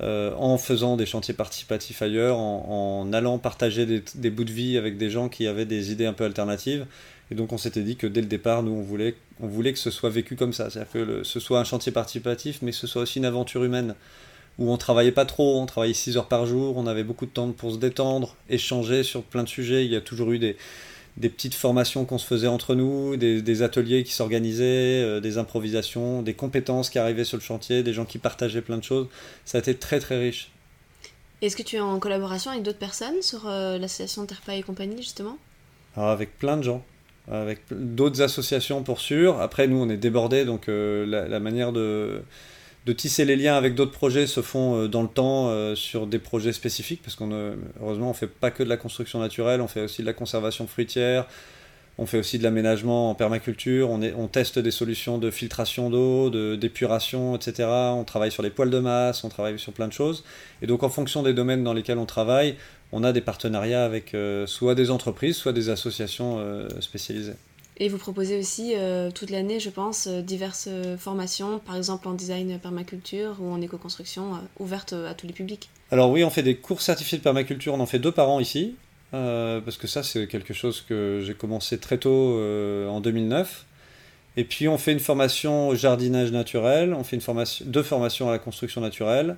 en 0.00 0.58
faisant 0.58 0.96
des 0.96 1.06
chantiers 1.06 1.34
participatifs 1.34 2.02
ailleurs, 2.02 2.38
en, 2.38 3.12
allant 3.12 3.38
partager 3.38 3.84
des, 4.14 4.30
bouts 4.30 4.44
de 4.44 4.52
vie 4.52 4.78
avec 4.78 4.96
des 4.96 5.10
gens 5.10 5.28
qui 5.28 5.48
avaient 5.48 5.66
des 5.66 5.90
idées 5.90 6.06
un 6.06 6.12
peu 6.12 6.24
alternatives. 6.24 6.86
Et 7.32 7.34
donc 7.34 7.52
on 7.52 7.58
s'était 7.58 7.82
dit 7.82 7.96
que 7.96 8.06
dès 8.06 8.20
le 8.20 8.28
départ, 8.28 8.62
nous, 8.62 8.72
on 8.72 8.82
voulait, 8.82 9.16
on 9.40 9.48
voulait 9.48 9.72
que 9.72 9.78
ce 9.80 9.90
soit 9.90 10.10
vécu 10.10 10.36
comme 10.36 10.52
ça. 10.52 10.70
C'est-à-dire 10.70 10.92
que 10.92 11.22
ce 11.24 11.40
soit 11.40 11.58
un 11.58 11.64
chantier 11.64 11.90
participatif, 11.90 12.62
mais 12.62 12.70
ce 12.70 12.86
soit 12.86 13.02
aussi 13.02 13.18
une 13.18 13.24
aventure 13.24 13.64
humaine 13.64 13.94
où 14.58 14.70
on 14.70 14.76
travaillait 14.76 15.12
pas 15.12 15.24
trop, 15.24 15.60
on 15.60 15.66
travaillait 15.66 15.94
6 15.94 16.16
heures 16.16 16.28
par 16.28 16.46
jour, 16.46 16.76
on 16.76 16.86
avait 16.86 17.04
beaucoup 17.04 17.26
de 17.26 17.30
temps 17.30 17.50
pour 17.52 17.72
se 17.72 17.78
détendre, 17.78 18.36
échanger 18.48 19.02
sur 19.02 19.22
plein 19.22 19.42
de 19.42 19.48
sujets. 19.48 19.84
Il 19.84 19.90
y 19.90 19.96
a 19.96 20.00
toujours 20.00 20.32
eu 20.32 20.38
des, 20.38 20.56
petites 21.20 21.54
formations 21.54 22.04
qu'on 22.04 22.18
se 22.18 22.26
faisait 22.26 22.46
entre 22.46 22.74
nous, 22.74 23.16
des, 23.16 23.62
ateliers 23.62 24.04
qui 24.04 24.12
s'organisaient, 24.12 25.02
euh, 25.02 25.20
des 25.20 25.38
improvisations, 25.38 26.22
des 26.22 26.34
compétences 26.34 26.90
qui 26.90 26.98
arrivaient 26.98 27.24
sur 27.24 27.36
le 27.36 27.42
chantier, 27.42 27.82
des 27.82 27.92
gens 27.92 28.04
qui 28.04 28.18
partageaient 28.18 28.62
plein 28.62 28.78
de 28.78 28.84
choses. 28.84 29.08
Ça 29.44 29.58
a 29.58 29.60
été 29.60 29.74
très 29.74 30.00
très 30.00 30.18
riche. 30.18 30.50
Est-ce 31.42 31.56
que 31.56 31.62
tu 31.62 31.76
es 31.76 31.80
en 31.80 31.98
collaboration 31.98 32.50
avec 32.50 32.62
d'autres 32.62 32.78
personnes 32.78 33.22
sur 33.22 33.46
euh, 33.46 33.78
l'association 33.78 34.26
Terpa 34.26 34.54
et 34.56 34.62
compagnie 34.62 34.98
justement? 34.98 35.38
Avec 35.96 36.38
plein 36.38 36.58
de 36.58 36.62
gens 36.62 36.84
avec 37.30 37.60
d'autres 37.70 38.22
associations 38.22 38.82
pour 38.82 39.00
sûr. 39.00 39.40
Après, 39.40 39.66
nous, 39.66 39.76
on 39.76 39.88
est 39.88 39.96
débordés, 39.96 40.44
donc 40.44 40.68
euh, 40.68 41.06
la, 41.06 41.40
manière 41.40 41.72
de, 41.72 42.22
de 42.86 42.92
tisser 42.92 43.24
les 43.24 43.36
liens 43.36 43.56
avec 43.56 43.74
d'autres 43.74 43.92
projets 43.92 44.26
se 44.26 44.40
font 44.40 44.76
euh, 44.76 44.88
dans 44.88 45.02
le 45.02 45.08
temps 45.08 45.48
euh, 45.48 45.74
sur 45.74 46.06
des 46.06 46.18
projets 46.18 46.52
spécifiques, 46.52 47.02
parce 47.02 47.14
qu'on 47.14 47.30
heureusement 47.80 48.10
on 48.10 48.14
fait 48.14 48.26
pas 48.26 48.50
que 48.50 48.62
de 48.62 48.68
la 48.68 48.76
construction 48.76 49.18
naturelle, 49.20 49.60
on 49.60 49.68
fait 49.68 49.82
aussi 49.82 50.02
de 50.02 50.06
la 50.06 50.12
conservation 50.12 50.66
fruitière, 50.66 51.26
on 51.98 52.06
fait 52.06 52.18
aussi 52.18 52.38
de 52.38 52.42
l'aménagement 52.42 53.10
en 53.10 53.14
permaculture, 53.14 53.90
on, 53.90 54.00
est, 54.00 54.14
on 54.14 54.26
teste 54.26 54.58
des 54.58 54.70
solutions 54.70 55.18
de 55.18 55.30
filtration 55.30 55.90
d'eau, 55.90 56.30
d'épuration, 56.56 57.36
etc. 57.36 57.68
On 57.68 58.04
travaille 58.04 58.32
sur 58.32 58.42
les 58.42 58.48
poils 58.48 58.70
de 58.70 58.78
masse, 58.78 59.22
on 59.24 59.28
travaille 59.28 59.58
sur 59.58 59.74
plein 59.74 59.88
de 59.88 59.92
choses. 59.92 60.24
Et 60.62 60.66
donc 60.66 60.82
en 60.82 60.88
fonction 60.88 61.22
des 61.22 61.34
domaines 61.34 61.62
dans 61.62 61.74
lesquels 61.74 61.98
on 61.98 62.06
travaille, 62.06 62.56
on 62.92 63.04
a 63.04 63.12
des 63.12 63.20
partenariats 63.20 63.84
avec 63.84 64.14
euh, 64.14 64.46
soit 64.46 64.74
des 64.74 64.90
entreprises, 64.90 65.36
soit 65.36 65.52
des 65.52 65.68
associations 65.68 66.42
spécialisées. 66.80 67.34
Et 67.82 67.88
vous 67.88 67.96
proposez 67.96 68.38
aussi 68.38 68.74
euh, 68.76 69.10
toute 69.10 69.30
l'année, 69.30 69.58
je 69.58 69.70
pense, 69.70 70.06
euh, 70.06 70.20
diverses 70.20 70.68
euh, 70.70 70.98
formations, 70.98 71.58
par 71.58 71.76
exemple 71.76 72.08
en 72.08 72.12
design 72.12 72.58
permaculture 72.58 73.36
ou 73.40 73.50
en 73.50 73.58
éco-construction, 73.62 74.32
ouvertes 74.58 74.92
à 74.92 75.14
tous 75.14 75.26
les 75.26 75.32
publics. 75.32 75.70
Alors 75.90 76.10
oui, 76.10 76.22
on 76.22 76.28
fait 76.28 76.42
des 76.42 76.56
cours 76.56 76.82
certifiés 76.82 77.16
de 77.16 77.22
permaculture, 77.22 77.72
on 77.72 77.80
en 77.80 77.86
fait 77.86 77.98
deux 77.98 78.12
par 78.12 78.28
an 78.28 78.38
ici, 78.38 78.76
parce 79.12 79.76
que 79.76 79.86
ça 79.86 80.02
c'est 80.02 80.28
quelque 80.28 80.54
chose 80.54 80.84
que 80.86 81.22
j'ai 81.24 81.34
commencé 81.34 81.78
très 81.78 81.98
tôt 81.98 82.38
en 82.88 83.00
2009. 83.00 83.64
Et 84.36 84.44
puis 84.44 84.68
on 84.68 84.78
fait 84.78 84.92
une 84.92 85.00
formation 85.00 85.68
au 85.68 85.74
jardinage 85.74 86.30
naturel, 86.30 86.94
on 86.94 87.02
fait 87.02 87.16
une 87.16 87.22
formation, 87.22 87.64
deux 87.66 87.82
formations 87.82 88.28
à 88.28 88.32
la 88.32 88.38
construction 88.38 88.80
naturelle, 88.80 89.36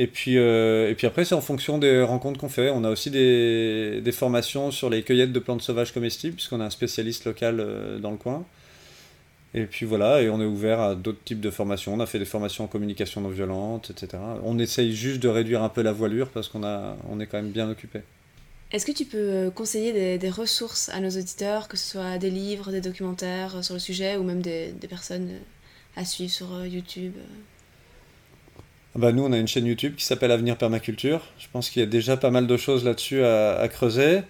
et 0.00 0.06
puis, 0.06 0.38
euh, 0.38 0.88
et 0.88 0.94
puis 0.94 1.08
après, 1.08 1.24
c'est 1.24 1.34
en 1.34 1.40
fonction 1.40 1.76
des 1.76 2.02
rencontres 2.02 2.38
qu'on 2.38 2.48
fait. 2.48 2.70
On 2.70 2.84
a 2.84 2.90
aussi 2.90 3.10
des, 3.10 4.12
formations 4.12 4.70
sur 4.70 4.90
les 4.90 5.02
cueillettes 5.02 5.32
de 5.32 5.40
plantes 5.40 5.60
sauvages 5.60 5.92
comestibles, 5.92 6.36
puisqu'on 6.36 6.60
a 6.60 6.66
un 6.66 6.70
spécialiste 6.70 7.24
local 7.24 7.58
euh, 7.58 7.98
dans 7.98 8.12
le 8.12 8.16
coin. 8.16 8.44
Et 9.54 9.64
puis 9.64 9.86
voilà, 9.86 10.22
et 10.22 10.28
on 10.28 10.40
est 10.40 10.44
ouvert 10.44 10.78
à 10.80 10.94
d'autres 10.94 11.22
types 11.24 11.40
de 11.40 11.50
formations. 11.50 11.94
On 11.94 12.00
a 12.00 12.06
fait 12.06 12.20
des 12.20 12.26
formations 12.26 12.64
en 12.64 12.66
communication 12.68 13.20
non 13.22 13.30
violente, 13.30 13.90
etc. 13.90 14.22
On 14.44 14.58
essaye 14.58 14.94
juste 14.94 15.20
de 15.20 15.28
réduire 15.28 15.62
un 15.62 15.68
peu 15.68 15.82
la 15.82 15.92
voilure 15.92 16.28
parce 16.28 16.48
qu'on 16.48 16.62
on 16.62 17.18
est 17.18 17.26
quand 17.26 17.38
même 17.38 17.50
bien 17.50 17.68
occupé. 17.68 18.02
Est-ce 18.70 18.84
que 18.86 18.92
tu 18.92 19.06
peux 19.06 19.16
euh, 19.16 19.50
conseiller 19.50 20.18
des, 20.18 20.30
ressources 20.30 20.90
à 20.90 21.00
nos 21.00 21.08
auditeurs, 21.08 21.66
que 21.66 21.76
ce 21.76 21.90
soit 21.90 22.18
des 22.18 22.30
livres, 22.30 22.70
des 22.70 22.82
documentaires 22.82 23.64
sur 23.64 23.74
le 23.74 23.80
sujet 23.80 24.16
ou 24.16 24.22
même 24.22 24.42
des, 24.42 24.74
personnes 24.88 25.30
à 25.96 26.04
suivre 26.04 26.30
sur 26.30 26.66
YouTube 26.66 27.14
bah, 28.96 29.12
nous, 29.12 29.24
on 29.24 29.32
a 29.32 29.38
une 29.38 29.48
chaîne 29.48 29.66
YouTube 29.66 29.94
qui 29.96 30.04
s'appelle 30.04 30.32
Avenir 30.32 30.56
Permaculture. 30.56 31.20
Je 31.38 31.46
pense 31.52 31.70
qu'il 31.70 31.80
y 31.80 31.82
a 31.82 31.88
déjà 31.88 32.16
pas 32.16 32.30
mal 32.30 32.46
de 32.46 32.56
choses 32.56 32.84
là-dessus 32.84 33.22
à, 33.22 33.68
creuser. 33.68 34.22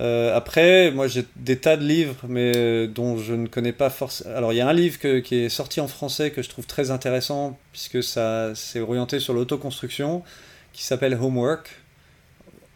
Euh, 0.00 0.36
après, 0.36 0.90
moi 0.90 1.06
j'ai 1.06 1.24
des 1.36 1.56
tas 1.56 1.76
de 1.76 1.84
livres, 1.84 2.16
mais 2.28 2.52
euh, 2.56 2.88
dont 2.88 3.16
je 3.16 3.32
ne 3.32 3.46
connais 3.46 3.72
pas 3.72 3.90
forcément. 3.90 4.34
Alors 4.34 4.52
il 4.52 4.56
y 4.56 4.60
a 4.60 4.68
un 4.68 4.72
livre 4.72 4.98
qui 5.20 5.36
est 5.36 5.48
sorti 5.48 5.80
en 5.80 5.86
français 5.86 6.32
que 6.32 6.42
je 6.42 6.48
trouve 6.48 6.66
très 6.66 6.90
intéressant, 6.90 7.56
puisque 7.70 8.02
ça 8.02 8.52
c'est 8.56 8.80
orienté 8.80 9.20
sur 9.20 9.34
l'autoconstruction, 9.34 10.24
qui 10.72 10.82
s'appelle 10.82 11.14
Homework, 11.14 11.70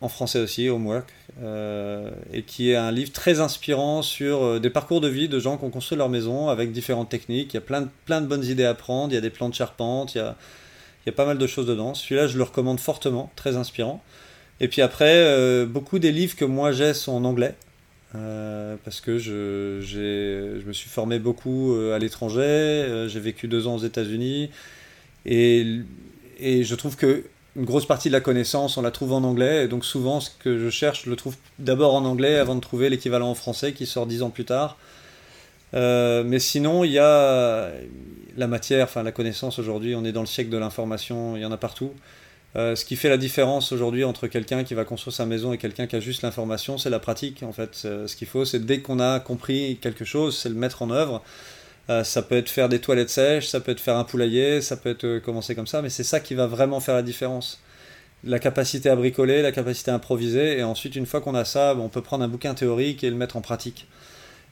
en 0.01 0.09
français 0.09 0.39
aussi, 0.39 0.69
Homework, 0.69 1.13
euh, 1.43 2.09
et 2.33 2.43
qui 2.43 2.71
est 2.71 2.77
un 2.77 2.93
livre 2.93 3.11
très 3.11 3.41
inspirant 3.41 4.03
sur 4.03 4.61
des 4.61 4.71
parcours 4.71 5.01
de 5.01 5.09
vie 5.09 5.29
de 5.29 5.41
gens 5.41 5.57
qui 5.59 5.65
ont 5.65 5.71
construit 5.71 5.99
leur 5.99 6.09
maison 6.09 6.49
avec 6.49 6.71
différentes 6.71 7.09
techniques. 7.09 7.53
Il 7.55 7.57
y 7.57 7.59
a 7.59 7.63
plein 7.63 7.81
de, 7.81 7.89
plein 8.07 8.21
de 8.21 8.29
bonnes 8.29 8.45
idées 8.45 8.65
à 8.65 8.75
prendre, 8.75 9.13
il 9.13 9.17
y 9.17 9.19
a 9.19 9.21
des 9.21 9.31
plans 9.31 9.49
de 9.49 9.55
charpente, 9.55 10.15
il 10.15 10.19
y 10.19 10.21
a 10.21 10.37
il 11.05 11.09
y 11.09 11.11
a 11.11 11.13
pas 11.13 11.27
mal 11.27 11.39
de 11.39 11.47
choses 11.47 11.67
dedans. 11.67 11.95
Celui-là, 11.95 12.27
je 12.27 12.37
le 12.37 12.45
recommande 12.45 12.81
fortement, 12.81 13.31
très 13.37 13.57
inspirant. 13.57 14.03
Et 14.61 14.69
puis 14.69 14.83
après, 14.83 15.15
euh, 15.15 15.67
beaucoup 15.67 15.99
des 15.99 16.13
livres 16.13 16.37
que 16.37 16.45
moi 16.45 16.73
j'ai 16.73 16.95
sont 16.95 17.13
en 17.13 17.25
anglais. 17.25 17.55
Euh, 18.15 18.77
parce 18.85 19.03
que 19.03 19.19
je, 19.19 19.81
je 19.83 20.67
me 20.67 20.73
suis 20.73 20.89
formé 20.89 21.19
beaucoup 21.19 21.75
euh, 21.75 21.95
à 21.95 21.99
l'étranger, 21.99 23.07
j'ai 23.07 23.21
vécu 23.21 23.49
deux 23.49 23.67
ans 23.67 23.75
aux 23.75 23.85
États-Unis, 23.85 24.49
et, 25.27 25.81
et, 26.41 26.65
je 26.65 26.75
trouve 26.75 26.97
que 26.97 27.25
une 27.55 27.67
grosse 27.67 27.85
partie 27.85 28.09
de 28.09 28.15
la 28.15 28.23
connaissance, 28.23 28.79
on 28.79 28.83
la 28.83 28.93
trouve 28.93 29.13
en 29.13 29.23
anglais, 29.25 29.65
et 29.65 29.69
donc 29.69 29.85
souvent 29.85 30.21
ce 30.21 30.31
que 30.39 30.59
je 30.59 30.71
cherche, 30.71 31.05
je 31.05 31.11
le 31.11 31.17
trouve 31.17 31.37
d'abord 31.59 31.95
en 31.95 32.07
anglais 32.07 32.37
avant 32.37 32.55
de 32.55 32.61
trouver 32.61 32.89
l'équivalent 32.89 33.29
en 33.29 33.35
français 33.35 33.75
qui 33.75 33.85
sort 33.85 34.07
dix 34.07 34.23
ans 34.23 34.31
plus 34.31 34.47
tard. 34.47 34.79
Mais 35.73 36.39
sinon, 36.39 36.85
il 36.85 36.93
y 36.93 36.99
a, 36.99 37.71
la 38.39 38.47
matière, 38.47 38.85
enfin 38.85 39.03
la 39.03 39.13
connaissance 39.13 39.59
aujourd'hui, 39.59 39.95
on 39.95 40.05
est 40.05 40.13
dans 40.13 40.21
le 40.21 40.27
siècle 40.27 40.51
de 40.51 40.57
l'information, 40.57 41.37
il 41.37 41.43
y 41.43 41.45
en 41.45 41.53
a 41.53 41.57
partout. 41.57 41.93
Euh, 42.57 42.75
ce 42.75 42.85
qui 42.85 42.97
fait 42.97 43.11
la 43.11 43.19
différence 43.19 43.73
aujourd'hui 43.73 44.05
entre 44.05 44.27
quelqu'un 44.27 44.65
qui 44.65 44.73
va 44.75 44.85
construire 44.85 45.15
sa 45.15 45.27
maison 45.27 45.53
et 45.53 45.59
quelqu'un 45.59 45.87
qui 45.87 45.97
a 45.97 46.01
juste 46.01 46.23
l'information, 46.23 46.79
c'est 46.79 46.89
la 46.89 46.99
pratique 46.99 47.43
en 47.43 47.53
fait. 47.53 47.83
Euh, 47.85 48.07
ce 48.07 48.17
qu'il 48.17 48.27
faut, 48.27 48.45
c'est 48.45 48.65
dès 48.65 48.81
qu'on 48.81 49.01
a 49.01 49.21
compris 49.21 49.79
quelque 49.83 50.05
chose, 50.05 50.39
c'est 50.39 50.49
le 50.49 50.55
mettre 50.55 50.83
en 50.83 50.91
œuvre. 50.91 51.23
Euh, 51.91 52.05
ça 52.05 52.23
peut 52.23 52.37
être 52.37 52.49
faire 52.49 52.69
des 52.69 52.81
toilettes 52.81 53.11
sèches, 53.11 53.47
ça 53.49 53.61
peut 53.61 53.73
être 53.73 53.81
faire 53.81 53.97
un 53.97 54.05
poulailler, 54.05 54.61
ça 54.63 54.77
peut 54.77 54.91
être 54.91 55.19
commencer 55.19 55.55
comme 55.55 55.67
ça, 55.67 55.83
mais 55.83 55.91
c'est 55.91 56.05
ça 56.05 56.21
qui 56.21 56.35
va 56.35 56.47
vraiment 56.47 56.81
faire 56.81 56.95
la 56.95 57.03
différence. 57.03 57.61
La 58.25 58.39
capacité 58.39 58.89
à 58.89 58.97
bricoler, 58.97 59.43
la 59.43 59.53
capacité 59.53 59.91
à 59.91 59.95
improviser, 59.95 60.59
et 60.59 60.63
ensuite 60.63 60.97
une 60.97 61.07
fois 61.07 61.21
qu'on 61.21 61.35
a 61.35 61.45
ça, 61.45 61.77
on 61.79 61.89
peut 61.89 62.03
prendre 62.03 62.25
un 62.25 62.29
bouquin 62.29 62.55
théorique 62.55 63.05
et 63.05 63.11
le 63.11 63.17
mettre 63.17 63.37
en 63.37 63.41
pratique. 63.41 63.87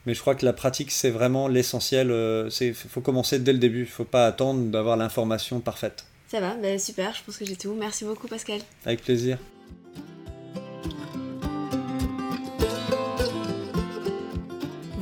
Mais 0.06 0.14
je 0.14 0.20
crois 0.20 0.34
que 0.36 0.44
la 0.44 0.52
pratique, 0.52 0.92
c'est 0.92 1.10
vraiment 1.10 1.48
l'essentiel. 1.48 2.10
Euh, 2.10 2.48
Il 2.60 2.74
faut 2.74 3.00
commencer 3.00 3.38
dès 3.40 3.52
le 3.52 3.58
début. 3.58 3.80
Il 3.80 3.82
ne 3.82 3.86
faut 3.86 4.04
pas 4.04 4.26
attendre 4.26 4.70
d'avoir 4.70 4.96
l'information 4.96 5.60
parfaite. 5.60 6.04
Ça 6.28 6.40
va, 6.40 6.54
ben 6.54 6.78
super, 6.78 7.14
je 7.14 7.22
pense 7.24 7.36
que 7.36 7.44
j'ai 7.44 7.56
tout. 7.56 7.74
Merci 7.74 8.04
beaucoup 8.04 8.26
Pascal. 8.26 8.60
Avec 8.84 9.02
plaisir. 9.02 9.38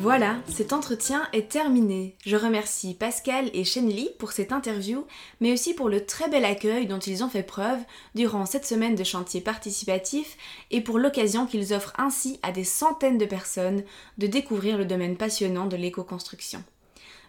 Voilà, 0.04 0.36
cet 0.50 0.74
entretien 0.74 1.26
est 1.32 1.48
terminé. 1.48 2.14
Je 2.26 2.36
remercie 2.36 2.92
Pascal 2.92 3.48
et 3.54 3.64
Shenli 3.64 4.10
pour 4.18 4.32
cette 4.32 4.52
interview, 4.52 5.06
mais 5.40 5.50
aussi 5.50 5.72
pour 5.72 5.88
le 5.88 6.04
très 6.04 6.28
bel 6.28 6.44
accueil 6.44 6.86
dont 6.86 6.98
ils 6.98 7.24
ont 7.24 7.30
fait 7.30 7.42
preuve 7.42 7.78
durant 8.14 8.44
cette 8.44 8.66
semaine 8.66 8.96
de 8.96 9.02
chantier 9.02 9.40
participatif 9.40 10.36
et 10.70 10.82
pour 10.82 10.98
l'occasion 10.98 11.46
qu'ils 11.46 11.72
offrent 11.72 11.94
ainsi 11.96 12.38
à 12.42 12.52
des 12.52 12.64
centaines 12.64 13.16
de 13.16 13.24
personnes 13.24 13.82
de 14.18 14.26
découvrir 14.26 14.76
le 14.76 14.84
domaine 14.84 15.16
passionnant 15.16 15.64
de 15.64 15.76
l'éco-construction. 15.76 16.62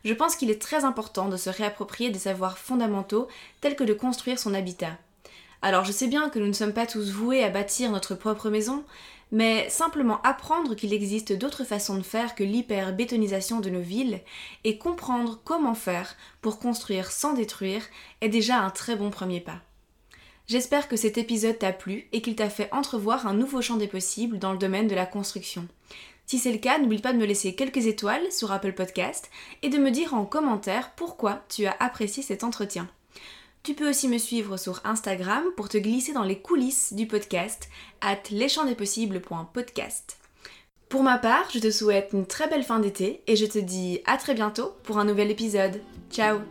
Je 0.03 0.13
pense 0.13 0.35
qu'il 0.35 0.51
est 0.51 0.61
très 0.61 0.83
important 0.83 1.29
de 1.29 1.37
se 1.37 1.49
réapproprier 1.49 2.09
des 2.09 2.19
savoirs 2.19 2.57
fondamentaux 2.57 3.29
tels 3.61 3.77
que 3.77 3.85
de 3.85 3.93
construire 3.93 4.37
son 4.37 4.53
habitat. 4.53 4.97
Alors 5.61 5.85
je 5.85 5.93
sais 5.93 6.07
bien 6.07 6.29
que 6.29 6.39
nous 6.39 6.47
ne 6.47 6.51
sommes 6.51 6.73
pas 6.73 6.85
tous 6.85 7.09
voués 7.09 7.43
à 7.43 7.49
bâtir 7.49 7.89
notre 7.89 8.15
propre 8.15 8.49
maison, 8.49 8.83
mais 9.31 9.69
simplement 9.69 10.21
apprendre 10.21 10.75
qu'il 10.75 10.93
existe 10.93 11.33
d'autres 11.33 11.63
façons 11.63 11.95
de 11.95 12.03
faire 12.03 12.35
que 12.35 12.43
l'hyper-bétonisation 12.43 13.59
de 13.59 13.69
nos 13.69 13.81
villes 13.81 14.21
et 14.63 14.77
comprendre 14.77 15.39
comment 15.43 15.75
faire 15.75 16.15
pour 16.41 16.59
construire 16.59 17.11
sans 17.11 17.33
détruire 17.33 17.83
est 18.21 18.29
déjà 18.29 18.59
un 18.59 18.69
très 18.69 18.95
bon 18.95 19.09
premier 19.09 19.41
pas. 19.41 19.61
J'espère 20.47 20.87
que 20.87 20.95
cet 20.95 21.17
épisode 21.17 21.57
t'a 21.57 21.73
plu 21.73 22.07
et 22.11 22.21
qu'il 22.21 22.35
t'a 22.35 22.49
fait 22.49 22.71
entrevoir 22.71 23.25
un 23.25 23.33
nouveau 23.33 23.61
champ 23.61 23.77
des 23.77 23.87
possibles 23.87 24.37
dans 24.37 24.51
le 24.51 24.59
domaine 24.59 24.87
de 24.87 24.93
la 24.93 25.07
construction. 25.07 25.67
Si 26.27 26.37
c'est 26.37 26.51
le 26.51 26.59
cas, 26.59 26.77
n'oublie 26.77 27.01
pas 27.01 27.13
de 27.13 27.17
me 27.17 27.25
laisser 27.25 27.55
quelques 27.55 27.85
étoiles 27.85 28.31
sur 28.31 28.51
Apple 28.51 28.73
Podcast 28.73 29.29
et 29.63 29.69
de 29.69 29.77
me 29.77 29.91
dire 29.91 30.13
en 30.13 30.25
commentaire 30.25 30.91
pourquoi 30.95 31.43
tu 31.49 31.65
as 31.65 31.75
apprécié 31.79 32.21
cet 32.23 32.43
entretien. 32.43 32.87
Tu 33.65 33.73
peux 33.73 33.89
aussi 33.89 34.07
me 34.07 34.19
suivre 34.19 34.57
sur 34.57 34.79
Instagram 34.85 35.43
pour 35.57 35.69
te 35.69 35.79
glisser 35.79 36.13
dans 36.13 36.21
les 36.21 36.37
coulisses 36.37 36.93
du 36.93 37.07
podcast 37.07 37.67
at 37.99 38.21
leschamdespossibles.podcast. 38.29 40.19
Pour 40.87 41.01
ma 41.01 41.17
part, 41.17 41.49
je 41.51 41.57
te 41.57 41.71
souhaite 41.71 42.11
une 42.13 42.27
très 42.27 42.47
belle 42.47 42.61
fin 42.61 42.79
d'été 42.79 43.23
et 43.25 43.35
je 43.35 43.47
te 43.47 43.57
dis 43.57 44.01
à 44.05 44.17
très 44.17 44.35
bientôt 44.35 44.75
pour 44.83 44.99
un 44.99 45.05
nouvel 45.05 45.31
épisode. 45.31 45.81
Ciao 46.11 46.41